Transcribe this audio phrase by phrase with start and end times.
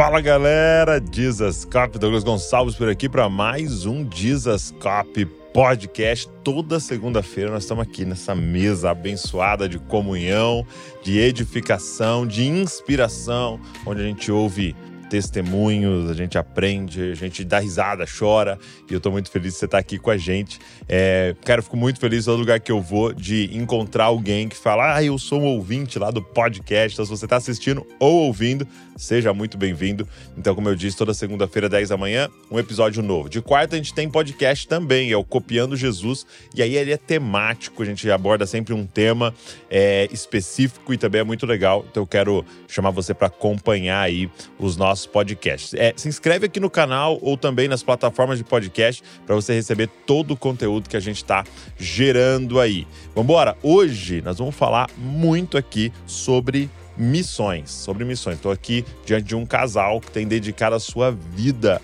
[0.00, 6.26] Fala galera, Dizascope, Douglas Gonçalves por aqui para mais um Dizascope podcast.
[6.42, 10.66] Toda segunda-feira nós estamos aqui nessa mesa abençoada de comunhão,
[11.02, 14.74] de edificação, de inspiração, onde a gente ouve
[15.10, 18.56] testemunhos, a gente aprende, a gente dá risada, chora.
[18.88, 20.58] E eu estou muito feliz de você estar aqui com a gente.
[20.88, 24.56] É, cara, eu fico muito feliz todo lugar que eu vou de encontrar alguém que
[24.56, 26.94] fala: Ah, eu sou um ouvinte lá do podcast.
[26.94, 30.06] Então, se você está assistindo ou ouvindo, seja muito bem-vindo.
[30.38, 33.28] Então, como eu disse, toda segunda-feira, 10 da manhã, um episódio novo.
[33.28, 36.24] De quarta, a gente tem podcast também, é o Copiando Jesus.
[36.54, 39.34] E aí ele é temático, a gente aborda sempre um tema
[39.68, 41.84] é, específico e também é muito legal.
[41.90, 45.74] Então, eu quero chamar você para acompanhar aí os nossos nossos podcasts.
[45.74, 49.88] É, se inscreve aqui no canal ou também nas plataformas de podcast para você receber
[50.06, 51.44] todo o conteúdo que a gente está
[51.78, 52.86] gerando aí.
[53.14, 53.56] Vambora!
[53.62, 58.36] Hoje nós vamos falar muito aqui sobre missões, sobre missões.
[58.36, 61.80] Estou aqui diante de um casal que tem dedicado a sua vida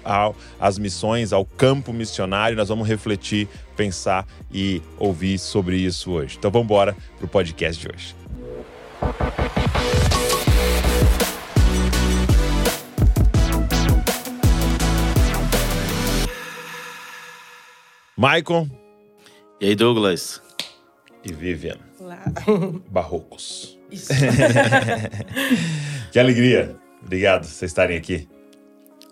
[0.60, 2.56] às missões, ao campo missionário.
[2.56, 6.36] Nós vamos refletir, pensar e ouvir sobre isso hoje.
[6.38, 8.14] Então vamos embora para o podcast de hoje.
[18.16, 18.66] Michael.
[19.60, 20.40] E aí, Douglas?
[21.22, 21.76] E Vivian.
[22.00, 22.24] Olá.
[22.90, 23.78] Barrocos.
[23.90, 24.08] Isso.
[26.10, 26.76] que alegria.
[27.04, 28.26] Obrigado por vocês estarem aqui.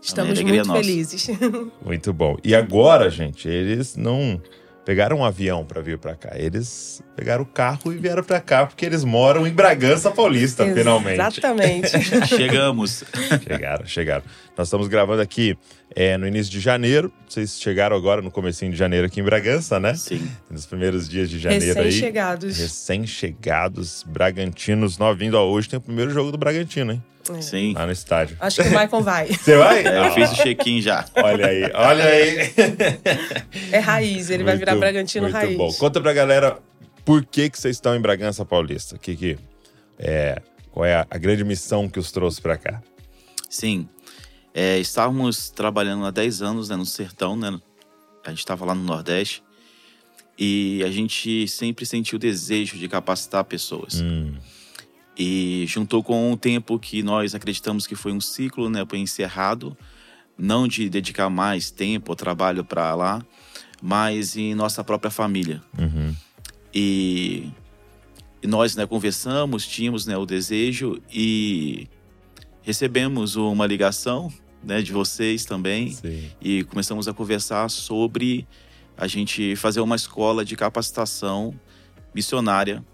[0.01, 0.81] Estamos muito nossa.
[0.81, 1.29] felizes.
[1.85, 2.37] Muito bom.
[2.45, 4.41] E agora, gente, eles não
[4.85, 6.33] pegaram um avião para vir para cá.
[6.35, 11.15] Eles pegaram o carro e vieram para cá porque eles moram em Bragança Paulista, finalmente.
[11.15, 11.89] Exatamente.
[12.27, 13.05] Chegamos.
[13.43, 14.25] Chegaram, chegaram.
[14.57, 15.57] Nós estamos gravando aqui
[15.95, 17.13] é, no início de janeiro.
[17.29, 19.95] Vocês chegaram agora no comecinho de janeiro aqui em Bragança, né?
[19.95, 20.29] Sim.
[20.51, 21.85] Nos primeiros dias de janeiro aí.
[21.87, 22.59] Recém-chegados.
[22.59, 25.35] Recém-chegados, Bragantinos, novinho.
[25.37, 27.03] Ó, hoje tem o primeiro jogo do Bragantino, hein?
[27.37, 27.41] É.
[27.41, 27.73] Sim.
[27.73, 28.37] Lá no estádio.
[28.39, 29.27] Acho que o Michael vai.
[29.33, 29.87] Você vai?
[29.87, 31.07] É, eu fiz o check-in já.
[31.17, 32.37] Olha aí, olha aí.
[33.73, 35.57] É raiz, ele vai virar Muito- Bragantino muito raiz.
[35.57, 35.73] bom.
[35.73, 36.59] Conta pra galera
[37.05, 38.99] por que, que vocês estão em Bragança Paulista.
[38.99, 39.39] Que, que,
[39.99, 42.83] é, qual é a, a grande missão que os trouxe pra cá?
[43.49, 43.89] Sim.
[44.55, 47.61] É, estávamos trabalhando há 10 anos né, no sertão, né?
[48.25, 49.43] A gente estava lá no Nordeste.
[50.39, 54.01] E a gente sempre sentiu o desejo de capacitar pessoas.
[54.01, 54.35] Hum,
[55.17, 59.77] E juntou com um tempo que nós acreditamos que foi um ciclo, né, foi encerrado,
[60.37, 63.25] não de dedicar mais tempo ou trabalho para lá,
[63.81, 65.63] mas em nossa própria família.
[65.79, 66.13] uhum,
[66.75, 67.49] E,
[68.43, 71.87] e nós, né, conversamos, tínhamos, né, o desejo e
[72.63, 74.33] recebemos uma ligação,
[74.65, 76.31] né, de vocês também sim.
[76.41, 78.47] e começamos a conversar sobre
[78.97, 81.55] a gente fazer uma escola de capacitação
[82.15, 82.85] missionária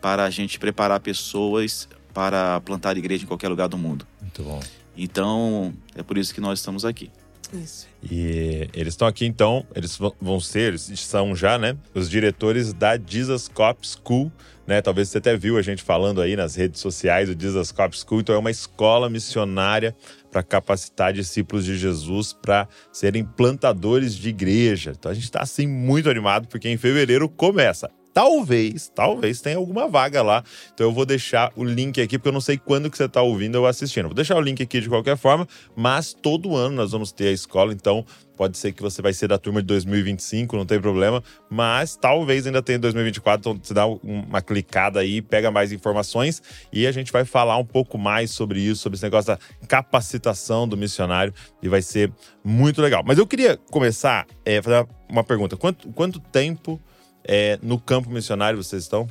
[0.00, 4.06] para a gente preparar pessoas para plantar igreja em qualquer lugar do mundo.
[4.20, 4.60] Muito bom.
[4.96, 7.10] Então, é por isso que nós estamos aqui.
[7.52, 7.86] Isso.
[8.02, 12.98] E eles estão aqui então, eles vão- ser, eles são já, né, os diretores da
[12.98, 14.32] Jesus Cop School,
[14.66, 14.82] né?
[14.82, 18.20] Talvez você até viu a gente falando aí nas redes sociais do Jesus Cop School,
[18.20, 19.94] então é uma escola missionária
[20.30, 24.92] para capacitar discípulos de Jesus para serem plantadores de igreja.
[24.98, 27.90] Então a gente está assim muito animado porque em fevereiro começa.
[28.16, 30.42] Talvez, talvez tenha alguma vaga lá.
[30.72, 33.20] Então eu vou deixar o link aqui, porque eu não sei quando que você está
[33.20, 34.06] ouvindo ou assistindo.
[34.06, 37.32] Vou deixar o link aqui de qualquer forma, mas todo ano nós vamos ter a
[37.32, 41.22] escola, então pode ser que você vai ser da turma de 2025, não tem problema,
[41.48, 46.42] mas talvez ainda tenha 2024, então você dá um- uma clicada aí, pega mais informações
[46.72, 50.68] e a gente vai falar um pouco mais sobre isso, sobre esse negócio da capacitação
[50.68, 51.32] do missionário
[51.62, 52.12] e vai ser
[52.44, 53.02] muito legal.
[53.04, 55.56] Mas eu queria começar a fazer uma pergunta.
[55.56, 56.80] Quanto, quanto tempo
[57.24, 59.08] é, no campo missionário vocês estão?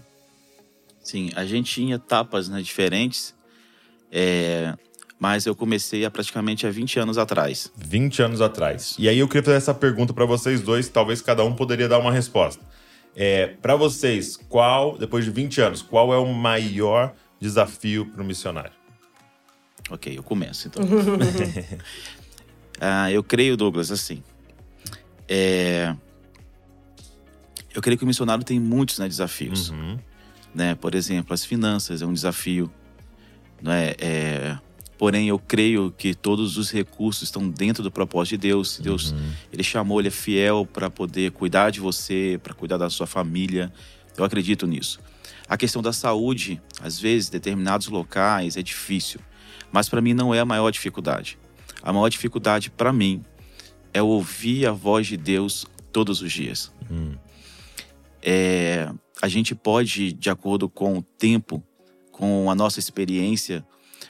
[1.02, 3.36] Sim, a gente tinha etapas né, diferentes,
[4.12, 4.74] é,
[5.20, 7.72] mas eu comecei há praticamente há 20 anos atrás.
[7.78, 8.96] 20 anos atrás.
[9.00, 12.00] E aí eu queria fazer essa pergunta para vocês dois, talvez cada um poderia dar
[12.00, 12.64] uma resposta.
[13.16, 18.26] É, para vocês, qual, depois de 20 anos, qual é o maior desafio para o
[18.26, 18.74] missionário?
[19.90, 20.84] Ok, eu começo então.
[22.80, 24.22] Ah, eu creio, Douglas, assim.
[25.30, 25.96] é,
[27.74, 29.70] Eu creio que o missionário tem muitos né, desafios.
[29.70, 29.98] Uhum.
[30.54, 30.76] Né?
[30.76, 32.70] Por exemplo, as finanças é um desafio.
[33.62, 33.96] Né?
[33.98, 34.58] É,
[34.98, 38.80] Porém, eu creio que todos os recursos estão dentro do propósito de Deus.
[38.80, 39.14] Deus,
[39.52, 43.72] ele chamou, ele é fiel para poder cuidar de você, para cuidar da sua família.
[44.18, 45.00] Eu acredito nisso.
[45.48, 49.20] A questão da saúde, às vezes, em determinados locais é difícil,
[49.72, 51.38] mas para mim não é a maior dificuldade.
[51.84, 53.24] A maior dificuldade para mim
[53.94, 56.72] é ouvir a voz de Deus todos os dias.
[56.90, 57.16] Hum.
[58.22, 58.90] É,
[59.22, 61.64] a gente pode, de acordo com o tempo,
[62.12, 63.64] com a nossa experiência,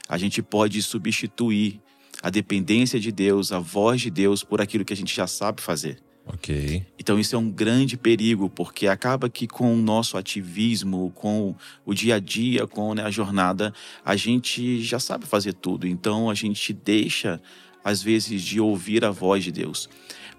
[0.08, 1.80] a gente pode substituir
[2.22, 5.60] a dependência de Deus, a voz de Deus por aquilo que a gente já sabe
[5.60, 5.98] fazer.
[6.26, 6.84] Ok.
[6.98, 11.54] Então isso é um grande perigo, porque acaba que com o nosso ativismo, com
[11.84, 13.72] o dia a dia, com né, a jornada,
[14.04, 15.86] a gente já sabe fazer tudo.
[15.86, 17.40] Então a gente deixa,
[17.84, 19.88] às vezes, de ouvir a voz de Deus.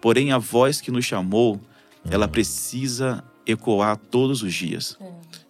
[0.02, 1.60] Porém, a voz que nos chamou,
[2.10, 4.98] ela precisa ecoar todos os dias.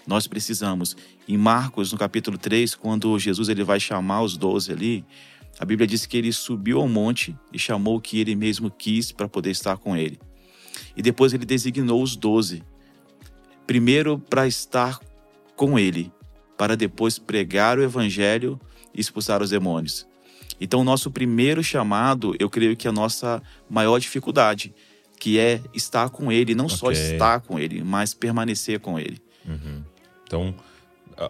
[0.08, 0.96] Nós precisamos.
[1.28, 5.06] Em Marcos, no capítulo 3, quando Jesus ele vai chamar os doze ali,
[5.60, 9.12] a Bíblia diz que ele subiu ao monte e chamou o que ele mesmo quis
[9.12, 10.18] para poder estar com ele.
[10.96, 12.64] E depois ele designou os doze.
[13.66, 14.98] Primeiro para estar
[15.56, 16.12] com ele,
[16.58, 18.60] para depois pregar o evangelho
[18.94, 20.08] e expulsar os demônios.
[20.60, 24.74] Então, o nosso primeiro chamado, eu creio que é a nossa maior dificuldade,
[25.20, 27.00] que é estar com ele, não só Ok.
[27.14, 29.22] estar com ele, mas permanecer com ele.
[30.28, 30.54] Então,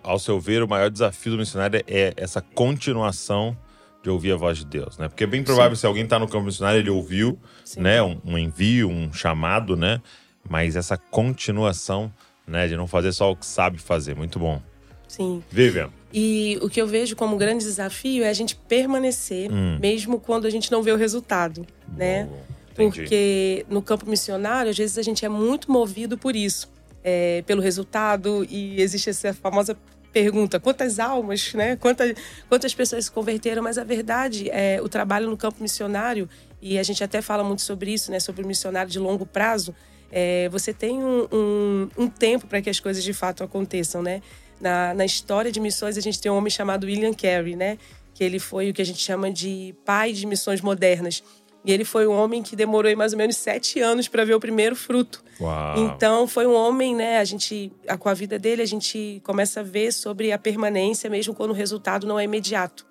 [0.03, 3.55] ao seu ver, o maior desafio do missionário é essa continuação
[4.03, 5.07] de ouvir a voz de Deus, né?
[5.07, 7.81] Porque é bem provável se alguém está no campo missionário, ele ouviu, Sim.
[7.81, 10.01] né, um, um envio, um chamado, né?
[10.49, 12.11] Mas essa continuação,
[12.47, 14.15] né, de não fazer só o que sabe fazer.
[14.15, 14.61] Muito bom.
[15.07, 15.43] Sim.
[15.49, 15.89] Vivian.
[16.13, 19.77] E o que eu vejo como grande desafio é a gente permanecer, Hum.
[19.79, 21.65] mesmo quando a gente não vê o resultado,
[21.95, 22.25] né?
[22.25, 22.39] Boa.
[22.71, 23.01] Entendi.
[23.01, 26.69] Porque no campo missionário, às vezes a gente é muito movido por isso,
[27.03, 29.77] é, pelo resultado, e existe essa famosa
[30.11, 31.75] pergunta: quantas almas, né?
[31.75, 32.13] Quantas,
[32.49, 33.63] quantas pessoas se converteram?
[33.63, 36.29] Mas a verdade é o trabalho no campo missionário,
[36.61, 38.19] e a gente até fala muito sobre isso, né?
[38.19, 39.75] Sobre o missionário de longo prazo.
[40.11, 44.21] é, você tem um, um, um tempo para que as coisas de fato aconteçam, né?
[44.59, 47.77] Na, na história de missões, a gente tem um homem chamado William Carey, né?
[48.13, 51.23] Que ele foi o que a gente chama de pai de missões modernas.
[51.67, 54.39] E ele foi um homem que demorou mais ou menos sete anos para ver o
[54.39, 55.21] primeiro fruto.
[55.37, 55.77] Uau.
[55.77, 57.19] Então, foi um homem, né?
[57.19, 61.35] A gente, com a vida dele, a gente começa a ver sobre a permanência, mesmo
[61.35, 62.85] quando o resultado não é imediato.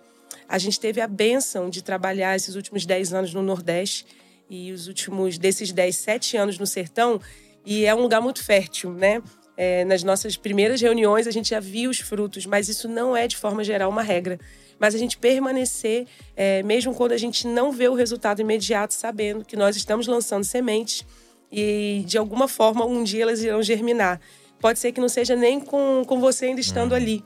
[0.47, 4.05] A gente teve a benção de trabalhar esses últimos dez anos no Nordeste
[4.49, 7.19] e os últimos desses dez, sete anos no Sertão.
[7.65, 9.23] E é um lugar muito fértil, né?
[9.57, 13.27] É, nas nossas primeiras reuniões, a gente já via os frutos, mas isso não é,
[13.27, 14.39] de forma geral, uma regra.
[14.79, 19.45] Mas a gente permanecer, é, mesmo quando a gente não vê o resultado imediato, sabendo
[19.45, 21.05] que nós estamos lançando sementes
[21.51, 24.21] e de alguma forma um dia elas irão germinar.
[24.61, 27.25] Pode ser que não seja nem com, com você ainda estando ali,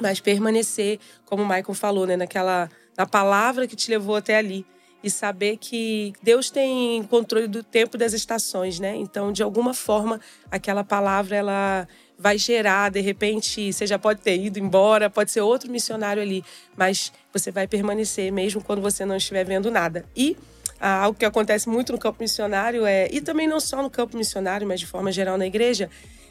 [0.00, 4.66] mas permanecer, como o Michael falou, né, naquela na palavra que te levou até ali
[5.02, 8.94] e saber que Deus tem controle do tempo das estações, né?
[8.96, 11.88] Então, de alguma forma, aquela palavra ela
[12.20, 16.44] vai gerar, de repente, você já pode ter ido embora, pode ser outro missionário ali,
[16.76, 20.04] mas você vai permanecer mesmo quando você não estiver vendo nada.
[20.14, 20.36] E
[20.78, 24.18] ah, algo que acontece muito no campo missionário é, e também não só no campo
[24.18, 25.88] missionário, mas de forma geral na igreja,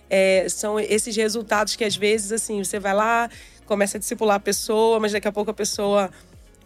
[0.07, 3.27] é, são esses resultados que às vezes assim você vai lá,
[3.65, 6.11] começa a discipular a pessoa, mas daqui a pouco a pessoa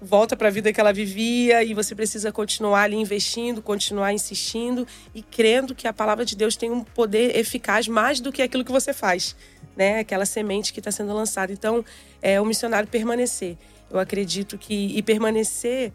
[0.04, 4.86] volta para a vida que ela vivia e você precisa continuar ali investindo, continuar insistindo
[5.16, 8.66] e crendo que a palavra de Deus tem um poder eficaz mais do que aquilo
[8.66, 9.36] que você faz,
[9.76, 10.00] né?
[10.00, 11.54] Aquela semente que está sendo lançada.
[11.54, 11.84] Então,
[12.22, 13.58] é o missionário permanecer.
[13.90, 15.94] Eu acredito que e permanecer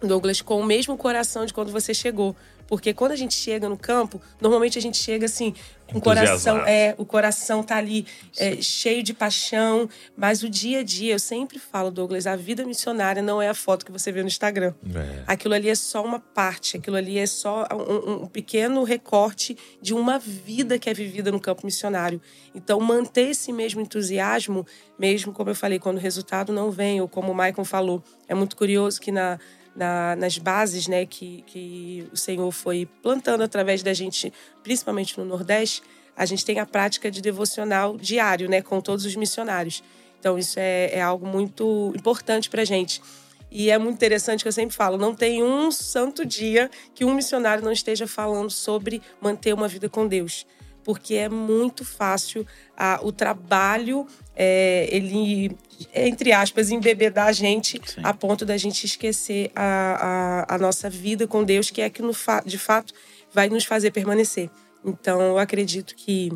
[0.00, 2.36] Douglas, com o mesmo coração de quando você chegou.
[2.68, 5.54] Porque quando a gente chega no campo, normalmente a gente chega assim,
[5.94, 8.06] o coração, é, o coração tá ali
[8.36, 12.64] é, cheio de paixão, mas o dia a dia, eu sempre falo, Douglas, a vida
[12.64, 14.74] missionária não é a foto que você vê no Instagram.
[14.94, 15.22] É.
[15.26, 19.56] Aquilo ali é só uma parte, aquilo ali é só um, um- um pequeno recorte
[19.80, 22.20] de uma vida que é vivida no campo missionário.
[22.54, 24.66] Então, manter esse mesmo entusiasmo,
[24.98, 28.34] mesmo como eu falei, quando o resultado não vem, ou como o Maicon falou, é
[28.34, 29.38] muito curioso que na,
[29.76, 35.24] na- nas bases né, que, que o Senhor foi plantando através da gente, principalmente no
[35.24, 35.82] Nordeste,
[36.16, 39.82] a gente tem a prática de devocional diário né, com todos os missionários.
[40.18, 43.02] Então, isso é, é algo muito importante para a gente.
[43.50, 47.14] E é muito interessante que eu sempre falo: não tem um santo dia que um
[47.14, 50.46] missionário não esteja falando sobre manter uma vida com Deus.
[50.82, 55.56] Porque é muito fácil ah, o trabalho, é, ele,
[55.94, 58.00] entre aspas, embebedar a gente Sim.
[58.02, 62.02] a ponto da gente esquecer a, a, a nossa vida com Deus, que é que
[62.02, 62.12] no
[62.44, 62.94] de fato
[63.32, 64.50] vai nos fazer permanecer.
[64.84, 66.32] Então, eu acredito que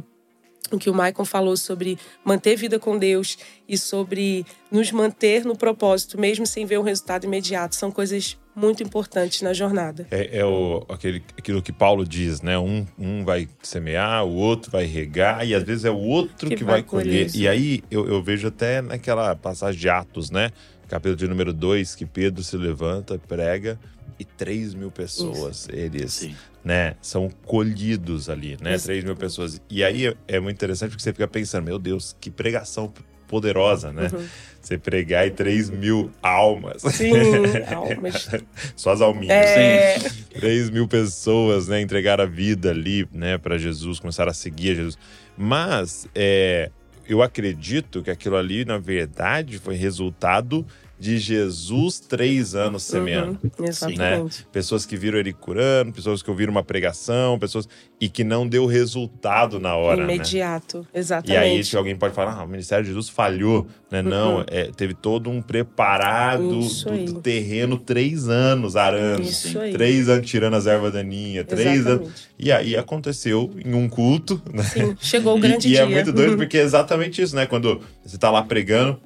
[0.70, 5.56] o que o Maicon falou sobre manter vida com Deus e sobre nos manter no
[5.56, 10.06] propósito, mesmo sem ver um resultado imediato, são coisas muito importantes na jornada.
[10.10, 12.58] É, é o, aquele, aquilo que Paulo diz, né?
[12.58, 16.56] Um, um vai semear, o outro vai regar, e às vezes é o outro que,
[16.56, 17.04] Que vai vai colher.
[17.06, 17.38] colher isso.
[17.38, 20.50] E aí eu, eu vejo até naquela passagem de Atos, né?
[20.88, 23.78] Capítulo de número 2, que Pedro se levanta, prega,
[24.18, 26.34] e 3 mil pessoas, eles Sim.
[26.62, 28.74] né, são colhidos ali, né?
[28.74, 28.84] Isso.
[28.84, 29.60] 3 mil pessoas.
[29.70, 32.92] E aí é, é muito interessante porque você fica pensando, meu Deus, que pregação
[33.26, 34.10] poderosa, né?
[34.12, 34.26] Uhum.
[34.60, 36.82] Você pregar e 3 mil almas.
[36.82, 37.12] Sim,
[37.74, 38.28] almas.
[38.76, 39.36] Só as alminhas.
[39.36, 39.98] É.
[40.38, 44.74] 3 mil pessoas, né, entregaram a vida ali, né, para Jesus, começaram a seguir a
[44.74, 44.98] Jesus.
[45.36, 46.70] Mas é,
[47.08, 50.64] eu acredito que aquilo ali, na verdade, foi resultado
[51.00, 53.38] de Jesus três anos semeando.
[53.42, 54.40] Uhum, exatamente.
[54.40, 54.47] Né?
[54.52, 57.66] Pessoas que viram ele curando, pessoas que ouviram uma pregação, pessoas
[57.99, 60.02] e que não deu resultado na hora.
[60.02, 60.87] Imediato, né?
[60.92, 61.33] exatamente.
[61.33, 64.02] E aí alguém pode falar, ah, o Ministério de Jesus falhou, né?
[64.02, 64.09] Uhum.
[64.09, 69.73] Não, é, teve todo um preparado do, do, terreno três anos arando, Isso aí.
[69.73, 72.04] três anos tirando as ervas daninhas, três Exatamente.
[72.04, 72.28] anos.
[72.38, 74.40] E aí aconteceu em um culto.
[74.52, 74.62] Né?
[74.64, 75.80] Sim, chegou o E- grande e, dia.
[75.80, 77.47] é muito doido porque é exatamente isso, né?
[77.47, 79.00] Quando você tá lá pregando.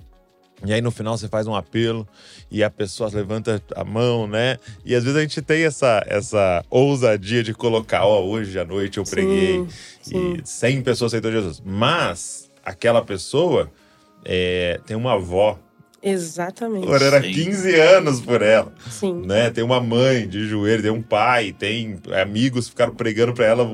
[0.64, 2.06] E aí no final você faz um apelo
[2.50, 4.59] e a pessoa levanta a mão, né?
[4.85, 8.99] E às vezes a gente tem essa, essa ousadia de colocar, ó, hoje à noite
[8.99, 9.66] eu preguei
[10.00, 10.35] sim.
[10.35, 11.62] e 100 pessoas aceitou Jesus.
[11.64, 13.71] Mas aquela pessoa
[14.25, 15.59] é, tem uma avó
[16.04, 16.87] Exatamente.
[16.87, 17.32] orando há Sim.
[17.32, 19.23] 15 anos por ela, Sim.
[19.25, 19.50] né?
[19.50, 23.64] Tem uma mãe de joelho, tem um pai, tem amigos que ficaram pregando pra ela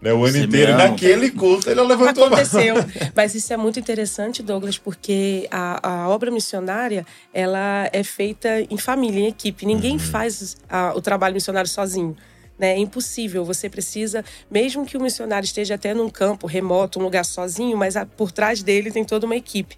[0.00, 0.46] né, o ano Semeando.
[0.56, 0.70] inteiro.
[0.72, 2.38] E naquele culto ele levantou a mão.
[2.38, 2.74] Aconteceu.
[3.14, 7.04] Mas isso é muito interessante, Douglas, porque a, a obra missionária
[7.34, 9.66] ela é feita em família, em equipe.
[9.66, 12.16] Ninguém faz a- o trabalho missionário sozinho.
[12.58, 12.72] Né?
[12.74, 13.44] É impossível.
[13.44, 17.94] Você precisa, mesmo que o missionário esteja até num campo remoto, um lugar sozinho, mas
[18.16, 19.76] por trás dele tem toda uma equipe.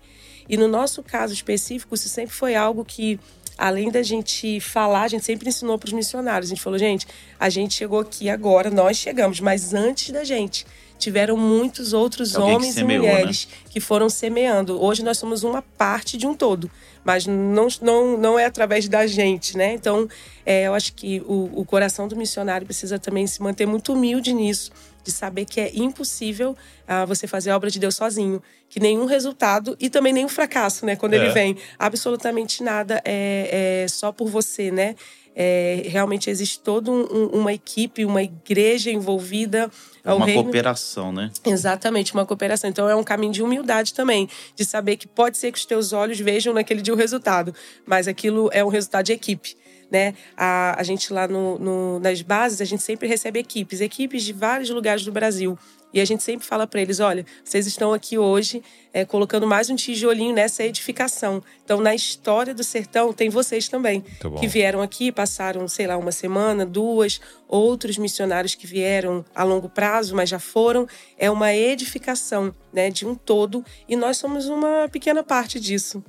[0.49, 3.19] E no nosso caso específico, isso sempre foi algo que,
[3.57, 6.51] além da gente falar, a gente sempre ensinou para os missionários.
[6.51, 7.07] A gente falou, gente,
[7.39, 10.67] a gente chegou aqui agora, nós chegamos, mas antes da gente
[11.03, 14.81] tiveram muitos outros Alguém que homens semeou, e mulheres que foram semeando.
[14.81, 16.71] Hoje nós somos uma parte de um todo,
[17.05, 19.73] mas não, não, não é através da gente, né?
[19.75, 20.09] Então,
[20.47, 24.33] é, eu acho que o, o coração do missionário precisa também se manter muito humilde
[24.33, 24.71] nisso,
[25.05, 26.57] de saber que é impossível
[26.87, 30.87] ah, você fazer a obra de Deus sozinho, que nenhum resultado e também nenhum fracasso,
[30.87, 30.97] né?
[30.97, 31.17] Quando É.
[31.17, 34.95] ele vem, absolutamente nada é, é só por você, né?
[35.35, 39.71] É, realmente existe toda um- um- uma equipe, uma igreja envolvida.
[40.05, 41.31] ao Uma reino- cooperação, né?
[41.47, 42.69] Exatamente, uma cooperação.
[42.69, 45.93] Então é um caminho de humildade também, de saber que pode ser que os teus
[45.93, 47.55] olhos vejam naquele dia o resultado,
[47.87, 49.57] mas aquilo é um resultado de equipe.
[49.93, 50.15] Né?
[50.35, 54.33] A, a gente lá no, no- nas bases, a gente sempre recebe equipes, equipes de
[54.33, 55.59] vários lugares do Brasil.
[55.93, 58.63] E a gente sempre fala para eles: olha, vocês estão aqui hoje
[58.95, 61.43] é, colocando mais um tijolinho nessa edificação.
[61.63, 64.03] Então, na história do sertão, tem vocês também,
[64.41, 69.69] que vieram aqui, passaram, sei lá, uma semana, duas, outros missionários que vieram a longo
[69.69, 70.89] prazo, mas já foram.
[71.19, 76.03] É uma edificação né, de um todo e nós somos uma pequena parte disso.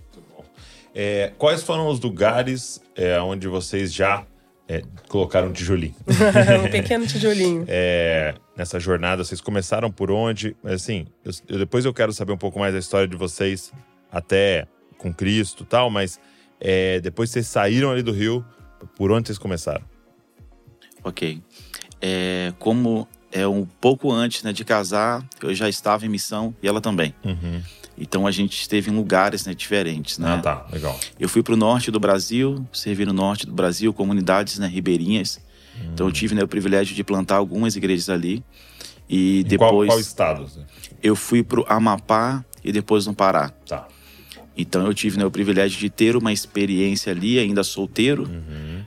[0.95, 4.25] É, quais foram os lugares é, onde vocês já
[4.67, 5.95] é, colocaram um tijolinho?
[6.65, 7.65] um pequeno tijolinho.
[7.67, 10.55] É, nessa jornada, vocês começaram por onde?
[10.63, 13.71] Mas, Assim, eu- eu- depois eu quero saber um pouco mais da história de vocês,
[14.11, 16.19] até com Cristo e tal, mas
[16.59, 18.45] é, depois vocês saíram ali do Rio,
[18.95, 19.83] por onde vocês começaram?
[21.03, 21.41] Ok.
[22.01, 26.67] É, como é um pouco antes né, de casar, eu já estava em missão e
[26.67, 27.13] ela também.
[27.97, 30.17] Então a gente esteve em lugares né, diferentes.
[30.17, 30.33] Né?
[30.33, 30.99] Ah, tá, legal.
[31.19, 35.39] Eu fui para o norte do Brasil, servi no norte do Brasil, comunidades né, ribeirinhas.
[35.93, 38.43] Então eu tive né, o privilégio de plantar algumas igrejas ali.
[39.09, 40.47] E Em qual, depois qual estado?
[41.01, 43.49] eu fui para o Amapá e depois no Pará.
[43.67, 43.87] Tá.
[44.57, 48.29] Então eu tive né, o privilégio de ter uma experiência ali, ainda solteiro,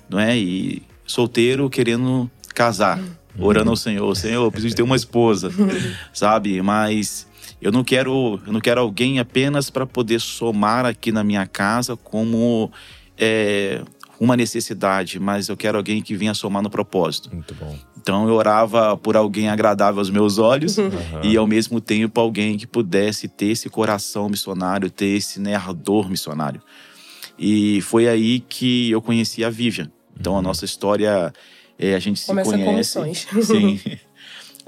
[0.09, 0.37] não é?
[0.37, 3.01] E solteiro querendo casar,
[3.39, 5.51] orando ao Senhor, Senhor, eu preciso ter uma esposa,
[6.13, 6.63] sabe?
[6.63, 7.27] Mas
[7.61, 11.97] eu não quero, eu não quero alguém apenas para poder somar aqui na minha casa
[11.97, 12.71] como
[13.17, 13.83] é,
[14.21, 17.35] uma necessidade, mas eu quero alguém que venha somar no propósito.
[17.35, 17.77] Muito bom.
[17.99, 20.77] Então eu orava por alguém agradável aos meus olhos
[21.25, 26.09] e ao mesmo tempo alguém que pudesse ter esse coração missionário, ter esse né, ardor
[26.09, 26.63] missionário.
[27.39, 29.91] E foi aí que eu conheci a Vivian.
[30.19, 31.33] Então a nossa história,
[31.79, 33.01] é, a gente se Começa com conhece.
[33.01, 33.27] missões.
[33.45, 33.81] Sim.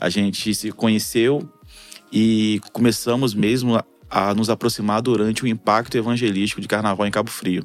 [0.01, 1.51] A gente se conheceu
[2.13, 7.65] e começamos mesmo a, nos aproximar durante o impacto evangelístico de Carnaval em Cabo Frio.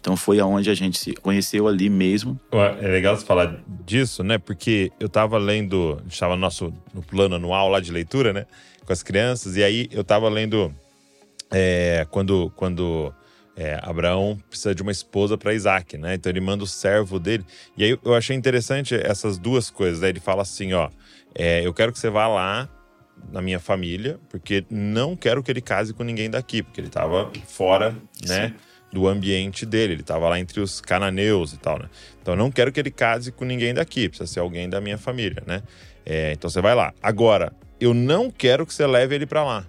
[0.00, 2.38] Então foi aonde a gente se conheceu ali mesmo.
[2.80, 4.38] É legal você falar disso, né?
[4.38, 8.32] Porque eu tava lendo, a gente tava no nosso no plano anual lá de leitura,
[8.32, 8.46] né?
[8.86, 10.72] Com as crianças, e aí eu tava lendo
[11.50, 13.12] é, quando, quando
[13.56, 16.14] é, Abraão precisa de uma esposa para Isaac, né?
[16.14, 17.44] Então ele manda o servo dele.
[17.76, 20.00] E aí eu achei interessante essas duas coisas.
[20.00, 20.10] Né?
[20.10, 20.88] Ele fala assim: ó,
[21.34, 22.68] é, eu quero que você vá lá
[23.32, 27.30] na minha família, porque não quero que ele case com ninguém daqui, porque ele tava
[27.46, 27.94] fora,
[28.26, 28.54] né?
[28.90, 31.90] Do ambiente dele, ele tava lá entre os cananeus e tal, né?
[32.22, 34.96] Então eu não quero que ele case com ninguém daqui, precisa ser alguém da minha
[34.96, 35.62] família, né?
[36.06, 36.94] É, então você vai lá.
[37.02, 39.66] Agora, eu não quero que você leve ele para lá.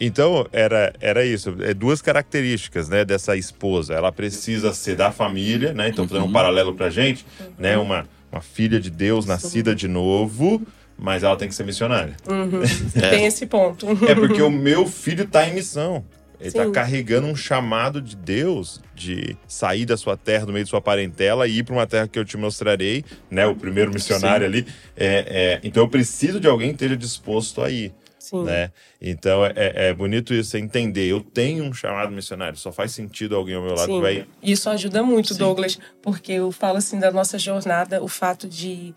[0.00, 1.54] Então, era, era isso.
[1.60, 3.92] É duas características, né, dessa esposa.
[3.92, 5.88] Ela precisa ser da família, né?
[5.88, 7.26] Então, fazendo um paralelo pra gente,
[7.58, 7.76] né?
[7.76, 10.66] Uma, uma filha de Deus nascida de novo,
[11.00, 12.14] mas ela tem que ser missionária.
[12.92, 13.86] Tem esse ponto.
[14.06, 16.04] É porque o meu filho tá em missão.
[16.38, 16.72] Ele está Sim.
[16.72, 21.46] carregando um chamado de Deus de sair da sua terra, do meio de sua parentela
[21.46, 23.46] e ir para uma terra que eu te mostrarei, né?
[23.46, 24.66] O primeiro missionário ali.
[24.96, 28.44] É, é, então eu preciso de alguém que esteja disposto a ir, Sim.
[28.44, 28.70] né?
[29.02, 29.52] Então é,
[29.88, 31.06] é bonito isso, você entender.
[31.06, 34.26] Eu tenho um chamado missionário, só faz sentido alguém ao meu lado que Sim, vai.
[34.42, 35.40] isso ajuda muito, Sim.
[35.40, 38.94] Douglas, porque eu falo assim da nossa jornada, o fato de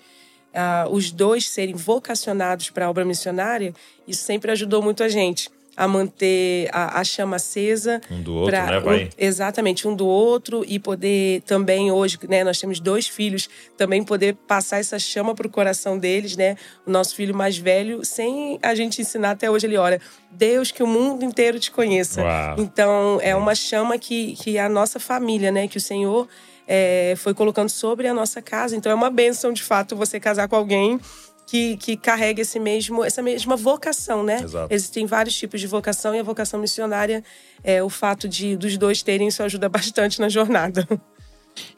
[0.54, 3.74] ah, os dois serem vocacionados para a obra missionária,
[4.08, 8.00] isso sempre ajudou muito a gente a manter a, a chama acesa.
[8.12, 8.80] Um do outro, pra- né?
[8.80, 9.06] Vai.
[9.06, 14.04] um- exatamente, um do outro e poder também hoje, né, nós temos dois filhos, também
[14.04, 16.56] poder passar essa chama pro coração deles, né?
[16.86, 20.84] O nosso filho mais velho, sem a gente ensinar até hoje, ele ora, Deus que
[20.84, 22.22] o mundo inteiro te conheça.
[22.22, 22.56] Uau.
[22.60, 25.68] Então, é uma chama que, que a nossa família, né?
[25.68, 26.28] Que o Senhor
[26.68, 28.76] é, foi colocando sobre a nossa casa.
[28.76, 31.00] Então, é uma bênção, de fato, você casar com alguém
[31.46, 34.42] que, que carrega esse mesmo, essa mesma vocação, né?
[34.44, 34.74] Exato.
[34.74, 37.24] Existem vários tipos de vocação e a vocação missionária,
[37.64, 40.88] é, o fato de dos dois terem, isso ajuda bastante na jornada.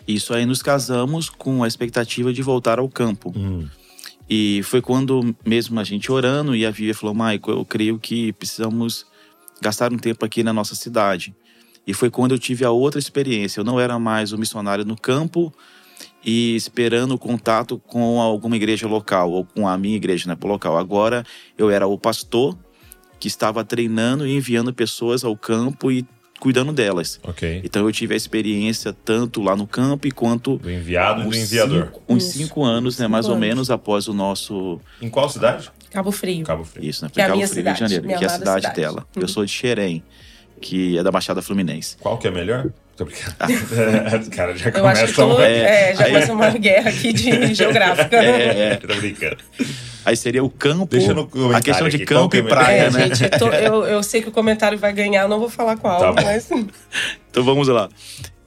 [0.08, 3.34] Isso aí nos casamos com a expectativa de voltar ao campo.
[4.30, 8.32] E foi quando mesmo a gente orando e a Vivian falou, Maico, eu creio que
[8.34, 9.06] precisamos
[9.62, 11.36] gastar um tempo aqui na nossa cidade.
[11.88, 13.60] E foi quando eu tive a outra experiência.
[13.60, 15.54] Eu não era mais um missionário no campo
[16.24, 20.78] e esperando o contato com alguma igreja local ou com a minha igreja né, local.
[20.78, 21.24] Agora
[21.58, 22.58] eu era o pastor
[23.20, 26.06] que estava treinando e enviando pessoas ao campo e
[26.40, 27.20] cuidando delas.
[27.24, 27.62] Ok.
[27.64, 31.38] Então eu tive a experiência tanto lá no campo quanto Do enviado e do uns
[31.38, 31.86] enviador.
[31.86, 32.38] cinco, uns Isso.
[32.40, 33.48] cinco anos, né, mais Cinco ou anos.
[33.50, 35.72] menos após o nosso Em qual cidade?
[35.92, 36.44] Cabo Frio.
[36.44, 36.90] Cabo Frio.
[36.90, 38.28] isso, né, Que é a Cabo minha Frio, Rio de cidade, Janeiro, minha que é
[38.28, 38.82] a amada cidade, cidade.
[38.82, 39.08] dela.
[39.16, 39.22] Uhum.
[39.22, 40.04] Eu sou de Xerém,
[40.66, 41.96] que é da Baixada Fluminense.
[42.00, 42.72] Qual que é melhor?
[42.98, 43.36] Tô brincando.
[44.22, 45.30] Os caras já Eu que começam.
[45.36, 48.18] tô, é, já aí- começa uma guerra aqui de geográfica.
[48.18, 48.76] É, é.
[48.78, 49.38] Tô brincando.
[50.04, 52.82] Aí seria o campo, Deixa no comentário a questão de aqui, campo é e praia,
[52.82, 53.16] É, né?
[53.16, 56.14] gente, tô- eu, eu sei que o comentário vai ganhar, eu não vou falar qual,
[56.16, 56.50] Tá mas
[57.30, 57.88] Então vamos lá.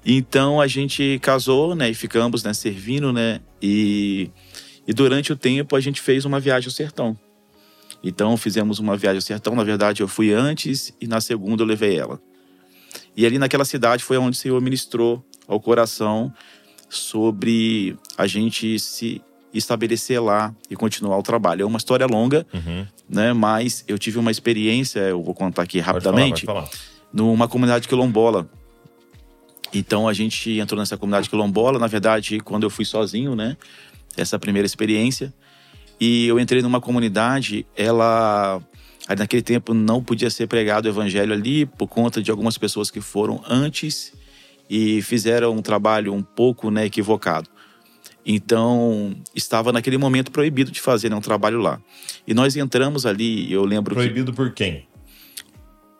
[0.04, 4.30] Então a gente casou, né, e ficamos, né, servindo, né, e,
[4.86, 7.16] e durante o tempo a gente fez uma viagem ao sertão.
[8.02, 11.66] Então fizemos uma viagem ao sertão, na verdade eu fui antes e na segunda eu
[11.66, 12.20] levei ela.
[13.16, 16.32] E ali naquela cidade foi onde o Senhor ministrou ao coração
[16.88, 19.20] sobre a gente se
[19.52, 21.62] estabelecer lá e continuar o trabalho.
[21.62, 22.86] É uma história longa, Uhum.
[23.08, 26.70] né, mas eu tive uma experiência, eu vou contar aqui Pode falar, rapidamente pode falar.
[27.12, 28.48] numa comunidade quilombola.
[29.72, 33.56] Então a gente entrou nessa comunidade quilombola, na verdade, quando eu fui sozinho, né?
[34.16, 35.32] Essa primeira experiência.
[36.00, 38.60] E eu entrei numa comunidade, ela
[39.16, 43.00] naquele tempo não podia ser pregado o evangelho ali por conta de algumas pessoas que
[43.00, 44.12] foram antes
[44.68, 47.48] e fizeram um trabalho um pouco, né, equivocado.
[48.24, 51.80] Então, estava naquele momento proibido de fazer né, um trabalho lá.
[52.26, 54.86] E nós entramos ali, eu lembro que Proibido por quem?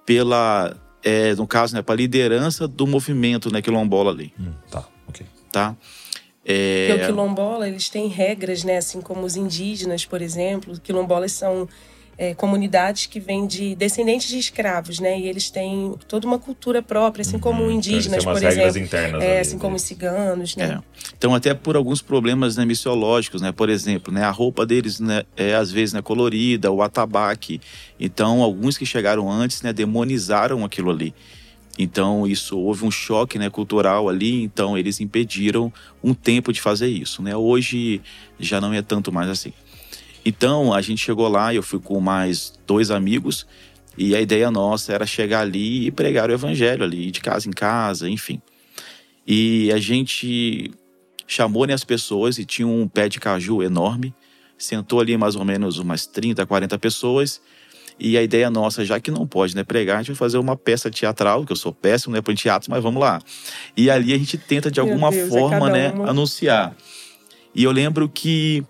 [0.05, 5.27] pela, é, no caso, né, para liderança do movimento né, quilombola ali, Hum, tá, ok.
[5.51, 5.75] tá?
[6.49, 8.79] Porque o É, quilombola, eles têm regras, né?
[8.79, 10.81] Assim como os indígenas, por exemplo.
[10.81, 11.69] Quilombolas são
[12.17, 15.21] é, comunidades que vêm de descendentes de escravos, né?
[15.21, 17.71] E eles têm toda uma cultura própria, assim como Uhum.
[17.73, 18.79] indígenas, Então, por exemplo.
[18.79, 19.77] internas É, ali, assim como né?
[19.77, 20.81] os ciganos, né?
[20.83, 20.99] é.
[21.17, 23.53] Então, até por alguns problemas né, missiológicos, né?
[23.53, 27.61] Por exemplo, né, a roupa deles né, é às vezes né, colorida, o atabaque.
[28.01, 31.15] Então, alguns que chegaram antes né, demonizaram aquilo ali.
[31.79, 36.89] Então, isso houve um choque né, cultural ali, então eles impediram um tempo de fazer
[36.89, 37.23] isso.
[37.23, 37.37] Né?
[37.37, 38.01] Hoje
[38.41, 39.53] já não é tanto mais assim.
[40.27, 43.47] Então, a gente chegou lá, eu fui com mais dois amigos,
[43.97, 47.53] e a ideia nossa era chegar ali e pregar o evangelho ali, de casa em
[47.53, 48.43] casa, enfim.
[49.27, 50.73] E a gente
[51.27, 54.13] chamou né, as pessoas e tinha um pé de caju enorme,
[54.57, 57.41] sentou ali mais ou menos umas 30, 40 pessoas,
[57.99, 60.57] e a ideia nossa, já que não pode né, pregar, a gente vai fazer uma
[60.57, 63.21] peça teatral, que eu sou péssimo né, para teatro, mas vamos lá.
[63.77, 66.11] E ali a gente tenta de Meu alguma Deus, é forma cada né, uma.
[66.11, 66.77] anunciar.
[67.55, 68.63] E eu lembro que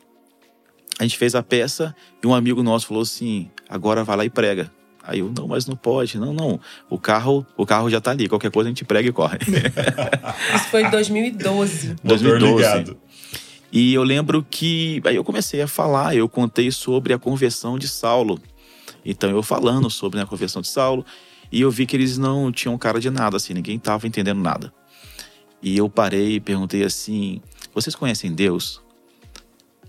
[0.98, 4.30] a gente fez a peça e um amigo nosso falou assim: agora vai lá e
[4.30, 4.70] prega.
[5.02, 6.18] Aí eu, não, mas não pode.
[6.18, 6.60] Não, não.
[6.90, 8.28] O carro, o carro já tá ali.
[8.28, 9.38] Qualquer coisa a gente prega e corre.
[10.54, 11.88] Isso foi em 2012.
[11.88, 12.56] Motor 2012.
[12.56, 12.96] ligado.
[13.72, 17.88] E eu lembro que aí eu comecei a falar, eu contei sobre a conversão de
[17.88, 18.38] Saulo.
[19.10, 21.04] Então eu falando sobre né, a conversão de Saulo,
[21.50, 24.70] e eu vi que eles não tinham cara de nada, assim, ninguém estava entendendo nada.
[25.62, 27.40] E eu parei e perguntei assim:
[27.74, 28.82] vocês conhecem Deus?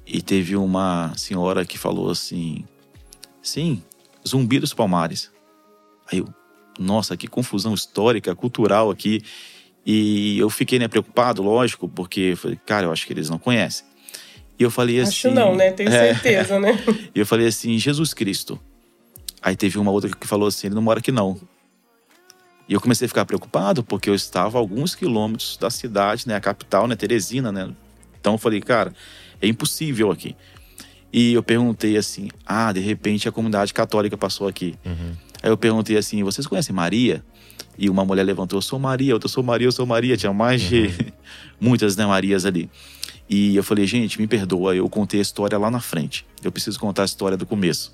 [0.07, 2.63] E teve uma senhora que falou assim:
[3.41, 3.83] sim,
[4.25, 5.29] Zumbi dos Palmares.
[6.09, 6.27] Aí eu,
[6.79, 9.21] nossa, que confusão histórica, cultural aqui.
[9.85, 13.37] E eu fiquei né, preocupado, lógico, porque eu falei, cara, eu acho que eles não
[13.37, 13.85] conhecem.
[14.57, 15.27] E eu falei assim.
[15.27, 15.71] Acho não, né?
[15.71, 16.81] Tenho é, certeza, né?
[17.13, 18.59] E eu falei assim, Jesus Cristo.
[19.41, 21.39] Aí teve uma outra que falou assim: ele não mora aqui não.
[22.67, 26.35] E eu comecei a ficar preocupado, porque eu estava a alguns quilômetros da cidade, né?
[26.35, 26.95] A capital, né?
[26.95, 27.73] Teresina, né?
[28.19, 28.93] Então eu falei, cara,
[29.41, 30.35] é impossível aqui.
[31.11, 34.75] E eu perguntei assim: ah, de repente a comunidade católica passou aqui.
[34.85, 35.13] Uhum.
[35.41, 37.23] Aí eu perguntei assim: vocês conhecem Maria?
[37.77, 40.15] E uma mulher levantou: eu sou Maria, outra sou Maria, eu sou Maria.
[40.15, 41.11] Tinha mais de uhum.
[41.59, 42.69] muitas, né, Marias ali.
[43.27, 46.25] E eu falei: gente, me perdoa, eu contei a história lá na frente.
[46.43, 47.91] Eu preciso contar a história do começo.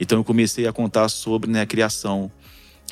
[0.00, 2.32] Então eu comecei a contar sobre né, a criação,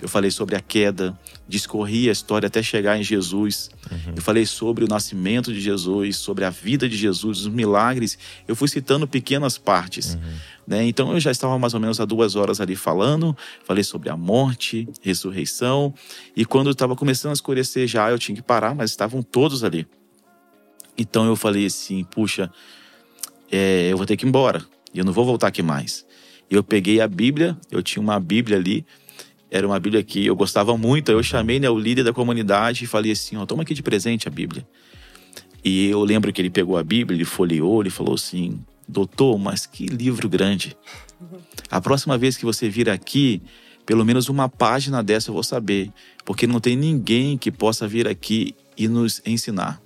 [0.01, 1.18] eu falei sobre a queda,
[1.49, 3.68] discorri a história até chegar em Jesus.
[3.90, 4.12] Uhum.
[4.14, 8.16] Eu falei sobre o nascimento de Jesus, sobre a vida de Jesus, os milagres.
[8.47, 10.14] Eu fui citando pequenas partes.
[10.14, 10.21] Uhum.
[10.68, 10.85] Né?
[10.85, 13.37] Então eu já estava mais ou menos há duas horas ali falando.
[13.64, 15.92] Falei sobre a morte, ressurreição.
[16.37, 19.85] E quando estava começando a escurecer já, eu tinha que parar, mas estavam todos ali.
[20.97, 22.53] Então eu falei assim: puxa,
[23.51, 24.64] é, eu vou ter que ir embora.
[24.94, 26.07] E eu não vou voltar aqui mais.
[26.51, 28.85] Eu peguei a Bíblia, eu tinha uma Bíblia ali
[29.51, 31.11] era uma Bíblia que eu gostava muito.
[31.11, 34.29] Eu chamei né, o líder da comunidade e falei assim: ó, toma aqui de presente
[34.29, 34.67] a Bíblia.
[35.65, 39.67] E eu lembro que ele pegou a Bíblia, ele folheou, ele falou assim: doutor, mas
[39.67, 40.77] que livro grande.
[41.71, 43.43] A próxima vez que você vir aqui,
[43.85, 45.91] pelo menos uma página dessa eu vou saber,
[46.25, 49.81] porque não tem ninguém que possa vir aqui e nos ensinar.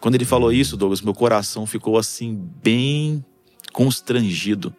[0.00, 3.24] Quando ele falou isso, Douglas, meu coração ficou assim, bem
[3.72, 4.74] constrangido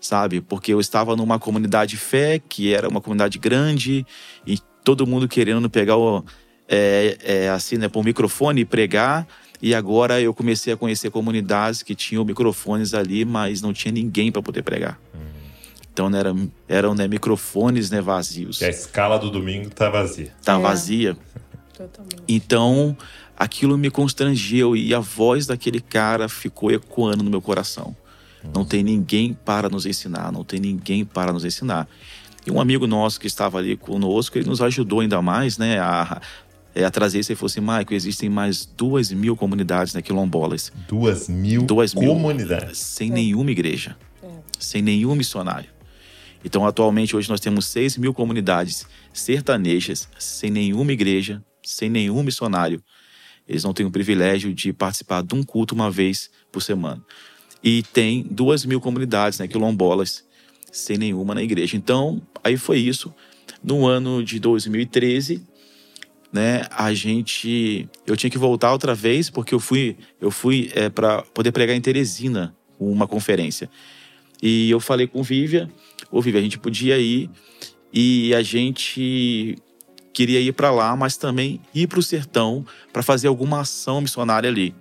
[0.00, 0.40] sabe?
[0.40, 4.06] Porque eu estava numa comunidade fé, que era uma comunidade grande,
[4.46, 6.24] e todo mundo querendo pegar o,
[6.68, 9.26] é, é, assim, né, por microfone e pregar.
[9.60, 14.30] E agora eu comecei a conhecer comunidades que tinham microfones ali, mas não tinha ninguém
[14.30, 15.00] para poder pregar.
[15.14, 15.20] Uhum.
[15.92, 18.60] Então né, eram, eram né, microfones né, vazios.
[18.60, 20.32] E a escala do domingo tá vazia.
[20.44, 20.60] Tá é.
[20.60, 21.16] vazia.
[21.74, 22.22] Totalmente.
[22.28, 22.96] Então
[23.36, 27.96] aquilo me constrangeu e a voz daquele cara ficou ecoando no meu coração.
[28.54, 31.88] Não tem ninguém para nos ensinar, não tem ninguém para nos ensinar.
[32.46, 36.20] E um amigo nosso que estava ali conosco, ele nos ajudou ainda mais, né, a,
[36.74, 37.32] é, a trazer isso.
[37.32, 40.72] Ele falou assim, Maico, existem mais duas mil comunidades né, quilombolas.
[40.88, 42.66] Duas mil duas comunidades?
[42.66, 43.14] Mil, sem é.
[43.14, 44.28] nenhuma igreja, é.
[44.60, 45.70] sem nenhum missionário.
[46.44, 52.80] Então, atualmente, hoje nós temos seis mil comunidades sertanejas, sem nenhuma igreja, sem nenhum missionário.
[53.48, 57.02] Eles não têm o privilégio de participar de um culto uma vez por semana
[57.62, 60.24] e tem duas mil comunidades, né, quilombolas,
[60.70, 61.76] sem nenhuma na igreja.
[61.76, 63.14] Então, aí foi isso.
[63.62, 65.42] No ano de 2013,
[66.32, 70.88] né, a gente, eu tinha que voltar outra vez porque eu fui, eu fui é,
[70.88, 73.70] para poder pregar em Teresina uma conferência.
[74.42, 75.70] E eu falei com o Vívia,
[76.10, 77.30] ô Vívia, a gente podia ir
[77.92, 79.56] e a gente
[80.12, 84.48] queria ir para lá, mas também ir para o sertão para fazer alguma ação missionária
[84.48, 84.74] ali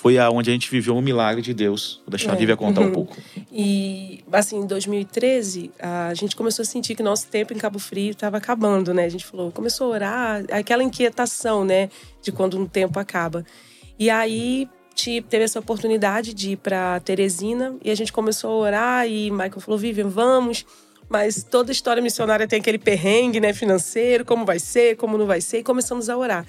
[0.00, 2.00] foi aonde a gente viveu um milagre de Deus.
[2.06, 2.34] Vou deixar é.
[2.34, 2.92] a Lívia contar um uhum.
[2.92, 3.18] pouco.
[3.52, 8.12] E, assim, em 2013, a gente começou a sentir que nosso tempo em Cabo Frio
[8.12, 9.04] estava acabando, né?
[9.04, 11.90] A gente falou, começou a orar, aquela inquietação, né?
[12.22, 13.44] De quando um tempo acaba.
[13.98, 14.66] E aí
[15.28, 19.60] teve essa oportunidade de ir para Teresina e a gente começou a orar e Michael
[19.60, 20.64] falou, Vivian, vamos.
[21.10, 23.52] Mas toda história missionária tem aquele perrengue, né?
[23.52, 25.58] Financeiro, como vai ser, como não vai ser.
[25.58, 26.46] E começamos a orar.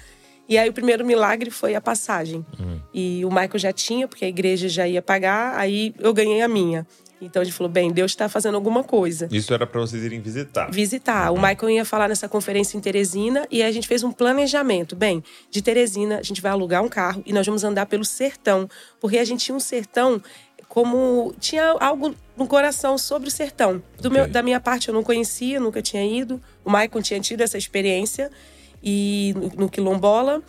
[0.48, 2.44] E aí o primeiro milagre foi a passagem.
[2.58, 2.80] Uhum.
[2.92, 6.48] E o Michael já tinha, porque a igreja já ia pagar, aí eu ganhei a
[6.48, 6.86] minha.
[7.20, 9.28] Então a gente falou: bem, Deus está fazendo alguma coisa.
[9.30, 10.70] Isso era para vocês irem visitar.
[10.70, 11.30] Visitar.
[11.30, 11.38] Uhum.
[11.38, 14.96] O Michael ia falar nessa conferência em Teresina e a gente fez um planejamento.
[14.96, 18.68] Bem, de Teresina a gente vai alugar um carro e nós vamos andar pelo sertão,
[19.00, 20.20] porque a gente tinha um sertão
[20.68, 23.82] como tinha algo no coração sobre o sertão.
[23.98, 24.10] Okay.
[24.10, 26.40] meu, da minha parte eu não conhecia, nunca tinha ido.
[26.64, 28.30] O Michael tinha tido essa experiência
[28.82, 30.42] e no, quilombola.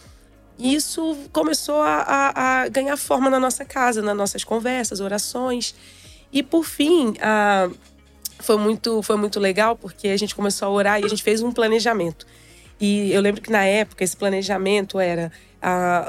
[0.58, 5.76] E isso começou a, a, a, ganhar forma na nossa casa, nas nossas conversas, orações.
[6.32, 7.70] E por fim, a,
[8.40, 11.42] foi, muito, foi muito legal porque a gente começou a orar e a gente fez
[11.42, 12.26] um planejamento.
[12.80, 15.32] E eu lembro que na época esse planejamento era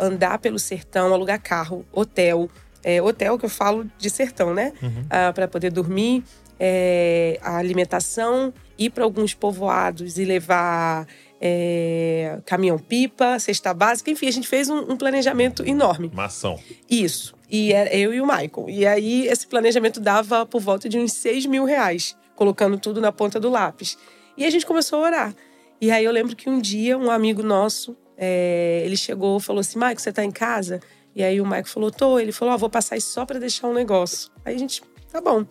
[0.00, 2.50] andar pelo sertão, alugar carro, hotel.
[2.82, 4.72] É, hotel que eu falo de sertão, né?
[4.82, 5.04] Uhum.
[5.32, 6.22] para poder dormir,
[6.58, 11.06] é, a alimentação, ir para alguns povoados e levar
[11.40, 16.11] é, caminhão-pipa, cesta básica, enfim, a gente fez um, um planejamento enorme.
[16.14, 16.59] Mação.
[16.88, 17.35] Isso.
[17.51, 18.68] E era eu e o Michael.
[18.68, 23.12] E aí esse planejamento dava por volta de uns 6 mil reais, colocando tudo na
[23.12, 23.99] ponta do lápis.
[24.37, 25.35] E a gente começou a orar.
[25.81, 29.61] E aí eu lembro que um dia um amigo nosso, é, ele chegou e falou
[29.61, 30.81] assim: Michael, você tá em casa?
[31.14, 32.18] E aí o Michael falou: tô.
[32.18, 34.31] Ele falou: ah, vou passar aí só para deixar um negócio.
[34.44, 34.83] Aí a gente
[35.14, 35.46] tá bom.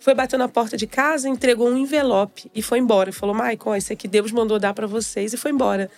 [0.00, 3.12] Foi bater na porta de casa, entregou um envelope e foi embora.
[3.12, 5.88] Falou, Michael, esse aqui Deus mandou dar para vocês e foi embora.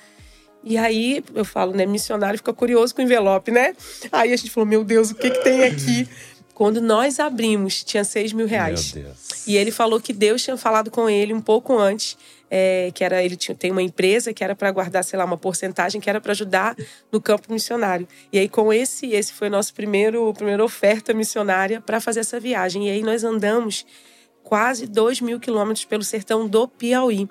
[0.62, 3.74] E aí, eu falo, né, missionário fica curioso com o envelope, né?
[4.12, 6.08] Aí a gente falou, meu Deus, o que que tem aqui?
[6.56, 8.94] Quando nós abrimos, tinha seis mil reais.
[8.94, 9.46] Meu Deus.
[9.46, 12.16] E ele falou que Deus tinha falado com ele um pouco antes,
[12.50, 15.36] é, que era ele tinha, tem uma empresa que era para guardar, sei lá, uma
[15.36, 16.74] porcentagem que era para ajudar
[17.12, 18.08] no campo missionário.
[18.32, 22.88] E aí com esse, esse foi nosso primeiro, primeira oferta missionária para fazer essa viagem.
[22.88, 23.84] E aí nós andamos
[24.42, 27.28] quase dois mil quilômetros pelo sertão do Piauí.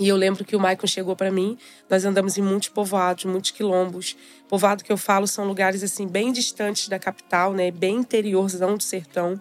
[0.00, 1.58] E eu lembro que o Maicon chegou para mim,
[1.88, 4.16] nós andamos em muitos povoados, muitos quilombos.
[4.48, 8.82] Povoado que eu falo são lugares assim bem distantes da capital, né, bem interiorzão do
[8.82, 9.38] sertão,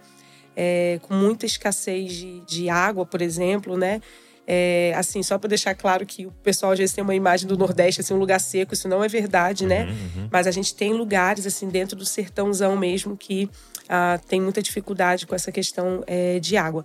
[0.57, 4.01] é, com muita escassez de, de água, por exemplo, né?
[4.45, 7.55] É, assim, só para deixar claro que o pessoal às vezes tem uma imagem do
[7.55, 9.85] Nordeste, assim, um lugar seco, isso não é verdade, né?
[9.85, 13.49] Uhum, Mas a gente tem lugares, assim, dentro do sertãozão mesmo, que
[13.87, 16.83] ah, tem muita dificuldade com essa questão é, de água.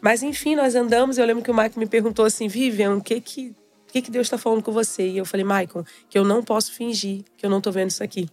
[0.00, 1.18] Mas enfim, nós andamos.
[1.18, 3.54] Eu lembro que o Michael me perguntou assim, Vivian, o que que,
[3.88, 5.06] o que, que Deus está falando com você?
[5.06, 8.02] E eu falei, Michael, que eu não posso fingir que eu não estou vendo isso
[8.02, 8.28] aqui.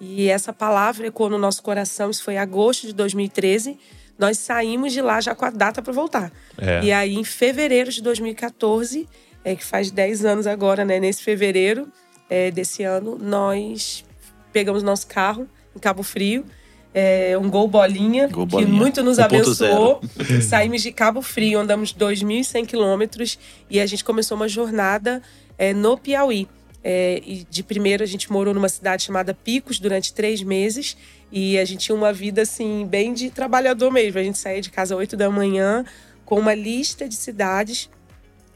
[0.00, 2.10] E essa palavra ecoou no nosso coração.
[2.10, 3.78] Isso foi em agosto de 2013.
[4.18, 6.32] Nós saímos de lá já com a data para voltar.
[6.58, 6.82] É.
[6.84, 9.08] E aí, em fevereiro de 2014,
[9.44, 10.98] é, que faz 10 anos agora, né?
[10.98, 11.90] Nesse fevereiro
[12.28, 14.04] é, desse ano, nós
[14.52, 16.44] pegamos nosso carro em Cabo Frio
[16.92, 18.72] é, um gol bolinha, Gol que bolinha.
[18.72, 19.24] muito nos 1.0.
[19.24, 20.00] abençoou.
[20.42, 25.22] Saímos de Cabo Frio, andamos 2.100 quilômetros e a gente começou uma jornada
[25.56, 26.48] é, no Piauí.
[26.82, 30.96] É, e de primeiro a gente morou numa cidade chamada Picos durante três meses
[31.30, 34.18] e a gente tinha uma vida assim bem de trabalhador mesmo.
[34.18, 35.84] A gente saía de casa às 8 da manhã
[36.24, 37.90] com uma lista de cidades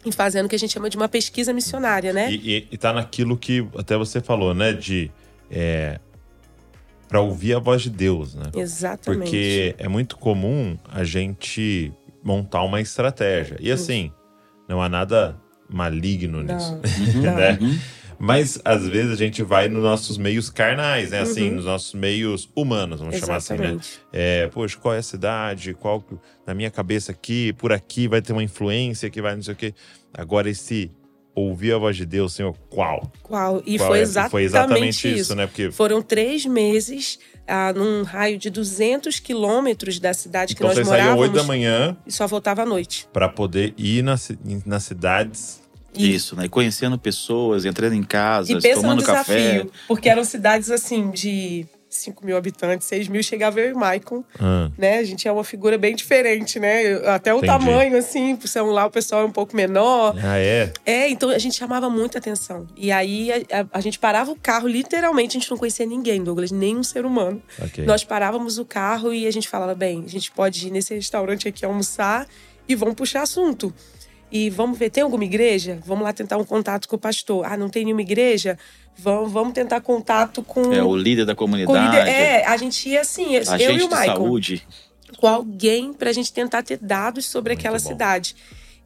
[0.05, 2.31] e fazendo o que a gente chama de uma pesquisa missionária, né?
[2.31, 4.73] E, e, e tá naquilo que até você falou, né?
[4.73, 5.11] De.
[5.51, 6.01] É,
[7.15, 8.47] para ouvir a voz de Deus, né?
[8.57, 9.21] Exatamente.
[9.21, 11.93] Porque é muito comum a gente
[12.25, 13.57] montar uma estratégia.
[13.61, 14.11] E assim,
[14.69, 16.77] não há nada maligno nisso,
[17.15, 17.23] Não.
[17.39, 17.57] né?
[18.19, 21.21] Mas às vezes a gente vai nos nossos meios carnais, né?
[21.21, 21.55] Assim, Uhum.
[21.55, 23.61] nos nossos meios humanos, vamos chamar assim, né?
[23.61, 24.01] Exatamente.
[24.13, 25.73] É, poxa, qual é a cidade?
[25.73, 26.05] Qual
[26.45, 29.57] na minha cabeça aqui, por aqui vai ter uma influência que vai não sei o
[29.57, 29.73] quê.
[30.13, 30.91] Agora esse
[31.35, 33.11] ouvir a voz de Deus, Senhor, qual?
[33.23, 33.63] Qual?
[33.67, 34.03] E Qual foi é?
[34.03, 35.35] exatamente, Foi exatamente isso, isso.
[35.35, 35.47] né?
[35.47, 40.79] Porque Foram três meses ah, num raio de 200 quilômetros da cidade que então nós
[40.79, 43.09] você saiu às 8 da morávamos manhã e só voltava à noite.
[43.13, 44.31] para poder ir nas,
[44.65, 45.63] nas cidades.
[45.97, 46.47] E, Isso, né?
[46.47, 48.03] E conhecendo pessoas, entrando em
[48.75, 49.67] num tomando desafio, café.
[49.87, 54.25] porque eram cidades assim de 5 mil habitantes, 6 mil, chegava eu e o Maicon,
[54.39, 54.99] Ah, né?
[54.99, 56.95] A gente é uma figura bem diferente, né?
[57.09, 57.53] Até o Entendi.
[57.53, 60.15] tamanho, assim, por ser um lá o pessoal é um pouco menor.
[60.23, 60.73] ah, é?
[60.85, 62.67] É, então a gente chamava muita atenção.
[62.77, 66.23] E aí a, a- a gente parava o carro, literalmente, a gente não conhecia ninguém,
[66.23, 67.43] Douglas, nenhum ser humano.
[67.63, 67.85] Ok.
[67.85, 71.49] Nós parávamos o carro e a gente falava: bem, a gente pode ir nesse restaurante
[71.49, 72.27] aqui almoçar
[72.69, 73.73] e vamos puxar assunto.
[74.33, 75.79] E vamos ver, tem alguma igreja?
[75.87, 77.45] Vamos lá tentar um contato com o pastor.
[77.47, 78.59] Ah, não tem nenhuma igreja?
[78.97, 80.73] Vamos, vamos tentar contato com.
[80.73, 82.09] É, o líder da comunidade, líder.
[82.09, 84.67] É, a gente ia assim, eu e o de Michael, saúde.
[85.19, 87.87] com alguém pra gente tentar ter dados sobre Muito aquela bom.
[87.89, 88.37] cidade.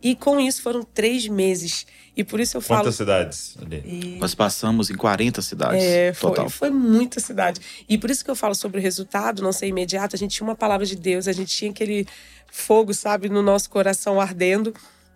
[0.00, 1.84] E com isso foram três meses.
[2.16, 2.82] E por isso eu falo.
[2.82, 3.82] Quantas cidades ali?
[3.84, 6.48] E- Nós passamos em 40 cidades é, foi, total.
[6.48, 7.60] foi muita cidade.
[7.88, 10.14] E por isso que eu falo sobre o resultado não ser imediato.
[10.14, 12.06] A gente tinha uma palavra de Deus, a gente tinha aquele
[12.50, 14.72] fogo, sabe, no nosso coração ardendo,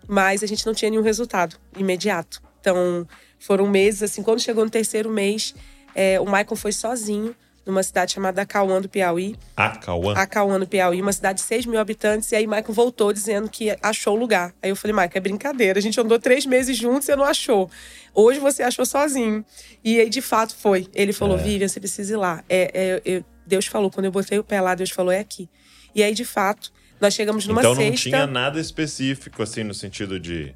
[0.07, 2.41] mas a gente não tinha nenhum resultado imediato.
[2.59, 3.07] Então,
[3.45, 5.53] foram meses, assim, quando chegou no terceiro mês,
[5.95, 9.35] é, o Michael foi sozinho numa cidade chamada Acauã do Piauí.
[9.55, 10.13] Acauã.
[10.15, 12.29] Acauã no Piauí, uma cidade de 6 mil habitantes.
[12.31, 14.53] E aí, Michael voltou dizendo que achou o lugar.
[14.61, 15.79] Aí eu falei, Michael, é brincadeira.
[15.79, 17.69] A gente andou três meses juntos e você não achou.
[18.13, 19.45] Hoje você achou sozinho.
[19.83, 20.87] E aí, de fato, foi.
[20.93, 21.41] Ele falou, É.
[21.43, 22.43] Vivian, você precisa ir lá.
[22.49, 25.49] É, é, eu- Deus falou, quando eu botei o pé lá, Deus falou, é aqui.
[25.95, 28.09] E aí, de fato, nós chegamos numa Então não sexta.
[28.09, 30.53] tinha nada específico, assim, no sentido de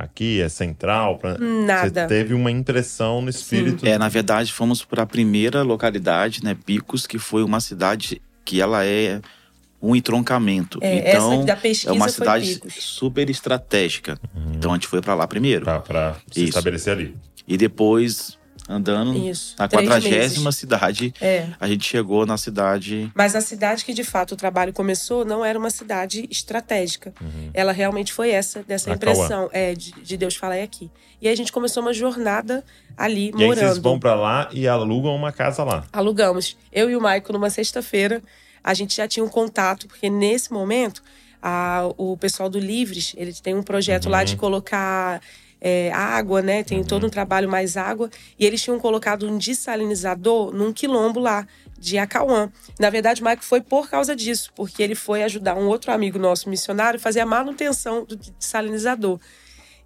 [0.00, 1.18] aqui é central.
[1.18, 1.36] Pra...
[1.38, 2.02] Nada.
[2.02, 3.86] Você teve uma impressão no espírito.
[3.86, 8.60] É, na verdade, fomos para a primeira localidade, né, Picos, que foi uma cidade que
[8.60, 9.20] ela é
[9.80, 10.78] um entroncamento.
[10.82, 12.74] É, então, essa da pesquisa é uma cidade Picos.
[12.82, 14.18] super estratégica.
[14.54, 15.64] Então a gente foi para lá primeiro.
[15.64, 16.48] Pra se Isso.
[16.50, 17.16] estabelecer ali.
[17.46, 18.38] E depois,
[18.70, 21.48] andando Isso, na quadragésima cidade, É.
[21.58, 23.10] a gente chegou na cidade.
[23.14, 27.12] Mas a cidade que de fato o trabalho começou não era uma cidade estratégica.
[27.20, 27.50] Uhum.
[27.52, 30.90] Ela realmente foi essa, dessa impressão é, de, de Deus falar é aqui.
[31.20, 32.64] E aí a gente começou uma jornada
[32.96, 33.58] ali, E aí morando.
[33.66, 35.84] vocês vão pra lá e alugam uma casa lá.
[35.92, 36.56] Alugamos.
[36.72, 38.22] Eu e o Maico, numa sexta-feira,
[38.62, 41.02] a gente já tinha um contato, porque nesse momento,
[41.42, 44.24] a- o pessoal do Livres, ele tem um projeto lá Uhum.
[44.24, 45.20] de colocar
[45.60, 46.62] é, água, né?
[46.62, 48.10] Tem todo um trabalho mais água.
[48.38, 51.46] E eles tinham colocado um dessalinizador num quilombo lá
[51.78, 52.50] de Acauã.
[52.78, 56.18] Na verdade, o Mike foi por causa disso, porque ele foi ajudar um outro amigo
[56.18, 59.18] nosso missionário a fazer a manutenção do dessalinizador.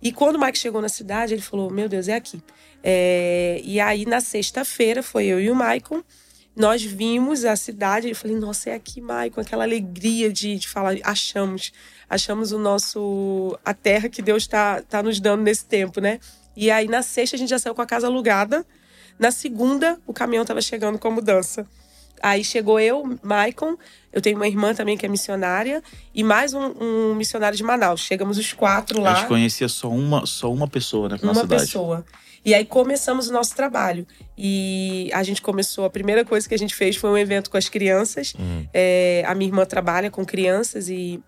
[0.03, 2.43] E quando o Mike chegou na cidade, ele falou: Meu Deus, é aqui.
[2.83, 3.61] É...
[3.65, 6.03] E aí, na sexta-feira, foi eu e o Maicon.
[6.57, 8.09] Nós vimos a cidade.
[8.09, 9.41] Eu falei: Nossa, é aqui, Maicon.
[9.41, 11.73] Aquela alegria de, de falar: Achamos.
[12.09, 13.59] Achamos o nosso.
[13.65, 16.21] a terra que Deus está tá nos dando nesse tempo, né?
[16.57, 18.65] E aí, na sexta, a gente já saiu com a casa alugada.
[19.19, 21.67] Na segunda, o caminhão estava chegando com a mudança.
[22.23, 23.77] Aí chegou eu, Maicon,
[24.13, 25.83] eu tenho uma irmã também que é missionária,
[26.15, 28.01] e mais um, um missionário de Manaus.
[28.01, 29.13] Chegamos os quatro lá.
[29.13, 31.65] A gente conhecia só uma, só uma pessoa, né, uma cidade.
[31.65, 32.05] pessoa.
[32.45, 34.07] E aí começamos o nosso trabalho.
[34.37, 37.57] E a gente começou, a primeira coisa que a gente fez foi um evento com
[37.57, 38.35] as crianças.
[38.39, 38.67] Uhum.
[38.73, 41.23] É, a minha irmã trabalha com crianças e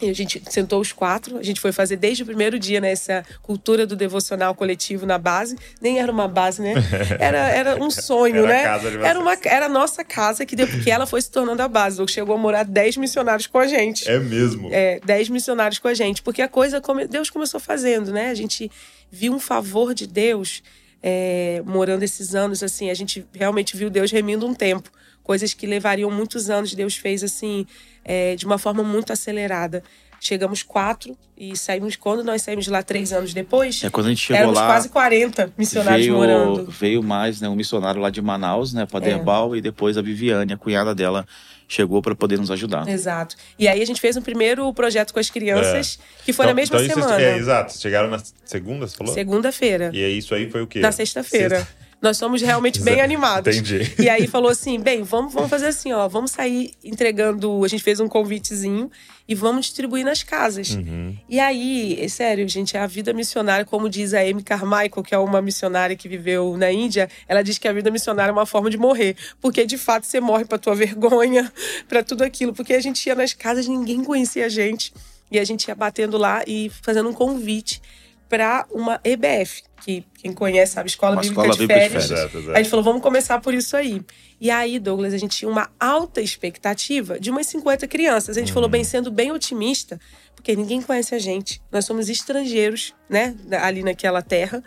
[0.00, 3.12] e a gente sentou os quatro, a gente foi fazer desde o primeiro dia nessa
[3.12, 5.56] né, cultura do devocional coletivo na base.
[5.80, 6.74] Nem era uma base, né?
[7.18, 9.06] Era, era um sonho, era né?
[9.06, 12.00] Era, uma, era a nossa casa, que depois que ela foi se tornando a base.
[12.08, 14.08] Chegou a morar dez missionários com a gente.
[14.08, 14.68] É mesmo?
[14.72, 16.22] É, dez missionários com a gente.
[16.22, 18.30] Porque a coisa, Deus começou fazendo, né?
[18.30, 18.70] A gente
[19.10, 20.62] viu um favor de Deus
[21.02, 22.90] é, morando esses anos, assim.
[22.90, 24.90] A gente realmente viu Deus remindo um tempo.
[25.22, 27.66] Coisas que levariam muitos anos, Deus fez, assim
[28.04, 29.82] é, de uma forma muito acelerada.
[30.22, 31.96] Chegamos quatro e saímos.
[31.96, 34.66] Quando nós saímos de lá três anos depois, é, quando a gente chegou éramos lá,
[34.66, 36.70] quase 40 missionários veio, morando.
[36.70, 37.48] Veio mais, né?
[37.48, 38.84] Um missionário lá de Manaus, né?
[38.84, 39.58] Paderbal, é.
[39.58, 41.26] e depois a Viviane, a cunhada dela,
[41.66, 42.86] chegou para poder nos ajudar.
[42.86, 43.34] Exato.
[43.58, 46.24] E aí a gente fez um primeiro projeto com as crianças, é.
[46.26, 47.22] que foi então, na mesma então semana.
[47.22, 47.78] é, exato.
[47.78, 49.14] Chegaram na segunda, você falou?
[49.14, 49.90] Segunda-feira.
[49.94, 50.80] E aí isso aí foi o quê?
[50.80, 51.60] Na sexta-feira.
[51.60, 53.56] Sexta nós somos realmente bem animados.
[53.56, 53.94] Entendi.
[53.98, 57.64] E aí falou assim: bem, vamos, vamos fazer assim, ó, vamos sair entregando.
[57.64, 58.90] A gente fez um convitezinho
[59.28, 60.70] e vamos distribuir nas casas.
[60.70, 61.16] Uhum.
[61.28, 65.18] E aí, é sério, gente, a vida missionária, como diz a Amy Carmichael, que é
[65.18, 68.70] uma missionária que viveu na Índia, ela diz que a vida missionária é uma forma
[68.70, 71.52] de morrer, porque de fato você morre para tua vergonha,
[71.88, 74.92] para tudo aquilo, porque a gente ia nas casas, ninguém conhecia a gente.
[75.30, 77.80] E a gente ia batendo lá e fazendo um convite
[78.28, 82.02] para uma EBF, que quem conhece sabe, Escola uma Bíblica escola de Bíblica Férias.
[82.02, 82.22] De férias.
[82.22, 82.56] Exato, exato.
[82.56, 84.02] A gente falou, vamos começar por isso aí.
[84.40, 88.36] E aí, Douglas, a gente tinha uma alta expectativa de umas 50 crianças.
[88.36, 90.00] A gente falou, bem, sendo bem otimista,
[90.34, 91.60] porque ninguém conhece a gente.
[91.70, 94.62] Nós somos estrangeiros, né, ali naquela terra.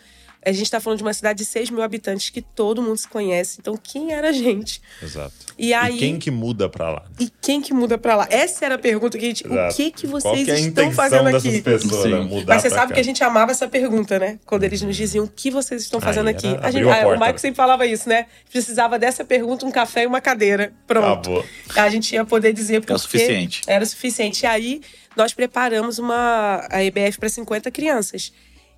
[0.46, 3.08] A gente está falando de uma cidade de 6 mil habitantes que todo mundo se
[3.08, 3.58] conhece.
[3.60, 4.82] Então, quem era a gente?
[5.02, 5.34] Exato.
[5.58, 7.06] E, aí, e quem que muda para lá?
[7.20, 8.28] E quem que muda para lá?
[8.30, 9.46] Essa era a pergunta que a gente.
[9.46, 9.74] Exato.
[9.74, 11.62] O que que vocês Qual que é a estão intenção fazendo dessas aqui?
[11.62, 12.44] pessoas, né?
[12.48, 12.94] Mas você sabe cá.
[12.96, 14.40] que a gente amava essa pergunta, né?
[14.46, 16.48] Quando eles nos diziam o que vocês estão fazendo Aí aqui.
[16.48, 17.38] era- A gente, a ah, o né?
[17.38, 18.26] sempre falava isso, né?
[18.52, 20.74] Precisava dessa pergunta, um café e uma cadeira.
[20.88, 21.30] Pronto.
[21.32, 21.46] Acabou.
[21.76, 23.62] A gente ia poder dizer porque É o suficiente.
[23.68, 24.44] Era o suficiente.
[24.44, 24.82] E aí
[25.16, 28.34] nós preparamos uma a EBF para 50 crianças.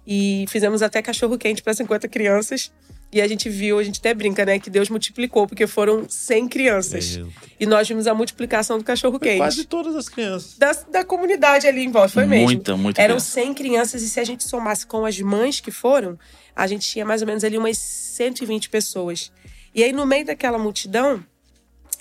[0.05, 2.71] E fizemos até cachorro quente para 50 crianças.
[3.11, 6.49] E a gente viu, a gente até brinca, né, que Deus multiplicou, porque foram 100
[6.49, 7.15] crianças.
[7.15, 9.37] Meu E nós vimos a multiplicação do cachorro Foi quente.
[9.37, 10.57] quase todas as crianças.
[10.57, 12.45] Da, da comunidade ali em volta, foi mesmo.
[12.45, 13.31] Muita, muita Eram criança.
[13.31, 16.19] 100 crianças e se a gente somasse com as mães que foram,
[16.53, 19.31] a gente tinha mais ou menos ali umas 120 pessoas.
[19.73, 21.23] E aí no meio daquela multidão,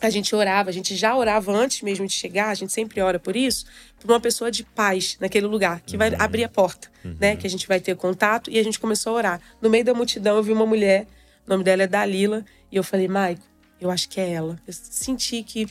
[0.07, 3.19] a gente orava, a gente já orava antes mesmo de chegar, a gente sempre ora
[3.19, 3.65] por isso,
[4.01, 6.91] por uma pessoa de paz naquele lugar, que vai abrir a porta,
[7.21, 7.37] né?
[7.37, 9.41] Que a gente vai ter contato e a gente começou a orar.
[9.61, 11.07] No meio da multidão eu vi uma mulher,
[11.47, 13.43] o nome dela é Dalila, e eu falei, Maico,
[13.81, 14.61] eu acho que é ela.
[14.67, 15.67] Eu senti que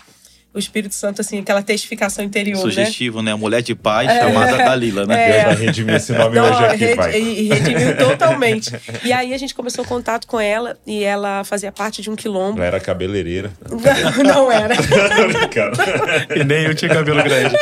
[0.54, 2.62] o Espírito Santo, assim, aquela testificação interior, né?
[2.62, 3.32] Sugestivo, né?
[3.32, 5.16] A mulher de paz chamada Dalila, né?
[5.30, 5.32] É.
[5.32, 7.20] Deus vai redimir esse nome Não, hoje aqui, redi- pai.
[7.22, 8.72] e- redimiu totalmente.
[9.04, 12.58] E aí a gente começou contato com ela e ela fazia parte de um quilombo.
[12.60, 13.52] Ela era cabeleireira.
[13.68, 14.76] Não, não era.
[16.36, 17.56] E nem eu tinha cabelo grande.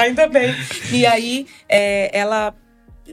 [0.00, 0.54] Ainda bem.
[0.92, 2.54] E aí é, ela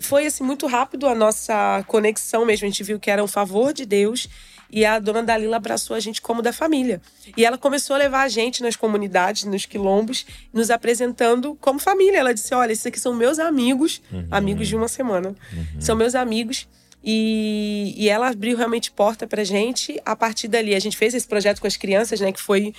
[0.02, 2.66] foi assim muito rápido a nossa conexão mesmo.
[2.66, 4.28] A gente viu que era um favor de Deus.
[4.72, 7.02] E a dona Dalila abraçou a gente como da família.
[7.36, 12.20] E ela começou a levar a gente nas comunidades, nos quilombos, nos apresentando como família.
[12.20, 15.36] Ela disse: Olha, esses aqui são meus amigos, amigos de uma semana.
[15.80, 16.68] São meus amigos.
[17.04, 20.00] E, e ela abriu realmente porta pra gente.
[20.06, 22.32] A partir dali, a gente fez esse projeto com as crianças, né?
[22.32, 22.74] Que foi.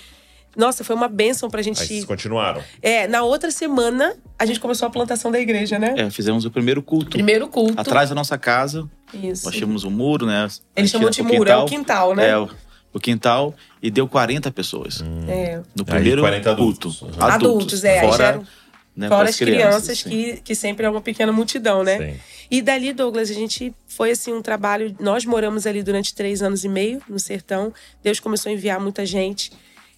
[0.55, 1.81] Nossa, foi uma bênção pra gente.
[1.81, 2.63] Aí vocês continuaram.
[2.81, 5.95] É, na outra semana, a gente começou a plantação da igreja, né?
[5.97, 7.09] É, fizemos o primeiro culto.
[7.11, 7.79] Primeiro culto.
[7.79, 9.45] Atrás da nossa casa, Isso.
[9.45, 10.47] nós tínhamos um muro, né?
[10.75, 12.29] Eles chamam de muro, é o quintal, né?
[12.29, 12.49] É, o,
[12.93, 13.53] o quintal.
[13.81, 15.01] E deu 40 pessoas.
[15.27, 15.57] É.
[15.75, 16.61] No Aí, primeiro 40 culto.
[16.61, 17.01] adultos.
[17.01, 17.09] Uhum.
[17.19, 17.99] Adultos, é.
[17.99, 18.47] aí já Fora, eram-
[18.95, 20.09] né, Fora as crianças, sim.
[20.09, 21.97] que, que sempre é uma pequena multidão, né?
[21.97, 22.19] Sim.
[22.51, 24.95] E dali, Douglas, a gente foi assim um trabalho.
[24.99, 27.73] Nós moramos ali durante três anos e meio no sertão.
[28.03, 29.51] Deus começou a enviar muita gente.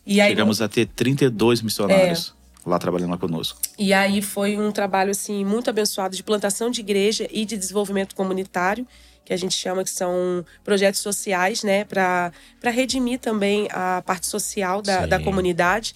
[0.05, 2.34] E aí, Chegamos a ter 32 missionários.
[2.65, 3.59] Lá trabalhando lá conosco.
[3.77, 8.15] E aí foi um trabalho assim muito abençoado de plantação de igreja e de desenvolvimento
[8.15, 8.87] comunitário,
[9.23, 12.31] que a gente chama que são projetos sociais, né, para
[12.63, 15.95] redimir também a parte social da, da comunidade.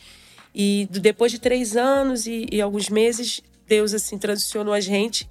[0.54, 5.30] E depois de três anos e, e alguns meses, Deus assim transicionou a gente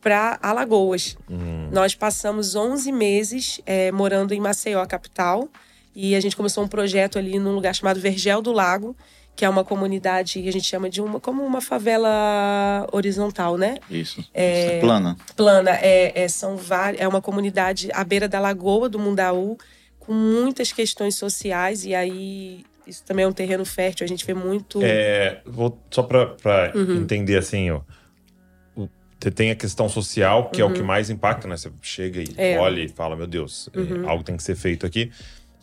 [0.00, 1.16] para Alagoas.
[1.30, 1.68] Uhum.
[1.70, 5.48] Nós passamos 11 meses é, morando em Maceió, capital,
[5.94, 8.96] e a gente começou um projeto ali num lugar chamado Vergel do Lago,
[9.34, 13.78] que é uma comunidade que a gente chama de uma como uma favela horizontal, né?
[13.90, 14.24] Isso.
[14.34, 15.16] É, plana.
[15.36, 15.70] Plana.
[15.70, 19.56] É, é, são várias, é uma comunidade à beira da lagoa do Mundaú,
[19.98, 24.34] com muitas questões sociais, e aí isso também é um terreno fértil, a gente vê
[24.34, 24.80] muito.
[24.82, 26.96] É, vou, só para uhum.
[26.96, 27.80] entender assim, ó.
[29.20, 30.68] Você tem a questão social, que uhum.
[30.68, 30.86] é o que uhum.
[30.86, 31.56] mais impacta, né?
[31.56, 32.58] Você chega e é.
[32.58, 34.08] olha e fala, meu Deus, é, uhum.
[34.08, 35.12] algo tem que ser feito aqui.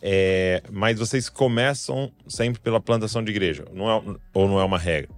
[0.02, 4.78] É, mas vocês começam sempre pela plantação de igreja, não é, ou não é uma
[4.78, 5.10] regra?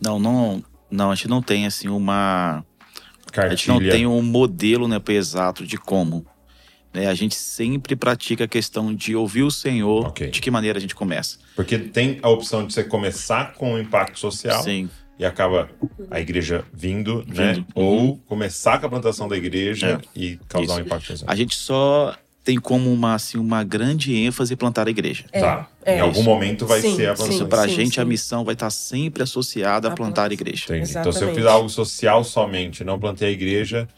[0.00, 1.10] Não, não, não.
[1.10, 2.64] A gente não tem assim uma.
[3.32, 3.52] Cartilha.
[3.52, 6.26] A gente não tem um modelo né, exato de como.
[6.92, 7.06] Né?
[7.06, 10.28] A gente sempre pratica a questão de ouvir o Senhor, okay.
[10.28, 11.38] de que maneira a gente começa.
[11.54, 14.62] Porque tem a opção de você começar com o impacto social.
[14.62, 15.70] Sim e acaba
[16.10, 17.34] a igreja vindo, vindo.
[17.34, 17.64] né?
[17.74, 17.84] Uhum.
[17.84, 20.18] Ou começar com a plantação da igreja é.
[20.18, 20.82] e causar Isso.
[20.82, 21.30] um impacto social.
[21.30, 22.14] A gente só
[22.46, 25.24] tem como uma, assim, uma grande ênfase plantar a igreja.
[25.32, 25.68] É, tá.
[25.84, 27.34] É, em algum momento vai sim, ser a plantação.
[27.34, 28.00] Isso para a gente, sim.
[28.00, 30.64] a missão vai estar sempre associada a, a plantar a igreja.
[30.66, 30.96] Entendi.
[30.96, 33.88] Então, se eu fiz algo social somente, não plantei a igreja,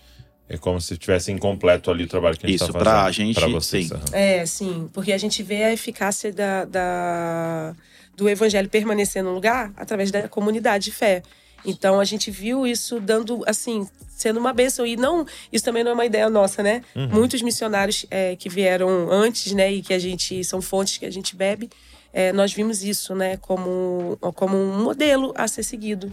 [0.49, 2.87] é como se tivesse incompleto ali o trabalho que a gente está fazendo.
[2.87, 3.89] Isso, para a gente, pra vocês.
[3.89, 3.95] sim.
[4.13, 4.89] É, sim.
[4.95, 7.75] Porque a gente vê a eficácia da, da,
[8.17, 11.23] do evangelho permanecer no lugar através da comunidade de fé.
[11.65, 14.85] Então a gente viu isso dando, assim, sendo uma bênção.
[14.85, 16.83] E não, isso também não é uma ideia nossa, né?
[16.95, 17.09] Uhum.
[17.09, 21.11] Muitos missionários é, que vieram antes, né, e que a gente são fontes que a
[21.11, 21.71] gente bebe.
[22.13, 26.13] É, nós vimos isso, né, como, como um modelo a ser seguido.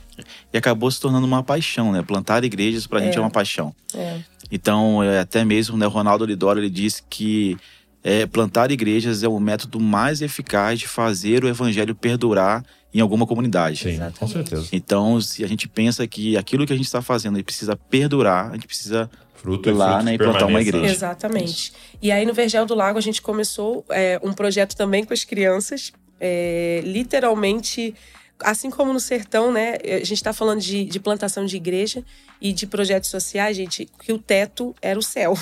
[0.54, 2.04] E acabou se tornando uma paixão, né?
[2.04, 3.06] Plantar igrejas para a é.
[3.06, 3.74] gente é uma paixão.
[3.94, 4.20] É.
[4.52, 7.58] Então, é, até mesmo, né, o Ronaldo Lidoro, ele disse que
[8.04, 12.64] é, plantar igrejas é o método mais eficaz de fazer o evangelho perdurar
[12.96, 13.84] em alguma comunidade.
[13.84, 14.70] Sim, com certeza.
[14.72, 18.54] Então, se a gente pensa que aquilo que a gente está fazendo precisa perdurar, a
[18.54, 20.94] gente precisa fruto ir lá né, e plantar uma igreja.
[20.94, 21.52] Exatamente.
[21.52, 21.74] Isso.
[22.02, 25.26] E aí no Vergel do Lago a gente começou é, um projeto também com as
[25.26, 25.92] crianças,
[26.22, 27.94] é, literalmente
[28.40, 29.76] assim como no sertão, né?
[29.84, 32.04] A gente está falando de, de, plantação de igreja
[32.40, 35.38] e de projetos sociais, gente, que o teto era o céu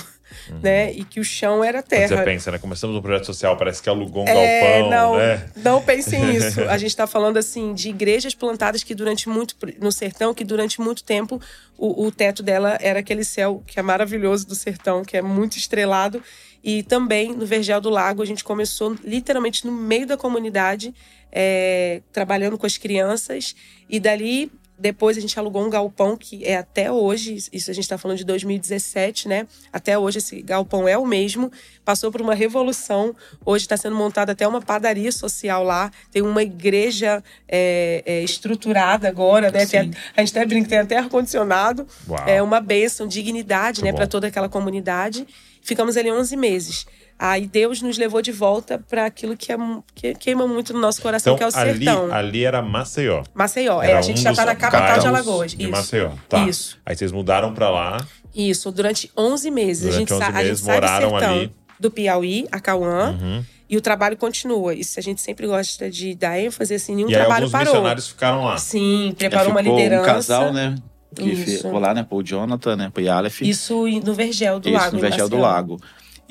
[0.50, 0.60] uhum.
[0.62, 0.92] né?
[0.92, 2.10] E que o chão era terra.
[2.10, 2.58] Quando você pensa, né?
[2.58, 5.46] Começamos um projeto social, parece que alugou um é, galpão, não, né?
[5.58, 6.62] Não pense nisso.
[6.62, 9.56] A gente está falando, assim, de igrejas plantadas que durante muito...
[9.80, 11.42] No sertão, que durante muito tempo
[11.78, 15.58] o, o teto dela era aquele céu que é maravilhoso do sertão, que é muito
[15.58, 16.22] estrelado.
[16.64, 20.94] E também no Vergel do Lago, a gente começou literalmente no meio da comunidade,
[21.32, 23.56] é, trabalhando com as crianças.
[23.90, 24.50] E dali
[24.84, 28.18] depois a gente alugou um galpão que é até hoje, isso a gente está falando
[28.18, 29.48] de 2017, né?
[29.72, 31.50] Até hoje esse galpão é o mesmo.
[31.86, 33.16] Passou por uma revolução.
[33.46, 35.90] Hoje está sendo montada até uma padaria social lá.
[36.12, 39.66] Tem uma igreja é, é, estruturada agora, né?
[39.66, 41.88] Tem, a gente até brinca, tem até ar-condicionado.
[42.28, 43.96] É uma bênção, dignidade, Muito né?
[43.96, 45.26] Para toda aquela comunidade.
[45.62, 46.86] Ficamos ali 11 meses.
[47.26, 49.58] Aí Deus nos levou de volta para aquilo que, é,
[49.96, 52.14] que, queima muito no nosso coração, então, que é o ali, sertão.
[52.14, 53.24] Ali era Maceió.
[53.34, 55.52] Maceió, é, a gente um já está na capital de Alagoas.
[55.54, 55.72] De Isso.
[55.72, 56.46] Maceió, tá.
[56.46, 56.78] Isso.
[56.86, 58.06] Aí vocês mudaram para lá.
[58.36, 59.84] Isso, durante 11 meses.
[59.84, 61.52] Durante a gente, 11 meses, a gente moraram sai do sertão, ali.
[61.80, 63.12] Do Piauí, a Cauã.
[63.12, 63.46] Uhum.
[63.70, 64.74] E o trabalho continua.
[64.74, 67.74] Isso a gente sempre gosta de dar ênfase, assim, nenhum e trabalho aí, parou.
[67.74, 68.58] missionários ficaram lá.
[68.58, 70.04] Sim, preparou uma liderança.
[70.04, 70.76] um casal, né?
[71.16, 71.64] Que Isso.
[71.64, 72.04] ficou lá, né?
[72.04, 72.92] Paul Jonathan, né?
[72.94, 73.44] Paul Aleph.
[73.44, 74.96] Isso no Vergel do Isso, Lago.
[74.98, 75.80] no Vergel do Lago.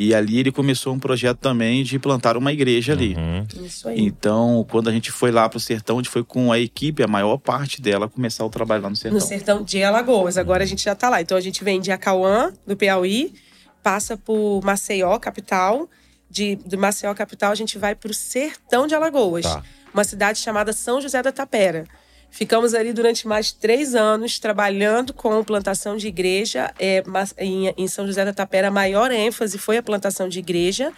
[0.03, 3.15] E ali ele começou um projeto também de plantar uma igreja ali.
[3.15, 3.65] Uhum.
[3.65, 4.01] Isso aí.
[4.01, 7.05] Então, quando a gente foi lá para o sertão, a gente foi com a equipe,
[7.05, 9.21] a maior parte dela, começar o trabalho lá no sertão.
[9.21, 10.37] No sertão de Alagoas.
[10.37, 11.21] Agora a gente já está lá.
[11.21, 13.33] Então a gente vem de Acauã, do Piauí,
[13.81, 15.89] passa por Maceió, capital.
[16.29, 19.45] De, de Maceió, capital, a gente vai para o sertão de Alagoas.
[19.45, 19.63] Tá.
[19.95, 21.85] Uma cidade chamada São José da Tapera.
[22.33, 26.73] Ficamos ali durante mais três anos trabalhando com plantação de igreja.
[26.81, 27.05] É,
[27.37, 30.91] em, São José da Tapera, a maior ênfase foi a plantação de igreja.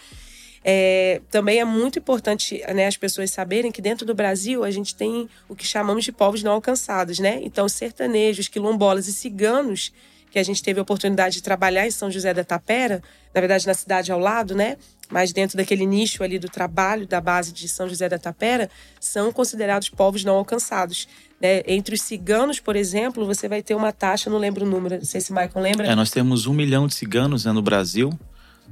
[0.63, 4.95] É, também é muito importante né, as pessoas saberem que dentro do Brasil a gente
[4.95, 7.41] tem o que chamamos de povos não alcançados, né?
[7.43, 9.91] Então, sertanejos, quilombolas e ciganos,
[10.31, 13.67] que a gente teve a oportunidade de trabalhar em São José da Tapera, na verdade
[13.67, 14.75] na cidade ao lado, né?
[15.09, 18.69] Mas dentro daquele nicho ali do trabalho da base de São José da Tapera,
[18.99, 21.07] são considerados povos não alcançados.
[21.41, 21.63] Né?
[21.67, 25.05] Entre os ciganos, por exemplo, você vai ter uma taxa, não lembro o número, não
[25.05, 25.87] sei se o Michael lembra.
[25.87, 28.09] É, nós temos um milhão de ciganos né, no Brasil.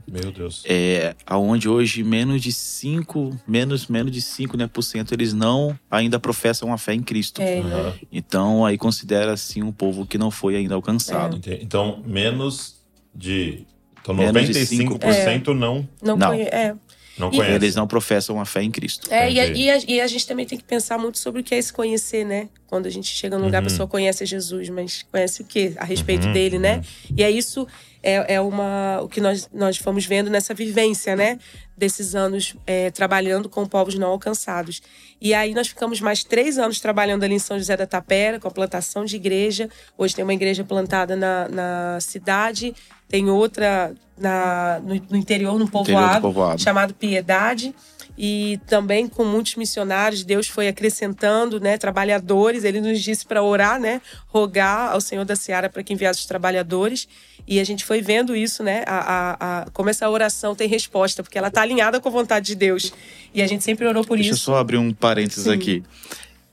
[0.08, 0.64] Meu Deus.
[0.66, 5.78] É, aonde hoje menos de 5, menos, menos de 5 né, por cento, eles não
[5.90, 7.42] ainda professam a fé em Cristo.
[7.42, 7.94] É, Aham.
[8.12, 11.38] Então aí considera assim um povo que não foi ainda alcançado.
[11.38, 12.76] Ente- Então, menos
[13.14, 13.66] de.
[14.02, 16.28] Então, Menos de 95% não, não, Não.
[16.30, 16.76] conhe- é.
[17.18, 17.56] Não E- conhece.
[17.56, 19.08] Eles não professam a fé em Cristo.
[19.14, 21.44] É, e a, e, a, e a gente também tem que pensar muito sobre o
[21.44, 22.50] que é se conhecer, né?
[22.68, 23.68] Quando a gente chega num lugar, a Uhum.
[23.70, 25.74] pessoa conhece Jesus, mas conhece o quê?
[25.78, 26.78] A respeito Uhum, dele, né?
[26.78, 27.16] uhum.
[27.18, 27.68] E é isso,
[28.02, 31.38] é, é uma, o que nós, nós fomos vendo nessa vivência, né?
[31.78, 34.82] Desses anos é, trabalhando com povos não alcançados.
[35.22, 38.48] E aí nós ficamos mais três anos trabalhando ali em São José da Tapera, com
[38.48, 39.70] a plantação de igreja.
[39.98, 42.74] Hoje tem uma igreja plantada na, na cidade,
[43.14, 46.60] tem outra na, no, no interior, no Interior povoado povoado.
[46.60, 47.76] chamado Piedade
[48.18, 53.80] e também com muitos missionários Deus foi acrescentando né trabalhadores ele nos disse para orar
[53.80, 57.08] né rogar ao Senhor da Seara para que enviasse os trabalhadores
[57.48, 61.22] e a gente foi vendo isso né a, a, a- como essa oração tem resposta
[61.22, 62.92] porque ela está alinhada com a vontade de Deus
[63.32, 65.52] e a gente sempre orou por Deixa eu isso só abrir um parênteses Sim.
[65.52, 65.84] aqui.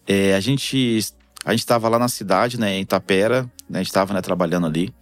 [0.06, 0.98] É, a gente
[1.42, 4.66] a gente estava lá na cidade, né, em Itapera, né, a gente estava né, trabalhando
[4.66, 4.92] ali.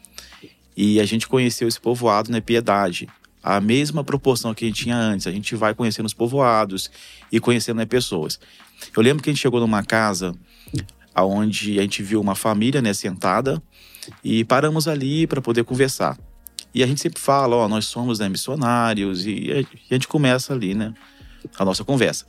[0.80, 3.08] E a gente conheceu esse povoado, né, Piedade.
[3.42, 5.26] A mesma proporção que a gente tinha antes.
[5.26, 6.88] A gente vai conhecendo os povoados
[7.32, 8.38] e conhecendo né, pessoas.
[8.96, 10.32] Eu lembro que a gente chegou numa casa
[11.16, 13.60] onde a gente viu uma família né, sentada
[14.22, 16.16] e paramos ali para poder conversar.
[16.72, 20.52] E a gente sempre fala, ó, nós somos né, missionários e a- e gente começa
[20.52, 20.94] ali, né,
[21.58, 22.24] a nossa conversa.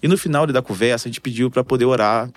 [0.00, 2.30] E no final da conversa, a gente pediu para poder orar.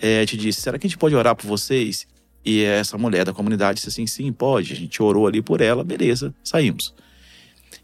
[0.00, 2.06] É, a gente disse: será que a gente pode orar por vocês?
[2.44, 4.72] E essa mulher da comunidade disse assim: sim, pode.
[4.72, 6.94] A gente orou ali por ela, beleza, saímos.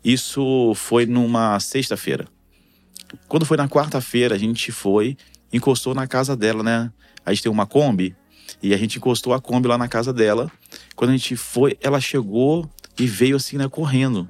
[0.04, 2.26] Isso foi numa sexta-feira.
[3.28, 5.16] Quando foi na quarta-feira, a gente foi,
[5.52, 6.92] encostou na casa dela, né?
[7.24, 8.14] A gente tem uma Kombi,
[8.62, 10.50] e a gente encostou a Kombi lá na casa dela.
[10.94, 14.28] Quando a gente foi, ela chegou e veio assim, né, correndo.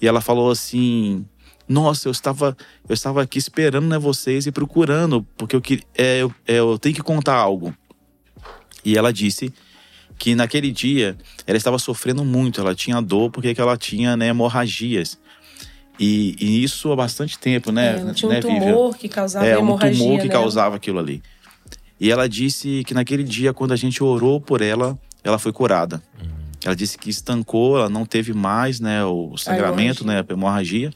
[0.00, 1.24] E ela falou assim:
[1.68, 2.56] Nossa, eu estava,
[2.88, 6.78] eu estava aqui esperando né, vocês e procurando, porque eu, que- é, eu, é, eu
[6.78, 7.74] tenho que contar algo.
[8.88, 9.52] E ela disse
[10.18, 11.14] que naquele dia
[11.46, 15.18] ela estava sofrendo muito, ela tinha dor porque que ela tinha né, hemorragias.
[16.00, 17.96] E, e isso há bastante tempo, né?
[17.96, 18.60] É, ela tinha um né, Vivian?
[18.60, 20.40] tumor que causava é, um hemorragia tumor que nela.
[20.40, 21.22] causava aquilo ali.
[22.00, 26.02] E ela disse que naquele dia, quando a gente orou por ela, ela foi curada.
[26.64, 30.90] Ela disse que estancou, ela não teve mais, né, o sangramento, né, a hemorragia.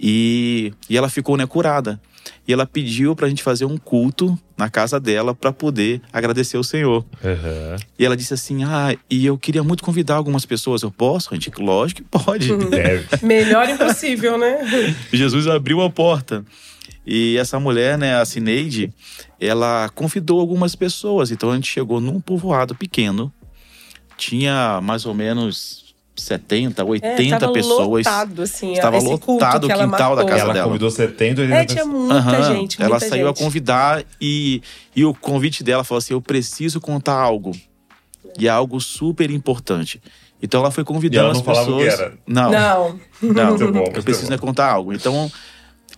[0.00, 2.00] E, e ela ficou, né, curada.
[2.46, 6.64] E ela pediu pra gente fazer um culto na casa dela pra poder agradecer o
[6.64, 7.04] Senhor.
[7.24, 7.76] Aham.
[7.98, 10.82] E ela disse assim: "Ah, e eu queria muito convidar algumas pessoas.
[10.82, 12.54] Eu posso?" A gente, lógico que pode.
[12.56, 13.06] Deve.
[13.24, 14.58] melhor impossível né
[15.12, 16.44] Jesus abriu a porta.
[17.06, 18.90] E essa mulher, né, a Cineide,
[19.38, 21.30] ela convidou algumas pessoas.
[21.30, 23.32] Então a gente chegou num povoado pequeno.
[24.16, 25.83] Tinha mais ou menos
[26.16, 28.06] 70, 80 é, pessoas.
[28.06, 30.66] lotado assim Estava lotado que o ela quintal da casa Ela dela.
[30.66, 32.54] convidou 70, 80 é tinha muita Aham.
[32.54, 33.38] gente Ela muita saiu a gente.
[33.38, 34.62] convidar e,
[34.94, 37.52] e o convite dela falou assim: Eu preciso contar algo.
[38.38, 40.00] E é algo super importante.
[40.42, 41.94] Então ela foi E convidando ela as pessoas.
[42.00, 42.14] era.
[42.26, 43.48] Não, não não.
[43.50, 44.92] Muito bom, muito eu preciso né, contar algo.
[44.92, 45.30] Então,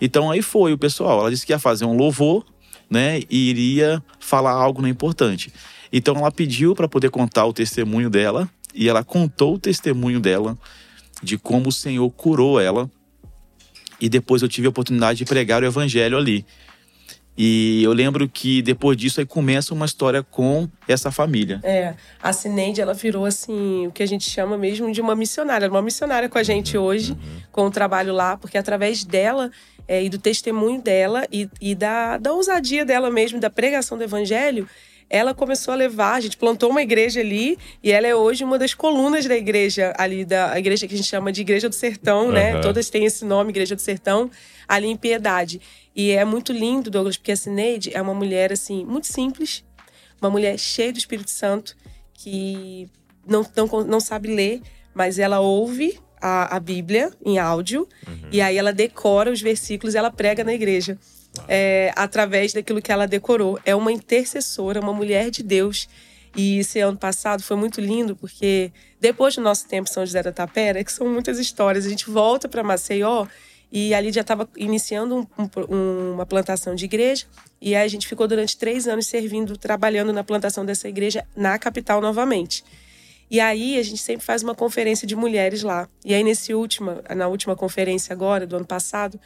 [0.00, 1.20] então aí foi o pessoal.
[1.20, 2.44] Ela disse que ia fazer um louvor,
[2.88, 3.20] né?
[3.28, 5.52] E iria falar algo importante.
[5.92, 8.48] Então ela pediu para poder contar o testemunho dela.
[8.76, 10.56] E ela contou o testemunho dela
[11.22, 12.90] de como o Senhor curou ela.
[13.98, 16.44] E depois eu tive a oportunidade de pregar o evangelho ali.
[17.38, 21.60] E eu lembro que depois disso aí começa uma história com essa família.
[21.62, 25.66] É, a Cineide, ela virou assim, o que a gente chama mesmo de uma missionária.
[25.66, 27.16] Ela é uma missionária com a gente hoje,
[27.52, 29.50] com o trabalho lá, porque através dela
[29.86, 34.04] é, e do testemunho dela e, e da, da ousadia dela mesmo, da pregação do
[34.04, 34.66] evangelho,
[35.08, 38.58] ela começou a levar, a gente plantou uma igreja ali e ela é hoje uma
[38.58, 41.74] das colunas da igreja ali, da a igreja que a gente chama de Igreja do
[41.74, 42.60] Sertão, né?
[42.60, 44.30] Todas têm esse nome, Igreja do Sertão,
[44.66, 45.60] ali em Piedade.
[45.94, 49.64] E é muito lindo, Douglas, porque a Cineide é uma mulher, assim, muito simples,
[50.20, 51.76] uma mulher cheia do Espírito Santo,
[52.12, 52.90] que
[53.26, 54.60] não, não, não sabe ler,
[54.92, 57.88] mas ela ouve a, a Bíblia em áudio,
[58.32, 60.98] e aí ela decora os versículos e ela prega na igreja.
[61.48, 63.58] É, através daquilo que ela decorou.
[63.64, 65.88] É uma intercessora, uma mulher de Deus.
[66.36, 68.70] E esse ano passado foi muito lindo, porque
[69.00, 72.10] depois do nosso tempo em São José da Tapera, que são muitas histórias, a gente
[72.10, 73.26] volta para Maceió
[73.72, 77.24] e ali já estava iniciando um- um- uma plantação de igreja.
[77.60, 81.58] E aí a gente ficou durante três anos servindo, trabalhando na plantação dessa igreja na
[81.58, 82.62] capital novamente.
[83.30, 85.88] E aí a gente sempre faz uma conferência de mulheres lá.
[86.04, 89.18] E aí nesse última, na última conferência agora do ano passado,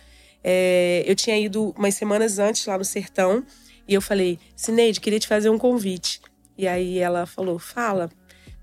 [0.42, 3.44] é, eu tinha ido umas semanas antes lá no sertão
[3.86, 6.20] e eu falei, Cineide, queria te fazer um convite.
[6.56, 8.10] E aí ela falou, fala.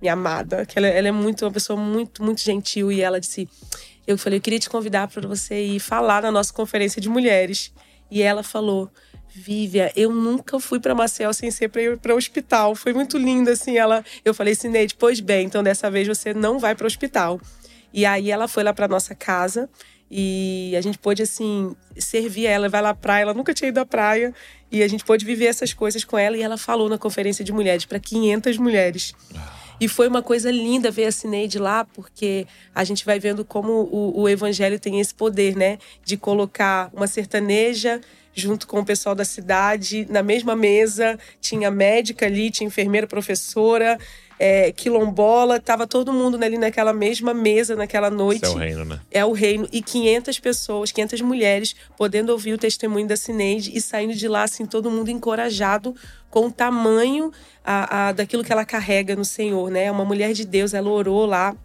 [0.02, 3.50] minha amada, que ela, ela é muito uma pessoa muito, muito gentil e ela disse:
[4.06, 7.74] Eu falei, eu queria te convidar para você ir falar na nossa conferência de mulheres.
[8.10, 8.90] E ela falou:
[9.28, 12.74] Vívia, eu nunca fui para Maceió sem ser para o hospital.
[12.74, 13.78] Foi muito lindo assim.
[13.78, 17.40] Ela, eu falei, Sineide, pois bem, então dessa vez você não vai para o hospital.
[17.94, 19.70] E aí ela foi lá para nossa casa
[20.10, 23.80] e a gente pôde assim servir ela, vai lá à praia, ela nunca tinha ido
[23.80, 24.34] à praia
[24.72, 27.52] e a gente pôde viver essas coisas com ela e ela falou na conferência de
[27.52, 29.14] mulheres para 500 mulheres.
[29.80, 33.72] E foi uma coisa linda ver a Cineide lá, porque a gente vai vendo como
[33.92, 35.78] o, o evangelho tem esse poder, né?
[36.04, 38.02] De colocar uma sertaneja
[38.34, 41.20] junto com o pessoal da cidade na mesma mesa.
[41.40, 44.00] Tinha médica ali, tinha enfermeira, professora,
[44.40, 48.44] é, quilombola, tava todo mundo ali naquela mesma mesa naquela noite.
[48.44, 49.00] Isso é o reino, né?
[49.12, 49.68] É o reino.
[49.72, 54.44] E 500 pessoas, 500 mulheres podendo ouvir o testemunho da Cineide e saindo de lá,
[54.44, 55.96] assim, todo mundo encorajado
[56.30, 57.32] com o tamanho
[57.64, 59.90] a, a, daquilo que ela carrega no Senhor, né?
[59.90, 61.56] Uma mulher de Deus, ela orou lá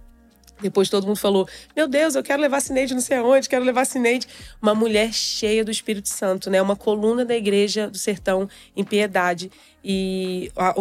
[0.60, 3.64] depois todo mundo falou: Meu Deus, eu quero levar a Cineide não sei aonde, quero
[3.64, 4.26] levar a Cineide.
[4.60, 6.62] Uma mulher cheia do Espírito Santo, né?
[6.62, 9.50] Uma coluna da igreja do sertão em piedade.
[9.84, 10.74] E a, a,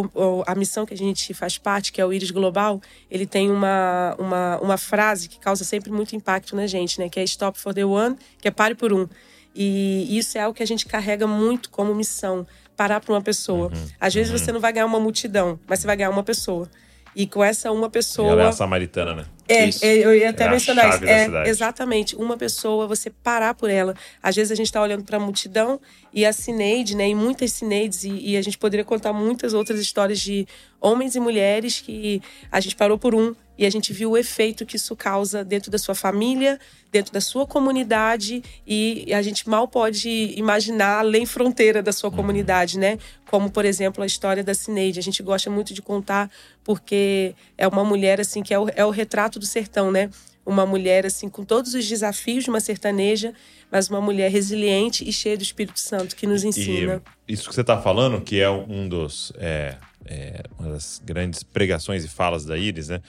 [0.51, 4.15] a, missão que a gente faz parte, que é o Íris Global, ele tem uma,
[4.19, 7.09] uma, uma frase que causa sempre muito impacto na gente, né?
[7.09, 9.07] Que é Stop for the One, que é pare por um.
[9.55, 12.45] E isso é algo que a gente carrega muito como missão,
[12.77, 13.71] parar para uma pessoa.
[13.73, 14.37] Uhum, Às vezes uhum.
[14.37, 16.69] você não vai ganhar uma multidão, mas você vai ganhar uma pessoa.
[17.15, 18.29] E com essa uma pessoa.
[18.29, 19.25] E ela é a samaritana, né?
[19.47, 19.85] É, isso.
[19.85, 21.05] É, eu ia até é mencionar isso.
[21.05, 22.15] É, exatamente.
[22.15, 23.93] Uma pessoa, você parar por ela.
[24.23, 25.79] Às vezes a gente está olhando para a multidão
[26.13, 27.09] e a Cineide, né?
[27.09, 30.47] E muitas Cineides, e, e, a gente poderia contar muitas outras histórias de
[30.79, 34.65] homens e mulheres que a gente parou por um e a gente viu o efeito
[34.65, 36.59] que isso causa dentro da sua família,
[36.91, 42.15] dentro da sua comunidade e a gente mal pode imaginar além fronteira da sua uhum.
[42.15, 42.97] comunidade, né?
[43.29, 44.97] Como, por exemplo, a história da Cineide.
[44.97, 46.27] A gente gosta muito de contar
[46.63, 50.09] porque é uma mulher, assim, que é o, é o retrato do sertão, né?
[50.43, 53.31] Uma mulher, assim, com todos os desafios de uma sertaneja,
[53.71, 56.99] mas uma mulher resiliente e cheia do Espírito Santo, que nos ensina.
[57.27, 59.31] E isso que você está falando, que é um dos...
[59.37, 63.01] É, é, uma das grandes pregações e falas da Iris, né?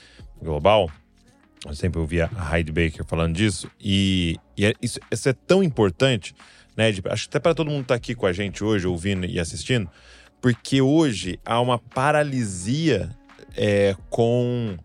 [0.43, 0.89] Global.
[1.65, 3.69] Eu sempre ouvia a Heidi Baker falando disso.
[3.79, 6.35] E, e é, isso, isso, é tão importante,
[6.75, 6.91] né?
[6.91, 9.25] De, acho que até para todo mundo estar tá aqui com a gente hoje, ouvindo
[9.25, 9.89] e assistindo,
[10.41, 13.09] porque hoje há uma paralisia
[13.55, 14.77] é, com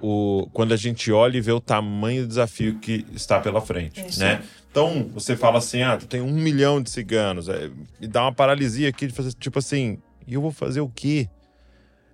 [0.00, 4.00] o, quando a gente olha e vê o tamanho do desafio que está pela frente,
[4.00, 4.42] é né?
[4.70, 8.32] Então, você fala assim, ah, tu tem um milhão de ciganos, é, me dá uma
[8.32, 11.28] paralisia aqui de fazer, tipo assim, e eu vou fazer o quê?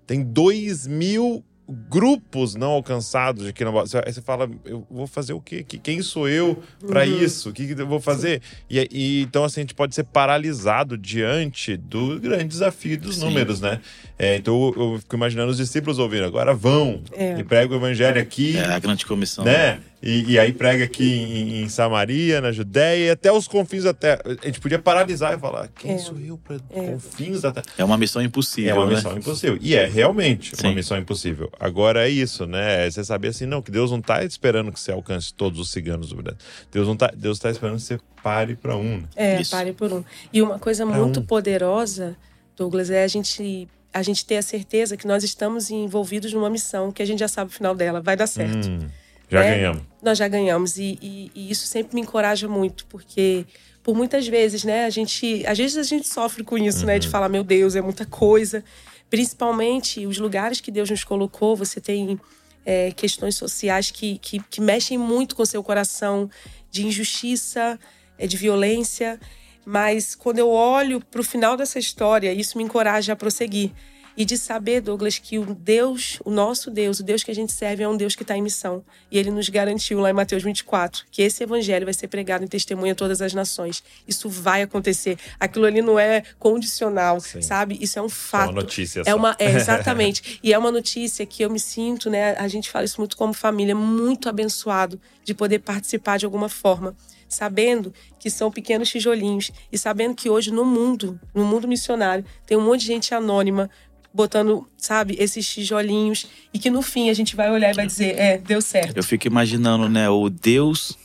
[0.06, 1.44] Tem dois mil
[1.88, 5.62] grupos não alcançados aqui na Aí você fala, eu vou fazer o quê?
[5.62, 7.22] Quem sou eu para uhum.
[7.22, 7.50] isso?
[7.50, 8.42] O que, eu vou fazer?
[8.68, 13.26] E, e, então, assim, a gente pode ser paralisado diante do grande desafio dos Sim.
[13.26, 13.80] números, né?
[14.18, 17.38] É, então eu, eu, fico imaginando os discípulos ouvindo, agora vão é.
[17.38, 18.56] e pregam o evangelho aqui.
[18.56, 19.44] É a grande comissão.
[19.44, 19.52] Né?
[19.52, 19.80] né?
[20.02, 23.92] E, e, aí prega aqui em, em, Samaria, na Judéia, e até os confins da
[23.92, 24.22] terra.
[24.42, 25.98] A gente podia paralisar e falar: quem é.
[25.98, 26.92] sou eu para é.
[26.92, 27.66] confins da terra?
[27.76, 28.70] É uma missão impossível.
[28.70, 28.94] É uma né?
[28.94, 29.58] missão impossível.
[29.60, 30.68] E é realmente Sim.
[30.68, 31.50] uma missão impossível.
[31.60, 32.86] Agora é isso, né?
[32.86, 35.70] É você saber assim, não, que Deus não está esperando que você alcance todos os
[35.70, 36.38] ciganos do Brasil.
[36.72, 38.98] Deus não tá, Deus está esperando que você pare para um.
[38.98, 39.04] Né?
[39.16, 39.50] É, isso.
[39.50, 40.02] pare por um.
[40.32, 41.26] E uma coisa pra muito um.
[41.26, 42.16] poderosa,
[42.56, 46.92] Douglas, é a gente a gente ter a certeza que nós estamos envolvidos numa missão
[46.92, 48.68] que a gente já sabe o final dela, vai dar certo.
[48.68, 48.88] Hum.
[49.30, 49.54] Já né?
[49.54, 49.82] ganhamos.
[50.02, 50.76] Nós já ganhamos.
[50.76, 53.46] E, e, e, isso sempre me encoraja muito, porque
[53.82, 55.44] por muitas vezes, né, a gente.
[55.46, 56.86] Às vezes a gente sofre com isso, uhum.
[56.86, 56.98] né?
[56.98, 57.12] De uhum.
[57.12, 58.64] falar, meu Deus, é muita coisa.
[59.08, 62.18] Principalmente os lugares que Deus nos colocou, você tem
[62.64, 66.30] é, questões sociais que, que, que, mexem muito com o seu coração,
[66.70, 67.78] de injustiça,
[68.18, 69.18] é, de violência.
[69.64, 73.72] Mas quando eu olho para o final dessa história, isso me encoraja a prosseguir
[74.20, 77.52] e de saber, Douglas, que o Deus, o nosso Deus, o Deus que a gente
[77.52, 78.84] serve é um Deus que está em missão.
[79.10, 82.46] E ele nos garantiu lá em Mateus 24 que esse evangelho vai ser pregado em
[82.46, 83.82] testemunho a todas as nações.
[84.06, 85.16] Isso vai acontecer.
[85.40, 87.40] Aquilo ali não é condicional, Sim.
[87.40, 87.78] sabe?
[87.80, 88.50] Isso é um fato.
[88.50, 89.02] É uma notícia.
[89.06, 90.38] É uma, é, exatamente.
[90.42, 92.36] e é uma notícia que eu me sinto, né?
[92.36, 96.94] A gente fala isso muito como família, muito abençoado de poder participar de alguma forma
[97.30, 102.58] sabendo que são pequenos tijolinhos e sabendo que hoje no mundo, no mundo missionário, tem
[102.58, 103.70] um monte de gente anônima
[104.12, 108.18] botando, sabe, esses tijolinhos e que no fim a gente vai olhar e vai dizer,
[108.18, 108.96] é, deu certo.
[108.96, 110.98] Eu fico imaginando, né, o Deus,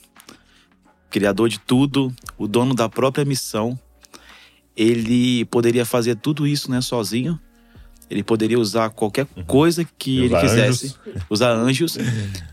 [1.10, 3.80] criador de tudo, o dono da própria missão,
[4.76, 7.40] ele poderia fazer tudo isso, né, sozinho.
[8.10, 9.44] Ele poderia usar qualquer uhum.
[9.46, 11.24] coisa que ele quisesse, anjos.
[11.30, 11.98] usar anjos,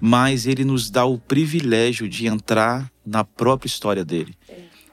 [0.00, 4.34] mas ele nos dá o privilégio de entrar na própria história dele,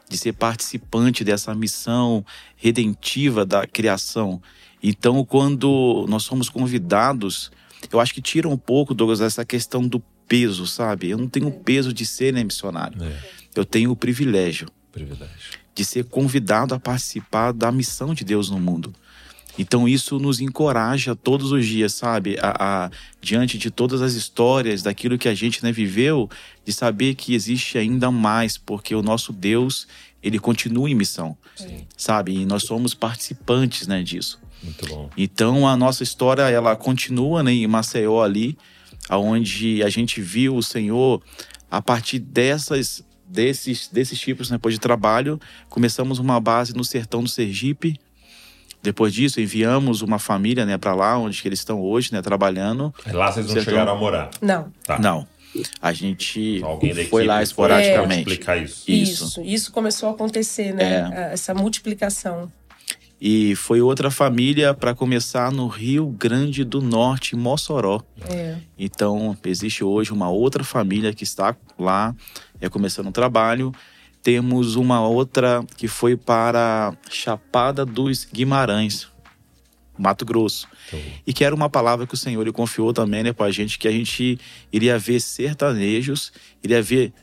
[0.10, 2.26] de ser participante dessa missão
[2.58, 4.42] redentiva da criação
[4.82, 7.52] então, quando nós somos convidados
[7.92, 11.10] eu acho que tira um pouco, Douglas, essa questão do peso, sabe?
[11.10, 13.02] Eu não tenho o peso de ser né, missionário.
[13.02, 13.18] É,
[13.56, 15.58] Eu tenho o privilégio privilégio.
[15.74, 18.94] de ser convidado a participar da missão de Deus no mundo.
[19.58, 22.38] Então isso nos encoraja todos os dias, sabe?
[22.42, 26.30] A, a- diante de todas as histórias, daquilo que a gente né, viveu,
[26.66, 29.88] de saber que existe ainda mais, porque o nosso Deus,
[30.22, 31.38] ele continua em missão,
[31.96, 32.34] sabe?
[32.34, 34.38] E nós somos participantes né, disso.
[34.64, 35.10] Muito bom.
[35.18, 38.58] Então a nossa história ela continua né, em Maceió ali,
[39.08, 41.22] aonde a gente viu o Senhor
[41.70, 45.40] a partir dessas desses desses tipos né, depois de trabalho
[45.70, 48.00] começamos uma base no sertão do Sergipe.
[48.82, 52.94] Depois disso enviamos uma família né para lá onde que eles estão hoje né trabalhando.
[53.12, 53.74] Lá vocês não Sertão.
[53.74, 54.32] chegaram a morar.
[54.42, 54.72] Não.
[54.86, 54.98] Tá.
[55.00, 55.28] Não,
[55.82, 58.20] a gente da foi lá esporadicamente.
[58.20, 58.84] explicar isso.
[58.90, 59.26] Isso.
[59.26, 59.42] Isso.
[59.42, 61.30] Isso começou a acontecer, né?
[61.32, 62.52] Essa multiplicação.
[63.22, 68.02] E foi outra família para começar no Rio Grande do Norte, em Mossoró.
[68.30, 68.58] É.
[68.78, 72.16] Então, existe hoje uma outra família que está lá,
[72.62, 73.74] é começando um trabalho.
[74.24, 79.08] Temos uma outra que foi para Chapada dos Guimarães,
[79.98, 80.66] Mato Grosso.
[80.88, 83.52] Então, E que era uma palavra que o Senhor ele confiou também né, para a
[83.52, 84.40] gente, que a gente
[84.72, 86.32] iria ver sertanejos,
[86.64, 87.14] iria ver,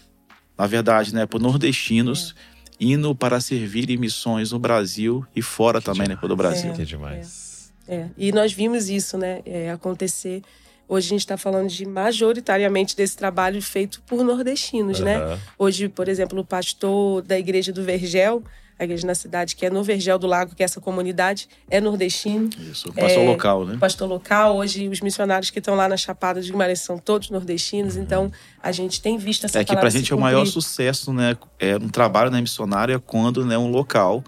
[0.58, 2.34] na verdade, né, por nordestinos,
[2.78, 6.72] indo para servir em missões no Brasil e fora também, né, pelo Brasil.
[6.72, 7.72] que demais.
[7.88, 10.42] É, e nós vimos isso, né, é, acontecer.
[10.88, 15.16] Hoje a gente está falando de majoritariamente desse trabalho feito por nordestinos, né?
[15.16, 15.38] Aham.
[15.58, 18.44] Hoje, por exemplo, o pastor da igreja do Vergel,
[18.78, 21.80] a igreja na cidade que é no Vergel do Lago, que é essa comunidade, é
[21.80, 22.50] nordestino.
[22.58, 23.76] Isso, pastor É, local, né?
[23.80, 27.96] Pastor local, hoje os missionários que estão lá na Chapada de Guimarães são todos nordestinos,
[27.96, 28.30] então
[28.62, 31.36] a gente tem visto essa É que pra se gente é o maior sucesso, né?
[31.58, 34.22] É um trabalho na missionária é quando né, um local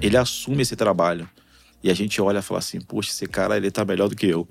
[0.00, 1.28] ele assume esse trabalho.
[1.84, 4.26] E a gente olha e fala assim, poxa, esse cara ele tá melhor do que
[4.28, 4.46] eu.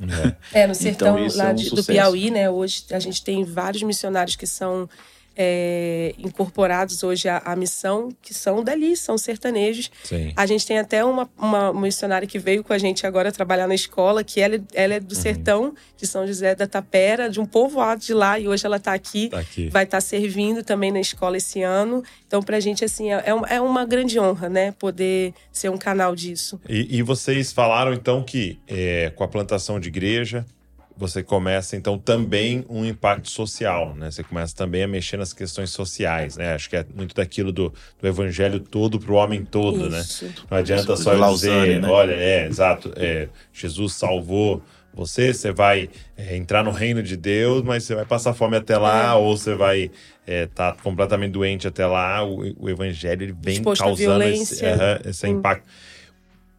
[0.52, 1.82] É, no sertão Então, lá é um de- do.
[1.82, 2.50] Piauí, né?
[2.50, 4.90] Hoje a gente tem vários missionários que são
[5.36, 9.90] é, incorporados hoje à, à missão, que são dali, são sertanejos.
[10.04, 10.34] Sim.
[10.36, 13.76] A gente tem até uma, uma missionária que veio com a gente agora trabalhar na
[13.76, 15.22] escola, que ela, ela é do Uhum.
[15.22, 18.94] sertão de São José da Tapera, de um povoado de lá, e hoje ela está
[18.94, 19.70] aqui, Tá aqui.
[19.70, 22.04] vai estar servindo também na escola esse ano.
[22.28, 24.72] Então, pra gente, assim, é, é uma- é uma grande honra, né?
[24.80, 26.60] Poder ser um canal disso.
[26.68, 30.46] E, e vocês falaram então que é, com a plantação de igreja
[31.02, 34.12] você começa então também um impacto social, né?
[34.12, 36.54] Você começa também a mexer nas questões sociais, né?
[36.54, 40.00] Acho que é muito daquilo do, do evangelho todo para o homem todo, né?
[40.00, 40.32] Isso.
[40.50, 41.90] Não adianta Isso, só Lausanne, dizer, né?
[41.90, 44.62] olha, é, exato, é, Jesus salvou
[44.94, 48.78] você, você vai é, entrar no reino de Deus, mas você vai passar fome até
[48.78, 49.90] lá, ou você vai
[50.28, 52.24] estar completamente doente até lá.
[52.24, 54.74] O, o evangelho ele vem Exposto causando esse, violência.
[54.76, 55.66] aham, esse impacto.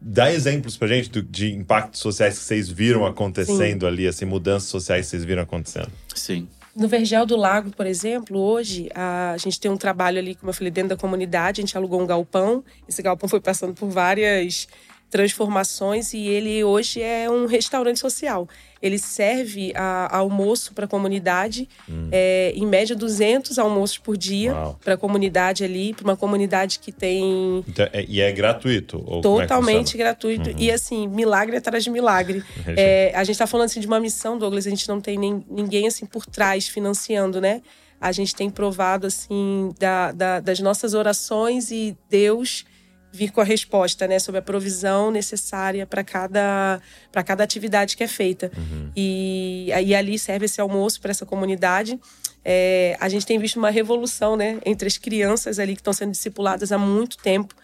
[0.05, 4.67] Dá exemplos pra gente do- de impactos sociais que vocês viram acontecendo ali, assim, mudanças
[4.69, 5.89] sociais que vocês viram acontecendo.
[6.13, 6.47] Sim.
[6.75, 10.53] No Vergel do Lago, por exemplo, hoje a gente tem um trabalho ali, como eu
[10.53, 11.61] falei, dentro da comunidade.
[11.61, 12.63] A gente alugou um galpão.
[12.89, 14.67] Esse galpão foi passando por várias
[15.13, 18.47] transformações e ele hoje é um restaurante social.
[18.81, 21.69] Ele serve a, almoço para a comunidade,
[22.11, 24.53] é, em média 200 almoços por dia
[24.83, 28.97] para a comunidade ali, para uma comunidade que tem Então, é- e é gratuito?
[28.97, 30.03] É totalmente funciona?
[30.03, 32.43] gratuito e assim milagre atrás de milagre
[32.75, 35.45] É, a gente está falando assim, de uma missão Douglas a gente não tem nem,
[35.49, 37.61] ninguém assim por trás financiando né
[38.01, 42.65] a gente tem provado assim da, da- das nossas orações e Deus
[43.13, 48.03] vir com a resposta né sobre a provisão necessária para cada para cada atividade que
[48.03, 48.51] é feita
[48.95, 51.99] e aí ali serve esse almoço para essa comunidade
[52.45, 56.11] É, a gente tem visto uma revolução né entre as crianças ali que estão sendo
[56.11, 57.55] discipuladas há muito tempo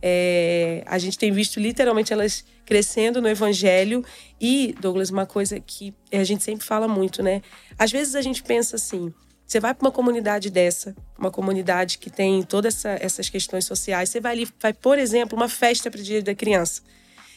[0.00, 4.04] é, a gente tem visto literalmente elas crescendo no evangelho.
[4.40, 7.42] E, Douglas, uma coisa que a gente sempre fala muito, né?
[7.78, 9.12] Às vezes a gente pensa assim:
[9.48, 14.10] você vai para uma comunidade dessa, uma comunidade que tem todas essa, essas questões sociais,
[14.10, 16.82] você vai ali, vai, por exemplo, uma festa para o dia da criança.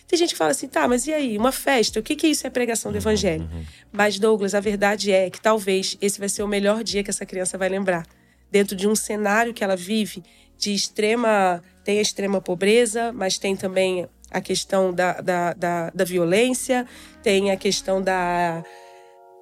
[0.09, 2.01] Tem gente que fala assim, tá, mas e aí, uma festa?
[2.01, 3.49] O que, que isso é pregação do evangelho?
[3.93, 7.25] Mas, Douglas, a verdade é que talvez esse vai ser o melhor dia que essa
[7.25, 8.05] criança vai lembrar.
[8.51, 10.21] Dentro de um cenário que ela vive
[10.57, 11.63] de extrema.
[11.85, 16.85] Tem a extrema pobreza, mas tem também a questão da, da, da, da violência,
[17.23, 18.63] tem a questão da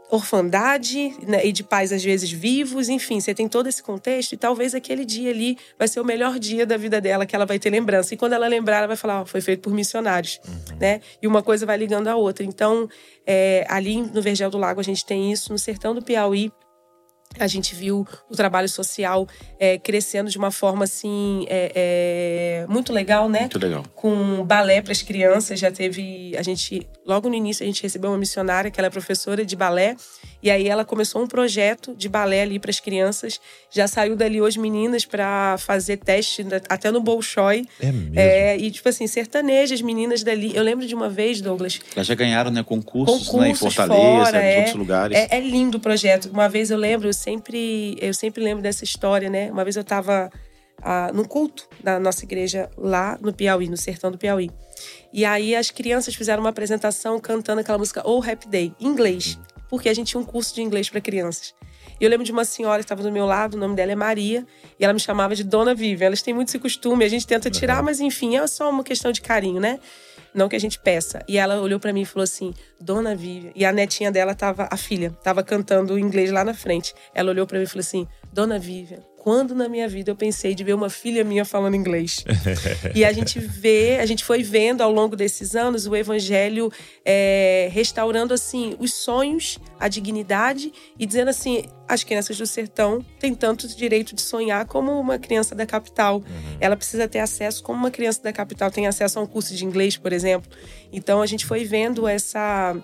[0.09, 4.37] orfandade né, e de pais às vezes vivos, enfim, você tem todo esse contexto e
[4.37, 7.59] talvez aquele dia ali vai ser o melhor dia da vida dela que ela vai
[7.59, 8.13] ter lembrança.
[8.13, 10.41] E quando ela lembrar, ela vai falar, ó, foi feito por missionários,
[10.79, 11.01] né?
[11.21, 12.43] E uma coisa vai ligando à outra.
[12.43, 12.89] Então,
[13.25, 16.51] é, ali no Vergel do Lago a gente tem isso, no sertão do Piauí
[17.37, 19.27] A gente viu o trabalho social
[19.59, 23.41] é, crescendo de uma forma assim é, é, muito legal, né?
[23.41, 23.85] Muito legal.
[23.93, 25.59] Com balé para as crianças.
[25.59, 26.35] Já teve.
[26.35, 29.55] A gente, logo no início, a gente recebeu uma missionária que ela é professora de
[29.55, 29.95] balé.
[30.41, 33.39] E aí ela começou um projeto de balé ali para as crianças.
[33.69, 37.65] Já saiu dali hoje meninas para fazer teste até no Bolshoi.
[37.79, 38.17] É mesmo?
[38.17, 40.55] É, e, tipo assim, sertanejas, meninas dali.
[40.55, 41.79] Eu lembro de uma vez, Douglas.
[41.93, 45.17] Elas já ganharam, né, concursos, concursos né, em Fortaleza, fora, em é, outros lugares.
[45.17, 46.29] É, é lindo o projeto.
[46.29, 49.51] Uma vez eu lembro, sempre, eu sempre lembro dessa história, né?
[49.51, 50.31] Uma vez eu estava
[50.81, 54.49] ah, no culto da nossa igreja lá no Piauí, no sertão do Piauí.
[55.11, 59.37] E aí as crianças fizeram uma apresentação cantando aquela música Oh Happy Day, em inglês,
[59.69, 61.53] porque a gente tinha um curso de inglês para crianças.
[61.99, 63.95] E eu lembro de uma senhora que estava do meu lado, o nome dela é
[63.95, 64.47] Maria,
[64.79, 66.07] e ela me chamava de Dona Vivian.
[66.07, 69.11] Elas têm muito esse costume, a gente tenta tirar, mas enfim, é só uma questão
[69.11, 69.79] de carinho, né?
[70.33, 71.23] Não que a gente peça.
[71.27, 73.51] E ela olhou para mim e falou assim: Dona Vivian.
[73.55, 76.93] E a netinha dela tava, a filha, tava cantando inglês lá na frente.
[77.13, 80.55] Ela olhou para mim e falou assim: Dona Vivian, quando na minha vida eu pensei
[80.55, 82.23] de ver uma filha minha falando inglês.
[82.95, 86.71] e a gente vê, a gente foi vendo ao longo desses anos o evangelho
[87.05, 93.35] é, restaurando assim os sonhos, a dignidade e dizendo assim: as crianças do sertão têm
[93.35, 96.17] tanto direito de sonhar como uma criança da capital.
[96.17, 96.57] Uhum.
[96.61, 99.65] Ela precisa ter acesso como uma criança da capital tem acesso a um curso de
[99.65, 100.49] inglês, por exemplo.
[100.93, 102.75] Então a gente foi vendo essa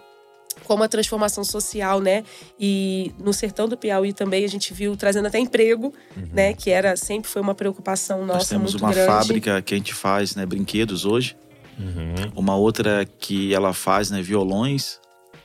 [0.65, 2.23] como a transformação social, né?
[2.59, 6.27] E no sertão do Piauí também a gente viu trazendo até emprego, uhum.
[6.33, 6.53] né?
[6.53, 9.07] Que era sempre foi uma preocupação nossa Nós temos muito uma grande.
[9.07, 10.45] fábrica que a gente faz, né?
[10.45, 11.37] Brinquedos hoje.
[11.79, 12.31] Uhum.
[12.35, 14.21] Uma outra que ela faz, né?
[14.21, 14.99] Violões,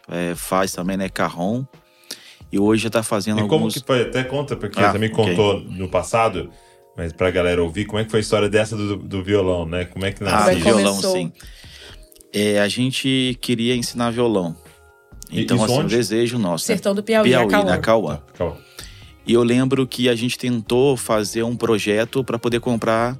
[0.08, 1.08] é, faz também, né?
[1.08, 1.64] Carrom.
[2.52, 3.58] E hoje já está fazendo e alguns...
[3.58, 4.02] como que foi?
[4.02, 5.70] Até conta, porque ah, você me contou okay.
[5.70, 6.50] no passado,
[6.96, 9.66] mas para a galera ouvir, como é que foi a história dessa do, do violão,
[9.66, 9.84] né?
[9.84, 10.52] Como é que nasceu?
[10.52, 11.32] Ah, violão, sim.
[12.32, 14.56] É, a gente queria ensinar violão.
[15.32, 15.94] Então, Isso assim, onde?
[15.94, 16.64] um desejo nosso.
[16.64, 16.74] Né?
[16.74, 17.78] Sertão do Piauí, Piauí na né?
[17.78, 18.20] Cauã.
[18.34, 18.56] Cauã.
[19.26, 23.16] E eu lembro que a gente tentou fazer um projeto para poder comprar.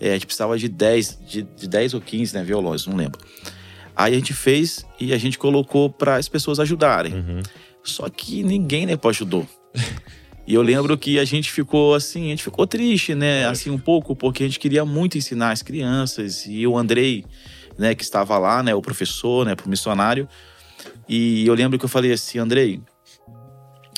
[0.00, 3.20] É, a gente precisava de 10, de, de 10 ou 15 né, violões, não lembro.
[3.96, 7.14] Aí a gente fez e a gente colocou para as pessoas ajudarem.
[7.14, 7.42] Uhum.
[7.82, 9.46] Só que ninguém né, ajudou.
[10.46, 13.46] E eu lembro que a gente ficou assim, a gente ficou triste, né?
[13.46, 16.46] Assim, um pouco, porque a gente queria muito ensinar as crianças.
[16.46, 17.22] E o Andrei,
[17.76, 20.26] né, que estava lá, né, o professor, né, pro missionário,
[21.08, 22.80] e eu lembro que eu falei assim, Andrei,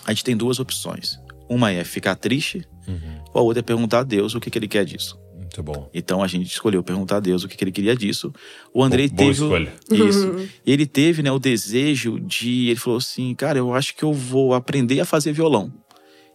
[0.07, 1.19] a gente tem duas opções.
[1.49, 3.25] Uma é ficar triste, uhum.
[3.35, 5.19] ou a outra é perguntar a Deus o que, que ele quer disso.
[5.35, 5.91] Muito bom.
[5.93, 8.33] Então a gente escolheu perguntar a Deus o que, que ele queria disso.
[8.73, 9.31] O Andrei Bo teve.
[9.31, 9.73] Escolha.
[9.91, 10.29] Isso.
[10.29, 10.49] Uhum.
[10.65, 12.69] Ele teve né, o desejo de.
[12.69, 15.73] Ele falou assim: Cara, eu acho que eu vou aprender a fazer violão.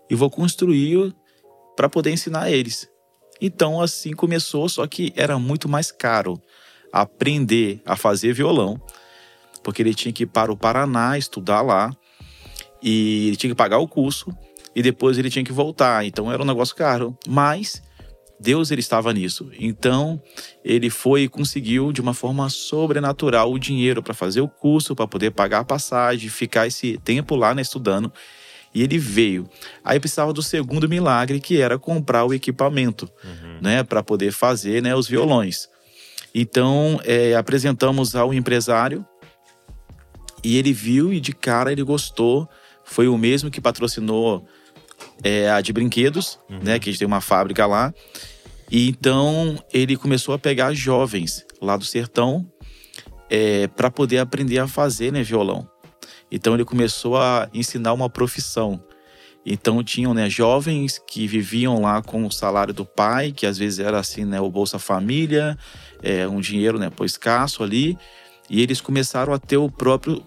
[0.09, 1.15] E vou construir
[1.77, 2.89] para poder ensinar eles.
[3.39, 6.41] Então assim começou, só que era muito mais caro
[6.91, 8.81] aprender a fazer violão
[9.65, 11.91] porque ele tinha que ir para o Paraná estudar lá
[12.81, 14.31] e ele tinha que pagar o curso
[14.75, 16.05] e depois ele tinha que voltar.
[16.05, 17.81] Então era um negócio caro, mas
[18.39, 19.49] Deus ele estava nisso.
[19.59, 20.21] Então
[20.63, 25.07] ele foi e conseguiu de uma forma sobrenatural o dinheiro para fazer o curso, para
[25.07, 28.13] poder pagar a passagem, ficar esse tempo lá né, estudando.
[28.71, 29.49] E ele veio.
[29.83, 33.61] Aí precisava do segundo milagre, que era comprar o equipamento, uhum.
[33.61, 35.69] né, para poder fazer né, os violões.
[36.35, 39.03] Então é, apresentamos ao empresário
[40.45, 42.47] e ele viu e de cara ele gostou.
[42.83, 44.47] Foi o mesmo que patrocinou
[45.23, 46.59] é, a de brinquedos, uhum.
[46.61, 46.77] né?
[46.77, 47.91] Que a gente tem uma fábrica lá.
[48.71, 52.47] E então ele começou a pegar jovens lá do sertão
[53.27, 55.67] é, para poder aprender a fazer né, violão.
[56.31, 58.79] Então ele começou a ensinar uma profissão.
[59.43, 63.79] Então tinham né, jovens que viviam lá com o salário do pai, que às vezes
[63.79, 65.57] era assim, né, o Bolsa Família,
[66.03, 67.97] é, um dinheiro né, pô, escasso ali,
[68.47, 70.23] e eles começaram a ter o próprio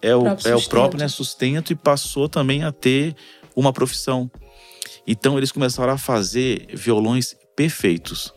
[0.00, 3.14] é o, próprio é o próprio né, sustento e passou também a ter
[3.54, 4.30] uma profissão.
[5.06, 8.32] Então eles começaram a fazer violões perfeitos.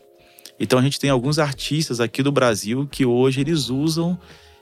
[0.58, 4.18] Então a gente tem alguns artistas aqui do Brasil que hoje eles usam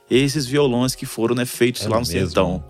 [0.09, 2.13] esses violões que foram né, feitos é lá no mesmo.
[2.13, 2.63] sertão.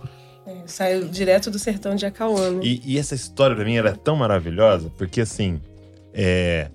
[0.46, 2.52] É, saiu direto do sertão de Acauã.
[2.52, 2.60] Né?
[2.62, 5.60] E, e, essa história para mim era é tão maravilhosa, porque assim,
[6.12, 6.70] é,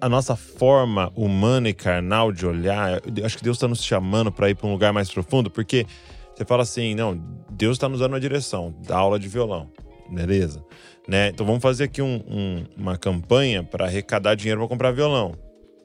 [0.00, 4.30] a nossa forma humana e carnal de olhar, eu acho que Deus está nos chamando
[4.30, 5.86] para ir para um lugar mais profundo, porque
[6.34, 7.20] você fala assim, não,
[7.50, 9.70] Deus está nos dando uma direção, da aula de violão,
[10.10, 10.62] beleza?
[11.08, 11.28] Né?
[11.28, 15.34] Então vamos fazer aqui um, um, uma campanha para arrecadar dinheiro para comprar violão.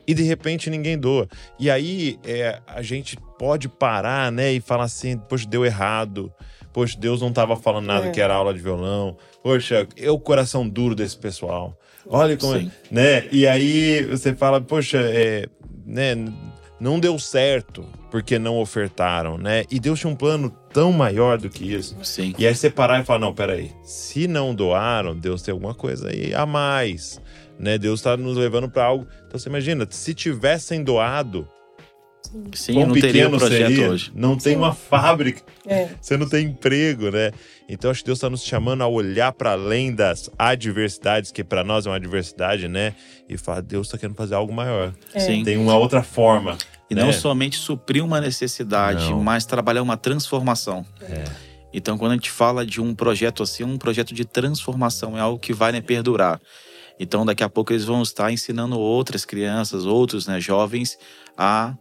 [0.06, 1.30] E de repente ninguém doa.
[1.58, 6.32] E aí é, a gente pode parar, né, e falar assim, poxa, deu errado.
[6.74, 8.12] Poxa, Deus não estava falando nada é.
[8.12, 9.16] que era aula de violão.
[9.42, 11.78] Poxa, é o coração duro desse pessoal.
[12.08, 13.28] Olha como é, né?
[13.32, 15.48] E aí você fala, poxa, é,
[15.86, 16.16] né,
[16.80, 17.86] não deu certo.
[18.14, 19.64] porque não ofertaram, né?
[19.72, 21.98] E Deus tinha um plano tão maior do que isso.
[22.04, 22.36] Sim.
[22.38, 26.10] E aí você parar e falar, não, peraí, se não doaram, Deus tem alguma coisa
[26.10, 27.20] aí a mais,
[27.58, 27.76] né?
[27.76, 29.08] Deus está nos levando para algo.
[29.26, 31.48] Então você imagina, se tivessem doado,
[32.54, 33.90] Sim, quão não teria pequeno projeto seria?
[33.90, 34.12] hoje.
[34.16, 35.90] Não tem uma fábrica, É.
[36.02, 37.32] você não tem emprego, né?
[37.70, 41.64] Então acho que Deus está nos chamando a olhar para além das adversidades, que para
[41.64, 42.94] nós é uma adversidade, né?
[43.30, 44.94] E falar, Deus está querendo fazer algo maior.
[45.18, 45.44] Sim.
[45.44, 46.58] Tem uma outra forma.
[46.90, 47.04] E né?
[47.04, 49.24] não somente suprir uma necessidade, Não.
[49.24, 50.86] mas trabalhar uma transformação.
[51.02, 51.24] É.
[51.74, 55.40] Então, quando a gente fala de um projeto assim, um projeto de transformação, é algo
[55.40, 56.40] que vai né, perdurar.
[57.00, 60.98] Então, daqui a pouco eles vão estar ensinando outras crianças, outros né, jovens
[61.36, 61.74] a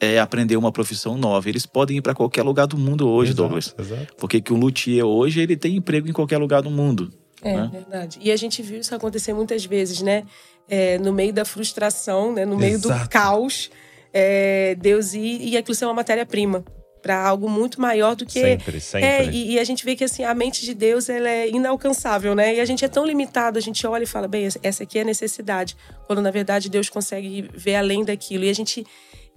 [0.00, 1.48] é, aprender uma profissão nova.
[1.48, 3.74] Eles podem ir para qualquer lugar do mundo hoje, Exato, Douglas.
[3.78, 4.14] Exato.
[4.16, 7.12] Porque que um luthier hoje, ele tem emprego em qualquer lugar do mundo.
[7.42, 7.70] É, né?
[7.72, 8.18] verdade.
[8.22, 10.24] E a gente viu isso acontecer muitas vezes, né?
[10.68, 12.44] É, no meio da frustração, né?
[12.44, 13.08] no meio do Exato.
[13.08, 13.70] caos,
[14.12, 16.64] é, Deus ir e aquilo ser uma matéria-prima
[17.00, 18.40] para algo muito maior do que.
[18.40, 19.08] Sempre, sempre.
[19.08, 22.34] É, e, e a gente vê que assim, a mente de Deus ela é inalcançável,
[22.34, 22.56] né?
[22.56, 25.02] E a gente é tão limitado, a gente olha e fala, bem, essa aqui é
[25.02, 25.76] a necessidade.
[26.06, 28.44] Quando na verdade Deus consegue ver além daquilo.
[28.44, 28.84] E a gente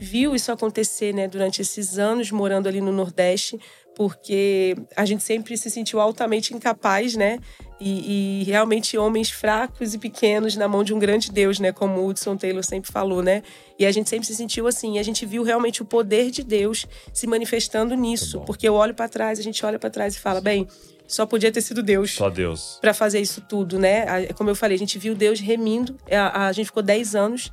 [0.01, 3.59] viu isso acontecer, né, durante esses anos morando ali no Nordeste,
[3.95, 7.37] porque a gente sempre se sentiu altamente incapaz, né?
[7.79, 11.71] E, e realmente homens fracos e pequenos na mão de um grande Deus, né?
[11.71, 13.43] Como o Hudson Taylor sempre falou, né?
[13.77, 14.95] E a gente sempre se sentiu assim.
[14.95, 18.39] E a gente viu realmente o poder de Deus se manifestando nisso.
[18.39, 18.45] bom.
[18.45, 20.67] Porque eu olho para trás, a gente olha para trás e fala, bem,
[21.05, 22.79] só podia ter sido Deus Só Deus.
[22.79, 24.27] para fazer isso tudo, né?
[24.33, 25.95] Como eu falei, a gente viu Deus remindo.
[26.09, 27.51] A, a gente ficou 10 anos,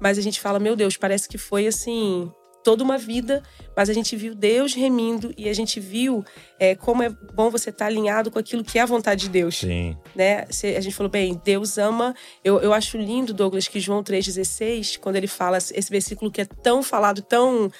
[0.00, 2.30] mas a gente fala, meu Deus, parece que foi assim
[2.62, 3.42] toda uma vida,
[3.76, 6.24] mas a gente viu Deus remindo e a gente viu
[6.58, 9.58] é, como é bom você estar alinhado com aquilo que é a vontade de Deus
[9.58, 9.96] Sim.
[10.14, 10.44] né?
[10.76, 12.14] A gente falou, bem, Deus ama.
[12.44, 16.44] Eu, eu acho lindo, Douglas, que João 3,16, quando ele fala esse versículo que é
[16.44, 17.70] tão falado, tão.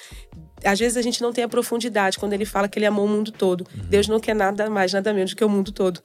[0.63, 3.09] Às vezes a gente não tem a profundidade quando ele fala que ele amou o
[3.09, 3.65] mundo todo.
[3.89, 6.01] Deus não quer nada mais, nada menos do que o mundo todo.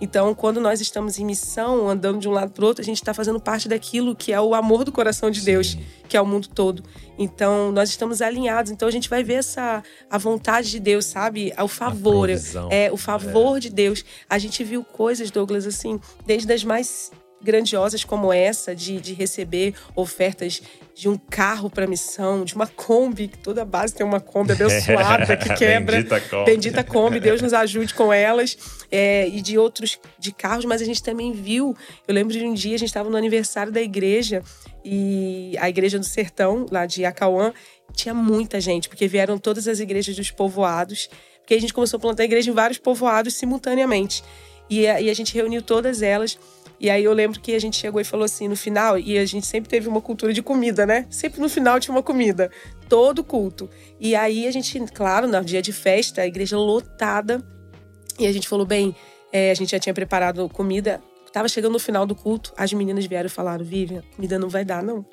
[0.00, 2.98] Então, quando nós estamos em missão, andando de um lado para o outro, a gente
[2.98, 5.76] está fazendo parte daquilo que é o amor do coração de Deus,
[6.08, 6.82] que é o mundo todo.
[7.18, 8.70] Então, nós estamos alinhados.
[8.70, 11.52] Então, a gente vai ver essa a vontade de Deus, sabe?
[11.62, 12.28] O favor,
[12.70, 14.04] é o favor de Deus.
[14.30, 17.10] A gente viu coisas, Douglas, assim, desde as mais
[17.40, 20.62] grandiosas como essa, de, de receber ofertas
[20.94, 25.36] de um carro para missão, de uma Kombi, que toda base tem uma Kombi abençoada
[25.36, 25.96] que quebra.
[25.96, 26.50] Bendita Kombi.
[26.50, 28.58] Bendita Kombi, Deus nos ajude com elas.
[28.90, 31.76] É, e de outros de carros, mas a gente também viu.
[32.06, 34.42] Eu lembro de um dia, a gente estava no aniversário da igreja,
[34.84, 37.52] e a igreja do Sertão, lá de Acauã,
[37.92, 41.10] tinha muita gente, porque vieram todas as igrejas dos povoados,
[41.40, 44.22] porque a gente começou a plantar igreja em vários povoados simultaneamente.
[44.70, 46.38] E a, e a gente reuniu todas elas.
[46.80, 49.24] E aí eu lembro que a gente chegou e falou assim, no final, e a
[49.24, 51.06] gente sempre teve uma cultura de comida, né?
[51.10, 52.50] Sempre no final tinha uma comida.
[52.88, 53.68] Todo culto.
[53.98, 57.42] E aí a gente, claro, no dia de festa, a igreja lotada.
[58.18, 58.94] E a gente falou, bem,
[59.32, 61.00] é, a gente já tinha preparado comida.
[61.32, 64.64] Tava chegando no final do culto, as meninas vieram e falaram, Vivian, comida não vai
[64.64, 65.04] dar, não.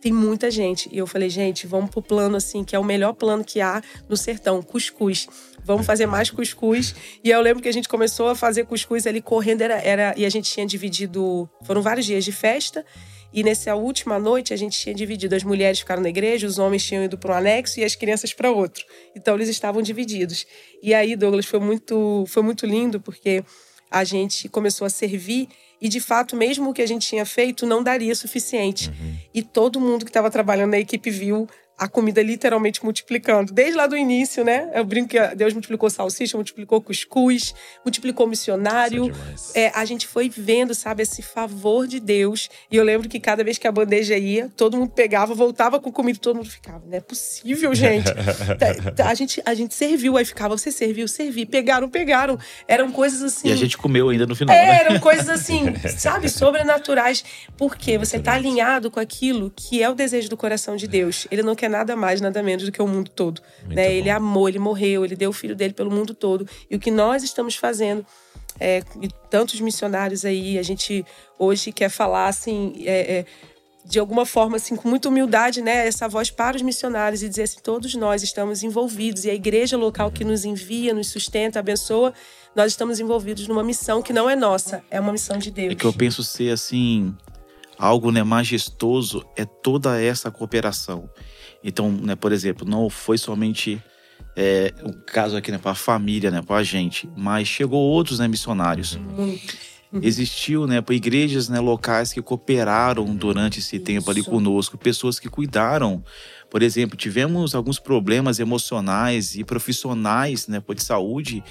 [0.00, 0.88] Tem muita gente.
[0.92, 3.82] E eu falei, gente, vamos pro plano assim, que é o melhor plano que há
[4.08, 5.26] no sertão, cuscuz.
[5.64, 6.94] Vamos fazer mais cuscuz.
[7.22, 10.24] E eu lembro que a gente começou a fazer cuscuz ali correndo, era, era e
[10.24, 11.48] a gente tinha dividido.
[11.64, 12.84] Foram vários dias de festa.
[13.32, 15.34] E nessa última noite a gente tinha dividido.
[15.34, 18.32] As mulheres ficaram na igreja, os homens tinham ido para um anexo e as crianças
[18.32, 18.84] para outro.
[19.16, 20.46] Então eles estavam divididos.
[20.80, 23.42] E aí, Douglas, foi muito, foi muito lindo, porque
[23.94, 25.48] a gente começou a servir
[25.80, 28.90] e de fato, mesmo o que a gente tinha feito, não daria suficiente.
[29.32, 33.52] E todo mundo que estava trabalhando na equipe viu a comida literalmente multiplicando.
[33.52, 34.70] Desde lá do início, né?
[34.74, 37.54] Eu brinco que Deus multiplicou salsicha, multiplicou cuscuz,
[37.84, 39.12] multiplicou missionário.
[39.54, 39.64] É.
[39.64, 42.48] É, a gente foi vendo, sabe, esse favor de Deus.
[42.70, 45.90] E eu lembro que cada vez que a bandeja ia, todo mundo pegava, voltava com
[45.90, 46.82] comida todo mundo ficava.
[46.86, 48.04] Não é possível, gente.
[48.58, 51.44] Tá- tá, a, gente a gente serviu, aí ficava, você serviu, servi.
[51.46, 52.38] Pegaram, pegaram.
[52.68, 53.48] Eram coisas assim.
[53.48, 54.80] E a gente comeu ainda no final, É, né?
[54.80, 57.24] eram coisas assim, sabe, sobrenaturais.
[57.56, 61.26] Porque você está alinhado com aquilo que é o desejo do coração de Deus.
[61.30, 63.40] Ele não quer nada mais, nada menos do que o mundo todo.
[63.66, 63.94] Né?
[63.94, 66.46] Ele amou, ele morreu, ele deu o filho dele pelo mundo todo.
[66.70, 68.04] E o que nós estamos fazendo,
[68.58, 71.04] é, e tantos missionários aí, a gente
[71.38, 72.74] hoje quer falar assim.
[72.84, 73.24] é, é,
[73.84, 77.42] de alguma forma, assim, com muita humildade, né, essa voz para os missionários e dizer
[77.42, 82.14] assim, todos nós estamos envolvidos e a igreja local que nos envia, nos sustenta, abençoa,
[82.56, 85.72] nós estamos envolvidos numa missão que não é nossa, é uma missão de Deus.
[85.72, 87.14] É que eu penso ser assim,
[87.76, 91.10] algo né, majestoso é toda essa cooperação.
[91.64, 93.82] Então, né, por exemplo, não foi somente
[94.36, 98.18] é, o caso aqui né, para a família, né, para a gente, mas chegou outros
[98.18, 98.98] né, missionários.
[100.02, 103.84] Existiu, né, igrejas né, locais que cooperaram durante esse Isso.
[103.84, 106.04] tempo ali conosco, pessoas que cuidaram.
[106.50, 111.42] Por exemplo, tivemos alguns problemas emocionais e profissionais né, de saúde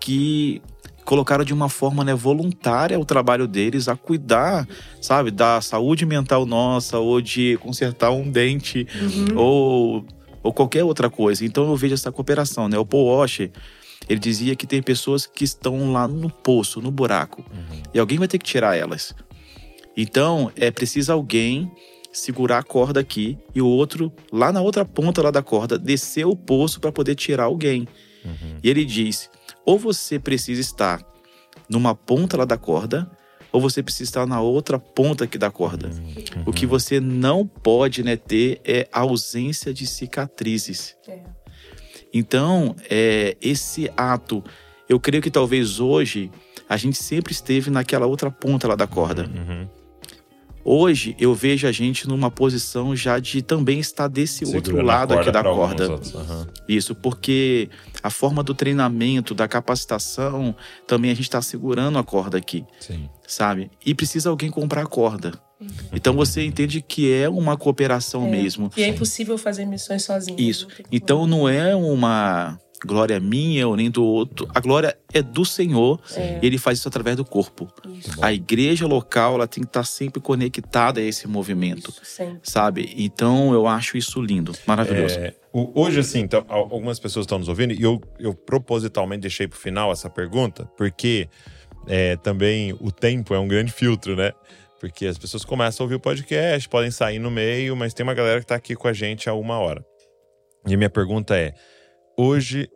[0.00, 0.60] que
[1.04, 4.66] colocaram de uma forma né, voluntária o trabalho deles a cuidar,
[5.00, 9.38] sabe, da saúde mental nossa, ou de consertar um dente, uhum.
[9.38, 10.06] ou,
[10.42, 11.44] ou qualquer outra coisa.
[11.44, 12.78] Então eu vejo essa cooperação, né?
[12.78, 13.50] O Paul Washer,
[14.08, 17.82] ele dizia que tem pessoas que estão lá no poço, no buraco, uhum.
[17.92, 19.14] e alguém vai ter que tirar elas.
[19.96, 21.70] Então é preciso alguém
[22.12, 26.26] segurar a corda aqui e o outro lá na outra ponta lá da corda descer
[26.26, 27.88] o poço para poder tirar alguém.
[28.24, 28.58] Uhum.
[28.62, 29.30] E ele diz
[29.64, 31.00] ou você precisa estar
[31.68, 33.10] numa ponta lá da corda,
[33.52, 35.88] ou você precisa estar na outra ponta aqui da corda.
[35.88, 36.44] Uhum.
[36.46, 40.96] O que você não pode né, ter é ausência de cicatrizes.
[41.06, 41.20] É.
[42.14, 44.42] Então, é, esse ato,
[44.88, 46.30] eu creio que talvez hoje
[46.68, 49.24] a gente sempre esteve naquela outra ponta lá da corda.
[49.24, 49.68] Uhum.
[50.64, 55.30] Hoje eu vejo a gente numa posição já de também estar desse outro lado aqui
[55.30, 55.90] da corda.
[55.90, 56.46] Uhum.
[56.68, 57.68] Isso, porque
[58.02, 60.54] a forma do treinamento, da capacitação,
[60.86, 62.64] também a gente está segurando a corda aqui.
[62.78, 63.08] Sim.
[63.26, 63.70] Sabe?
[63.84, 65.32] E precisa alguém comprar a corda.
[65.60, 65.68] Uhum.
[65.92, 68.70] Então você entende que é uma cooperação é, mesmo.
[68.76, 70.38] E é impossível fazer missões sozinho.
[70.40, 70.68] Isso.
[70.68, 74.48] Não então não é uma glória minha ou nem do outro.
[74.54, 76.38] A glória é do Senhor é.
[76.42, 77.68] e ele faz isso através do corpo.
[77.88, 78.24] Isso.
[78.24, 82.94] A igreja local ela tem que estar sempre conectada a esse movimento, isso, sabe?
[82.96, 85.18] Então eu acho isso lindo, maravilhoso.
[85.18, 89.56] É, hoje, assim, então, algumas pessoas estão nos ouvindo e eu, eu propositalmente deixei para
[89.56, 91.28] o final essa pergunta porque
[91.86, 94.32] é, também o tempo é um grande filtro, né?
[94.80, 98.14] Porque as pessoas começam a ouvir o podcast, podem sair no meio, mas tem uma
[98.14, 99.84] galera que está aqui com a gente há uma hora.
[100.66, 101.54] E a minha pergunta é:
[102.16, 102.68] hoje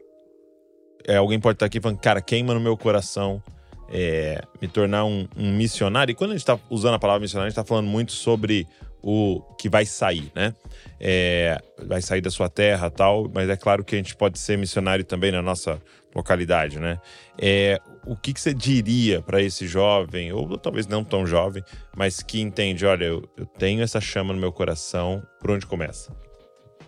[1.07, 3.43] é, alguém pode estar aqui falando, cara, queima no meu coração
[3.89, 6.13] é, me tornar um, um, missionário.
[6.13, 8.67] E quando a gente está usando a palavra missionário, a gente está falando muito sobre
[9.01, 10.53] o que vai sair, né?
[10.99, 14.59] É, vai sair da sua terra tal, mas é claro que a gente pode ser
[14.59, 15.81] missionário também na nossa
[16.15, 16.99] localidade, né?
[17.39, 21.63] É, o que, que você diria para esse jovem, ou talvez não tão jovem,
[21.97, 26.26] mas que entende, olha, eu, eu tenho essa chama no meu coração, por onde começa?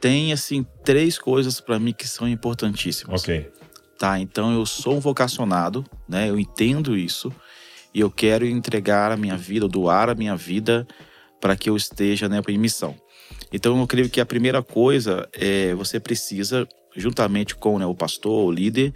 [0.01, 3.23] Tem assim três coisas para mim que são importantíssimas.
[3.23, 3.51] Ok.
[3.99, 6.31] Tá, então eu sou um vocacionado, né?
[6.31, 7.33] Eu entendo isso
[7.93, 10.87] e eu quero entregar a minha vida, doar a minha vida
[11.41, 12.95] para que eu esteja né, em missão.
[13.53, 18.47] Então eu creio que a primeira coisa é você precisa, juntamente com né, o pastor,
[18.47, 18.93] o líder,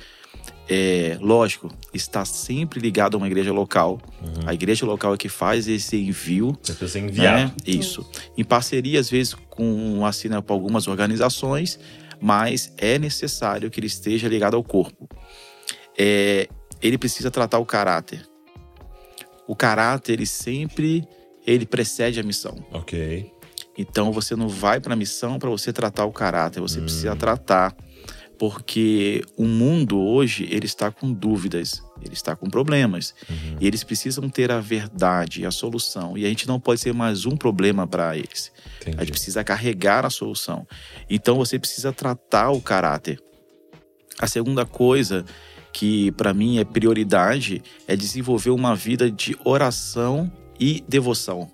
[0.69, 4.01] é, lógico, está sempre ligado a uma igreja local.
[4.21, 4.49] Uhum.
[4.49, 6.57] A igreja local é que faz esse envio.
[6.63, 7.47] Você precisa enviar.
[7.47, 7.53] Né?
[7.67, 8.09] Isso.
[8.37, 11.79] Em parceria, às vezes, com assina com algumas organizações,
[12.21, 15.09] mas é necessário que ele esteja ligado ao corpo.
[15.99, 16.49] É,
[16.81, 18.27] ele precisa tratar o caráter.
[19.47, 21.07] O caráter, ele sempre
[21.47, 22.65] ele precede a missão.
[22.73, 23.31] Ok.
[23.77, 26.85] Então você não vai para a missão para você tratar o caráter, você hum.
[26.85, 27.75] precisa tratar
[28.43, 33.57] porque o mundo hoje ele está com dúvidas, ele está com problemas uhum.
[33.61, 37.25] e eles precisam ter a verdade, a solução e a gente não pode ser mais
[37.25, 38.51] um problema para eles.
[38.81, 38.97] Entendi.
[38.97, 40.67] A gente precisa carregar a solução.
[41.09, 43.23] Então você precisa tratar o caráter.
[44.19, 45.25] A segunda coisa
[45.73, 50.29] que para mim é prioridade é desenvolver uma vida de oração
[50.63, 51.51] e devoção.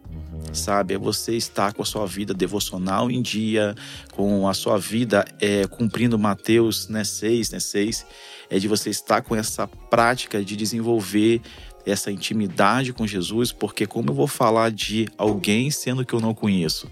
[0.52, 0.92] Sabe?
[0.92, 3.74] É você estar com a sua vida devocional em dia,
[4.12, 8.06] com a sua vida é, cumprindo Mateus né, 6, né, 6,
[8.50, 11.40] é de você estar com essa prática de desenvolver
[11.86, 16.34] essa intimidade com Jesus, porque como eu vou falar de alguém sendo que eu não
[16.34, 16.90] conheço?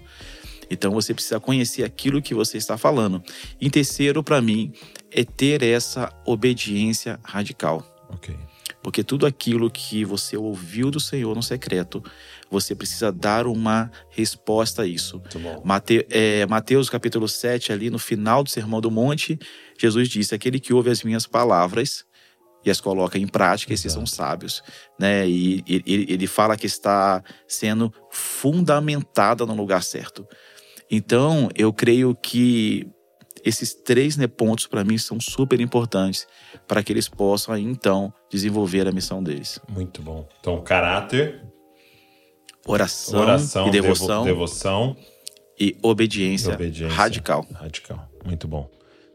[0.71, 3.23] Então você precisa conhecer aquilo que você está falando.
[3.61, 4.73] E terceiro, para mim,
[5.11, 7.85] é ter essa obediência radical.
[8.09, 8.35] Ok.
[8.81, 12.03] Porque tudo aquilo que você ouviu do Senhor no secreto,
[12.49, 15.21] você precisa dar uma resposta a isso.
[15.63, 19.37] Mate, é, Mateus capítulo 7, ali no final do Sermão do Monte,
[19.77, 22.05] Jesus disse: Aquele que ouve as minhas palavras
[22.65, 23.87] e as coloca em prática, Exato.
[23.87, 24.61] esses são sábios.
[24.99, 25.27] Né?
[25.27, 30.25] E ele, ele fala que está sendo fundamentada no lugar certo.
[30.89, 32.87] Então, eu creio que
[33.47, 36.27] esses três né, pontos, para mim, são super importantes
[36.67, 39.59] para que eles possam, aí, então, desenvolver a missão deles.
[39.69, 40.27] Muito bom.
[40.39, 41.41] Então, caráter,
[42.65, 44.97] oração, oração e devoção, devo, devoção
[45.59, 47.45] e obediência, obediência radical.
[47.53, 48.09] Radical.
[48.25, 48.69] Muito bom.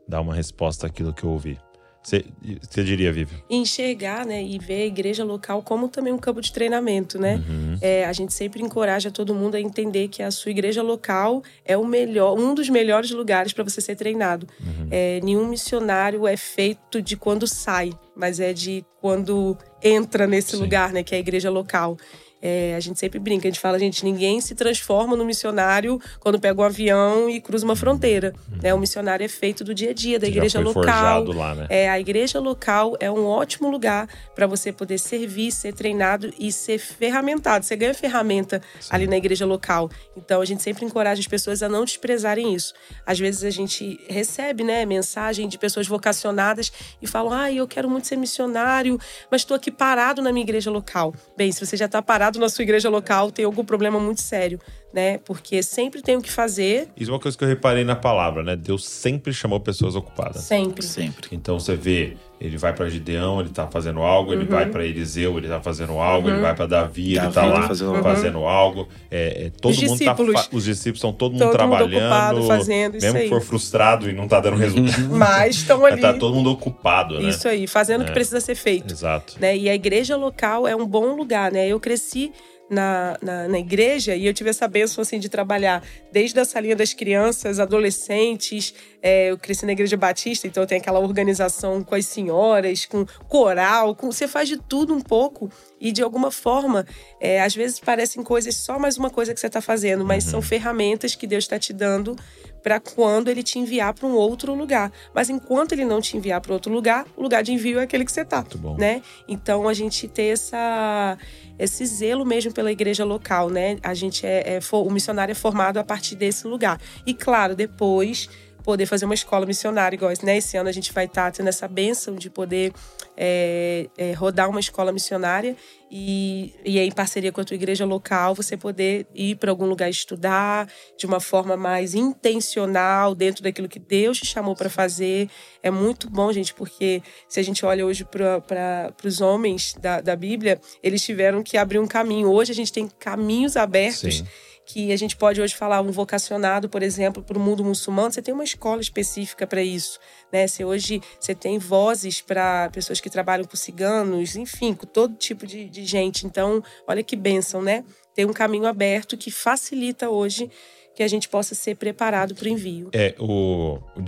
[0.09, 1.59] Dá uma resposta àquilo que eu ouvi.
[2.03, 3.37] Você diria, Vivi?
[3.49, 7.37] Enxergar né, e ver a igreja local como também um campo de treinamento, né?
[7.49, 7.79] Uhum.
[7.81, 11.77] É, a gente sempre encoraja todo mundo a entender que a sua igreja local é
[11.77, 14.49] o melhor, um dos melhores lugares para você ser treinado.
[14.61, 14.89] Uhum.
[14.91, 17.93] É, nenhum missionário é feito de quando sai.
[18.15, 20.62] mas é de quando entra nesse Sim.
[20.62, 21.97] lugar, né, que é a igreja local.
[22.43, 26.40] É, a gente sempre brinca, a gente fala, gente, ninguém se transforma no missionário quando
[26.40, 28.35] pega um avião e cruza uma fronteira.
[28.60, 28.74] Né?
[28.74, 31.24] O missionário é feito do dia a dia, da Você igreja local.
[31.32, 31.66] lá, né?
[31.69, 36.51] É, a igreja local é um ótimo lugar para você poder servir, ser treinado e
[36.51, 37.64] ser ferramentado.
[37.64, 38.60] Você ganha ferramenta
[38.90, 39.89] ali na igreja local.
[40.16, 42.74] Então a gente sempre encoraja as pessoas a não desprezarem isso.
[43.06, 47.89] Às vezes a gente recebe, né, mensagem de pessoas vocacionadas e falam: "Ah, eu quero
[47.89, 48.98] muito ser missionário,
[49.31, 51.14] mas estou aqui parado na minha igreja local".
[51.36, 54.61] Bem, se você já está parado na sua igreja local, tem algum problema muito sério,
[54.93, 55.19] né?
[55.24, 58.43] Porque sempre tem o que fazer, Isso é uma coisa que eu reparei na palavra,
[58.43, 58.56] né?
[58.56, 60.43] Deus sempre chamou pessoas ocupadas.
[60.43, 60.85] sempre.
[60.85, 61.28] Sempre.
[61.32, 64.48] Então você vê, ele vai para Gideão, ele tá fazendo algo, ele Uhum.
[64.51, 67.60] vai para Eliseu, ele tá fazendo algo, ele vai para Davi, ele Davi tá lá
[67.62, 68.89] tá fazendo fazendo, algo.
[69.10, 70.35] É, é, todo Os mundo discípulos.
[70.35, 73.40] tá os discípulos estão todo mundo Todo mundo trabalhando, ocupado, fazendo isso mesmo que for
[73.40, 75.09] frustrado e não tá dando resultado.
[75.10, 76.01] Mas estão ali.
[76.01, 77.28] tá todo mundo ocupado, né?
[77.31, 78.14] Isso aí, fazendo o que É.
[78.14, 78.93] precisa ser feito.
[78.93, 79.36] Exato.
[79.40, 79.56] né?
[79.56, 81.66] E a igreja local é um bom lugar, né?
[81.69, 82.32] Eu cresci
[82.73, 86.74] na, na, na igreja e eu tive essa bênção assim de trabalhar desde a salinha
[86.74, 88.74] das crianças, adolescentes.
[89.03, 93.94] é, eu cresci na igreja batista, então tem aquela organização com as senhoras, com coral,
[93.94, 96.86] com, você faz de tudo um pouco e de alguma forma,
[97.20, 100.40] é, às vezes parecem coisas só mais uma coisa que você está fazendo, mas são
[100.40, 102.16] ferramentas que Deus está te dando
[102.62, 104.93] para quando ele te enviar para um outro lugar.
[105.12, 108.05] Mas enquanto ele não te enviar para outro lugar, o lugar de envio é aquele
[108.05, 108.77] que você tá, bom.
[108.77, 109.03] né?
[109.27, 111.19] Então a gente ter essa
[111.62, 113.78] esse zelo mesmo pela igreja local, né?
[113.82, 116.80] A gente é, é fo- o missionário é formado a partir desse lugar.
[117.06, 118.28] E claro, depois
[118.62, 120.36] poder fazer uma escola missionária, igual né?
[120.36, 122.72] esse ano a gente vai estar tendo essa bênção de poder
[123.16, 125.56] é, é, rodar uma escola missionária
[125.94, 129.66] e, e aí, em parceria com a tua igreja local, você poder ir para algum
[129.66, 130.66] lugar estudar
[130.97, 135.28] de uma forma mais intencional, dentro daquilo que Deus te chamou para fazer.
[135.62, 140.16] É muito bom, gente, porque se a gente olha hoje para os homens da, da
[140.16, 142.30] Bíblia, eles tiveram que abrir um caminho.
[142.30, 144.26] Hoje a gente tem caminhos abertos Sim.
[144.64, 148.22] Que a gente pode hoje falar um vocacionado, por exemplo, para o mundo muçulmano, você
[148.22, 149.98] tem uma escola específica para isso,
[150.32, 150.47] né?
[150.47, 155.47] Você hoje você tem vozes para pessoas que trabalham com ciganos, enfim, com todo tipo
[155.47, 156.26] de, de gente.
[156.26, 157.84] Então, olha que bênção, né?
[158.14, 160.51] Tem um caminho aberto que facilita hoje
[160.94, 162.90] que a gente possa ser preparado para o envio.
[162.93, 164.02] É, o, o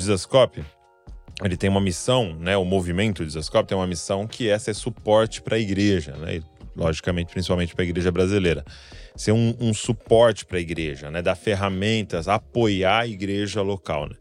[1.42, 2.56] ele tem uma missão, né?
[2.56, 6.40] O movimento Desascope tem uma missão que é ser suporte para a igreja, né?
[6.76, 8.64] Logicamente, principalmente para a igreja brasileira.
[9.16, 11.22] Ser um, um suporte para a igreja, né?
[11.22, 14.16] Dar ferramentas, apoiar a igreja local, né?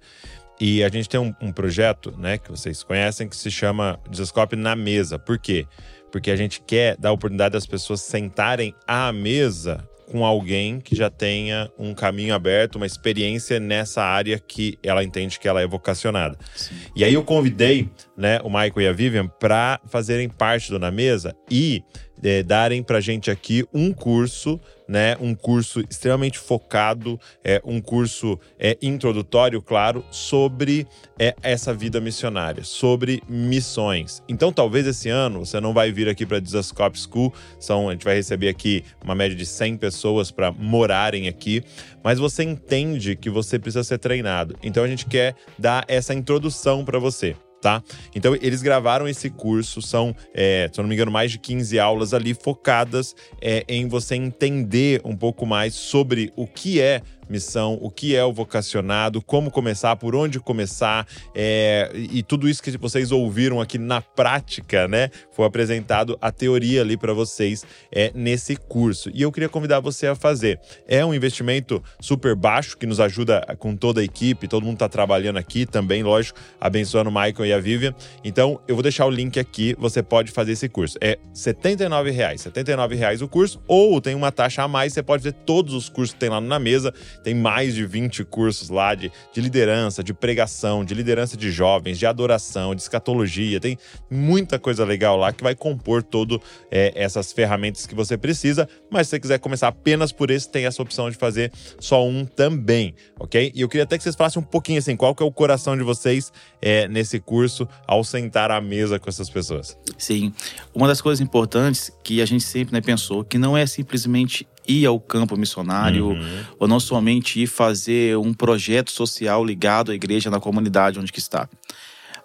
[0.60, 4.56] E a gente tem um, um projeto, né, que vocês conhecem, que se chama Desascope
[4.56, 5.18] na Mesa.
[5.18, 5.66] Por quê?
[6.12, 10.96] Porque a gente quer dar a oportunidade das pessoas sentarem à mesa com alguém que
[10.96, 15.68] já tenha um caminho aberto, uma experiência nessa área que ela entende que ela é
[15.68, 16.38] vocacionada.
[16.56, 16.76] Sim.
[16.96, 20.92] E aí eu convidei, né, o Michael e a Vivian para fazerem parte do Na
[20.92, 21.82] Mesa e
[22.22, 28.40] eh, darem pra gente aqui um curso, né, um curso extremamente focado, é um curso
[28.60, 30.86] é introdutório, claro, sobre
[31.18, 34.22] é, essa vida missionária, sobre missões.
[34.28, 38.06] Então, talvez esse ano você não vai vir aqui para Desascope School, são a gente
[38.06, 41.64] vai receber aqui uma média de 100 pessoas para morarem aqui,
[42.04, 44.56] mas você entende que você precisa ser treinado.
[44.62, 47.36] Então a gente quer dar essa introdução para você.
[47.64, 47.82] Tá?
[48.14, 51.80] Então, eles gravaram esse curso, são, é, se eu não me engano, mais de 15
[51.80, 57.02] aulas ali focadas é, em você entender um pouco mais sobre o que é
[57.34, 62.62] missão, o que é o vocacionado, como começar, por onde começar, é, e tudo isso
[62.62, 65.10] que vocês ouviram aqui na prática, né?
[65.32, 69.10] Foi apresentado a teoria ali para vocês é, nesse curso.
[69.14, 70.60] E eu queria convidar você a fazer.
[70.88, 74.88] É um investimento super baixo que nos ajuda com toda a equipe, todo mundo está
[74.88, 77.96] trabalhando aqui também, lógico, abençoando o Michael e a Vivian.
[78.24, 80.98] Então, eu vou deixar o link aqui, você pode fazer esse curso.
[81.02, 85.24] É 79 reais, 79 reais o curso, ou tem uma taxa a mais, você pode
[85.24, 86.94] ver todos os cursos que tem lá na mesa.
[87.24, 91.98] Tem mais de 20 cursos lá de, de liderança, de pregação, de liderança de jovens,
[91.98, 93.60] de adoração, de escatologia.
[93.60, 93.78] Tem
[94.10, 98.68] muita coisa legal lá que vai compor todo é, essas ferramentas que você precisa.
[98.92, 102.26] Mas se você quiser começar apenas por esse, tem essa opção de fazer só um
[102.26, 103.52] também, ok?
[103.56, 105.78] E eu queria até que vocês falassem um pouquinho assim, qual que é o coração
[105.78, 106.32] de vocês
[106.62, 109.78] é, nesse curso ao sentar à mesa com essas pessoas.
[109.98, 110.34] Sim.
[110.74, 114.86] Uma das coisas importantes que a gente sempre né, pensou que não é simplesmente ir
[114.86, 116.44] ao campo missionário Uhum.
[116.60, 121.20] ou não somente ir fazer um projeto social ligado à igreja na comunidade onde que
[121.20, 121.50] está.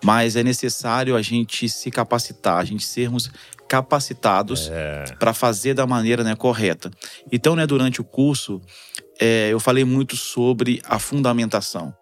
[0.02, 3.31] Mas é necessário a gente se capacitar, a gente sermos
[3.69, 4.70] capacitados
[5.19, 6.90] para fazer da maneira né, correta.
[7.31, 8.60] Então, né, durante o curso,
[9.20, 11.93] é, eu falei muito sobre a fundamentação.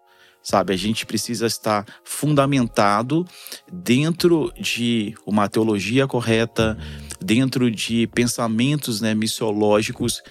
[0.47, 0.73] Sabe?
[0.73, 3.27] A gente precisa estar fundamentado
[3.71, 6.79] dentro de uma teologia correta,
[7.21, 10.23] dentro de pensamentos né, missiológicos,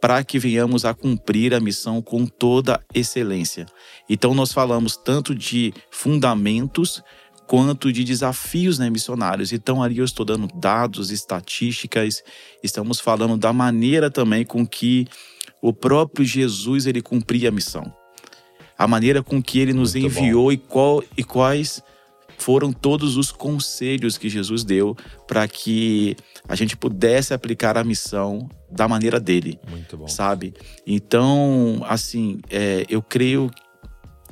[0.00, 3.64] para que venhamos a cumprir a missão com toda excelência.
[4.08, 7.00] Então, nós falamos tanto de fundamentos
[7.46, 9.52] quanto de desafios né, missionários.
[9.52, 12.24] Então, ali eu estou dando dados, estatísticas,
[12.60, 15.06] estamos falando da maneira também com que
[15.62, 17.99] o próprio Jesus ele cumpria a missão
[18.80, 21.82] a maneira com que ele nos Muito enviou e, qual, e quais
[22.38, 24.96] foram todos os conselhos que Jesus deu
[25.28, 26.16] para que
[26.48, 29.60] a gente pudesse aplicar a missão da maneira dele.
[29.68, 30.08] Muito bom.
[30.08, 30.54] Sabe?
[30.86, 33.50] Então, assim, é, eu creio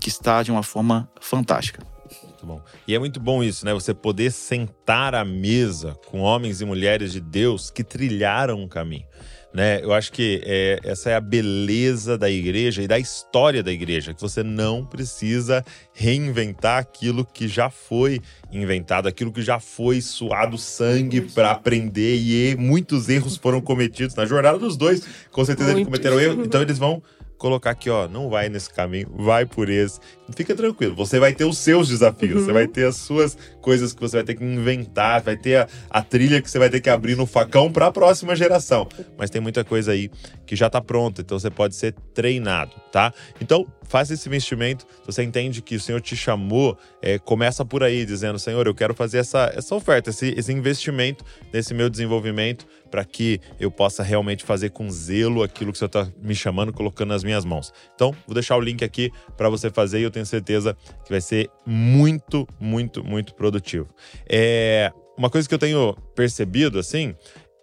[0.01, 1.87] que está de uma forma fantástica.
[2.23, 2.63] Muito bom.
[2.87, 3.75] E é muito bom isso, né?
[3.75, 9.05] Você poder sentar à mesa com homens e mulheres de Deus que trilharam um caminho
[9.53, 9.83] né?
[9.83, 14.13] Eu acho que é, essa é a beleza da igreja e da história da igreja,
[14.13, 18.21] que você não precisa reinventar aquilo que já foi
[18.53, 24.27] inventado, aquilo que já foi suado sangue para aprender e muitos erros foram cometidos na
[24.27, 25.03] jornada dos dois.
[25.31, 27.03] Com certeza eles cometeram erro, então eles vão
[27.39, 30.01] colocar aqui, ó, não vai nesse caminho, vai por esse.
[30.35, 32.45] Fica tranquilo, você vai ter os seus desafios, uhum.
[32.45, 35.69] você vai ter as suas coisas que você vai ter que inventar, vai ter a,
[35.89, 38.87] a trilha que você vai ter que abrir no facão para a próxima geração.
[39.17, 40.11] Mas tem muita coisa aí
[40.45, 43.13] que já está pronta, então você pode ser treinado, tá?
[43.41, 44.87] Então, faça esse investimento.
[45.07, 48.95] Você entende que o Senhor te chamou, é, começa por aí, dizendo: Senhor, eu quero
[48.95, 54.45] fazer essa, essa oferta, esse, esse investimento nesse meu desenvolvimento para que eu possa realmente
[54.45, 57.73] fazer com zelo aquilo que o Senhor está me chamando, colocando nas minhas mãos.
[57.95, 61.21] Então, vou deixar o link aqui para você fazer e eu tenho certeza que vai
[61.21, 63.89] ser muito, muito, muito produtivo.
[64.29, 67.15] É, uma coisa que eu tenho percebido, assim,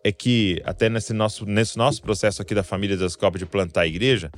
[0.03, 3.81] é que até nesse nosso, nesse nosso processo aqui da família das Copas de plantar
[3.81, 4.31] a igreja,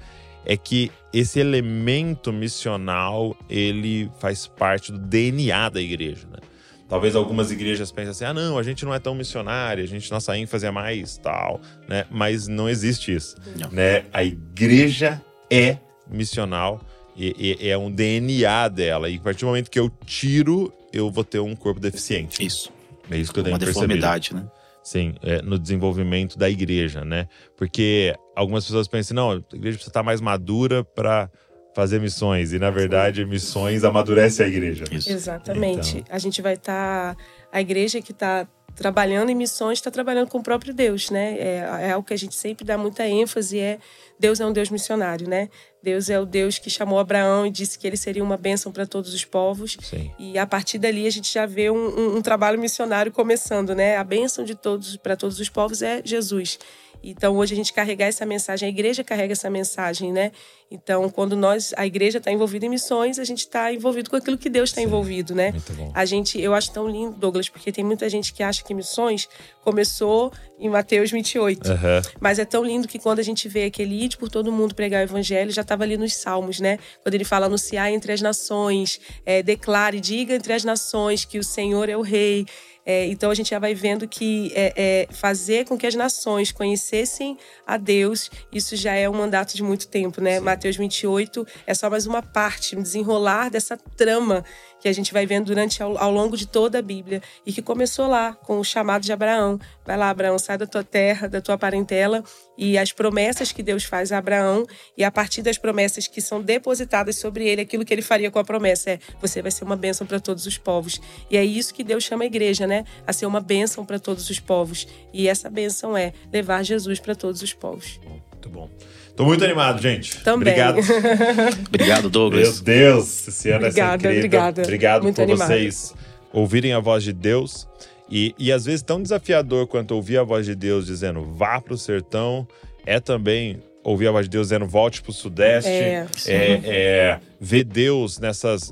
[0.45, 6.39] é que esse elemento missional ele faz parte do DNA da igreja, né?
[6.87, 10.09] Talvez algumas igrejas pensem assim: ah, não, a gente não é tão missionária, a gente
[10.09, 12.05] nossa ênfase é mais tal, né?
[12.09, 13.69] Mas não existe isso, não.
[13.69, 14.05] né?
[14.13, 15.77] A igreja é
[16.09, 16.81] missional
[17.15, 19.09] e, e, é um DNA dela.
[19.09, 22.45] E a partir do momento que eu tiro, eu vou ter um corpo deficiente.
[22.45, 22.71] Isso.
[23.09, 24.45] É isso que eu tenho Uma deformidade, né?
[24.83, 27.27] Sim, é, no desenvolvimento da igreja, né?
[27.57, 31.29] Porque algumas pessoas pensam, não, a igreja precisa estar mais madura para
[31.77, 32.53] fazer missões.
[32.53, 34.85] E, na verdade, missões amadurece a igreja.
[34.91, 35.11] Isso.
[35.11, 35.99] Exatamente.
[35.99, 36.15] Então...
[36.15, 37.15] A gente vai estar.
[37.15, 37.23] Tá...
[37.51, 41.35] A igreja que está trabalhando em missões está trabalhando com o próprio Deus, né?
[41.37, 43.79] É, é algo que a gente sempre dá muita ênfase, é
[44.19, 45.49] Deus é um Deus missionário, né?
[45.81, 48.85] Deus é o Deus que chamou Abraão e disse que ele seria uma bênção para
[48.85, 49.77] todos os povos.
[49.81, 50.11] Sim.
[50.19, 53.97] E a partir dali a gente já vê um, um, um trabalho missionário começando, né?
[53.97, 56.59] A bênção de todos para todos os povos é Jesus.
[57.03, 60.31] Então hoje a gente carregar essa mensagem, a igreja carrega essa mensagem, né?
[60.69, 64.37] Então, quando nós, a igreja está envolvida em missões, a gente está envolvido com aquilo
[64.37, 65.53] que Deus está envolvido, né?
[65.93, 69.29] A gente, eu acho tão lindo, Douglas, porque tem muita gente que acha que missões
[69.63, 71.69] começou em Mateus 28.
[71.69, 71.75] Uhum.
[72.19, 75.01] Mas é tão lindo que quando a gente vê aquele ide por todo mundo pregar
[75.01, 76.77] o evangelho, já estava ali nos Salmos, né?
[77.01, 81.43] Quando ele fala anunciar entre as nações, é, declare, diga entre as nações que o
[81.43, 82.45] Senhor é o rei.
[82.89, 86.53] É, então a gente já vai vendo que é, é, fazer com que as nações
[86.53, 90.37] conhecessem a Deus, isso já é um mandato de muito tempo, né?
[90.37, 90.45] Sim.
[90.45, 94.41] Mateus 28 é só mais uma parte, um desenrolar dessa trama
[94.79, 97.61] que a gente vai vendo durante ao, ao, longo de toda a Bíblia e que
[97.61, 99.59] começou lá com o chamado de Abraão.
[99.85, 102.23] Vai lá, Abraão, sai da tua terra, da tua parentela
[102.57, 104.65] e as promessas que Deus faz a Abraão
[104.97, 108.39] e a partir das promessas que são depositadas sobre ele, aquilo que ele faria com
[108.39, 110.99] a promessa é: você vai ser uma bênção para todos os povos.
[111.29, 112.83] E é isso que Deus chama a igreja, né?
[113.05, 114.87] A ser uma bênção para todos os povos.
[115.13, 117.99] E essa bênção é levar Jesus para todos os povos.
[118.03, 118.69] Muito bom.
[119.17, 120.23] Tô muito animado, gente.
[120.23, 120.53] Também.
[120.53, 120.77] Obrigado.
[121.67, 122.61] Obrigado, Douglas.
[122.61, 124.19] Meu Deus, esse ano obrigada, é incrível.
[124.19, 124.61] Obrigada.
[124.61, 125.53] Obrigado muito por animada.
[125.53, 125.95] vocês
[126.31, 127.67] ouvirem a voz de Deus.
[128.09, 131.75] E, e às vezes tão desafiador quanto ouvir a voz de Deus dizendo vá pro
[131.75, 132.47] sertão,
[132.85, 135.67] é também ouvir a voz de Deus dizendo volte pro sudeste.
[135.67, 138.71] É, é, é ver Deus nessas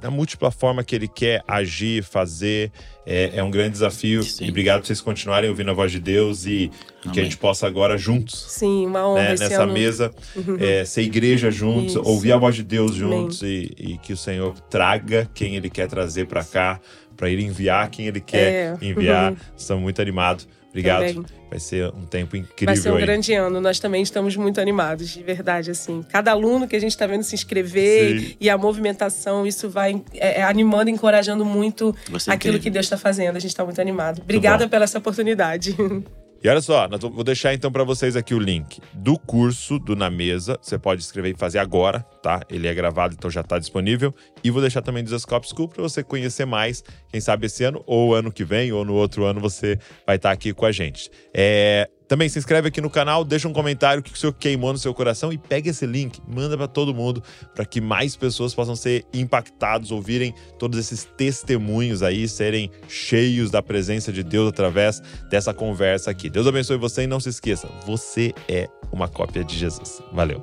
[0.00, 2.70] da múltipla forma que ele quer agir, fazer.
[3.06, 4.22] É, é um grande desafio.
[4.22, 4.46] Sim.
[4.46, 6.70] E obrigado por vocês continuarem ouvindo a voz de Deus e,
[7.04, 8.46] e que a gente possa agora juntos.
[8.48, 9.22] Sim, uma honra.
[9.22, 9.72] Né, nessa ano...
[9.72, 10.56] mesa, uhum.
[10.58, 12.02] é, ser igreja juntos, Isso.
[12.02, 15.86] ouvir a voz de Deus juntos e, e, que o Senhor traga quem ele quer
[15.86, 16.80] trazer para cá,
[17.16, 18.86] para ele enviar quem ele quer é.
[18.86, 19.32] enviar.
[19.32, 19.38] Uhum.
[19.56, 20.48] Estamos muito animados.
[20.74, 21.06] Obrigado.
[21.06, 21.24] Também.
[21.48, 22.74] Vai ser um tempo incrível.
[22.74, 23.02] Vai ser um aí.
[23.02, 23.60] grande ano.
[23.60, 25.70] Nós também estamos muito animados, de verdade.
[25.70, 28.36] Assim, cada aluno que a gente está vendo se inscrever Sim.
[28.40, 32.60] e a movimentação, isso vai é, é animando, encorajando muito aquilo incrível.
[32.60, 33.36] que Deus está fazendo.
[33.36, 34.20] A gente está muito animado.
[34.20, 35.76] Obrigada pela essa oportunidade.
[36.44, 40.10] E olha só, vou deixar então para vocês aqui o link do curso do Na
[40.10, 40.58] Mesa.
[40.60, 42.42] Você pode escrever e fazer agora, tá?
[42.50, 44.14] Ele é gravado, então já está disponível.
[44.44, 46.84] E vou deixar também do Zascope School para você conhecer mais.
[47.08, 50.28] Quem sabe esse ano, ou ano que vem, ou no outro ano, você vai estar
[50.28, 51.10] tá aqui com a gente.
[51.32, 54.78] É, também se inscreve aqui no canal, deixa um comentário que o senhor queimou no
[54.78, 57.20] seu coração e pega esse link, manda para todo mundo
[57.56, 63.60] para que mais pessoas possam ser impactados, ouvirem todos esses testemunhos aí, serem cheios da
[63.60, 66.30] presença de Deus através dessa conversa aqui.
[66.30, 70.00] Deus abençoe você e não se esqueça, você é uma cópia de Jesus.
[70.12, 70.40] Valeu.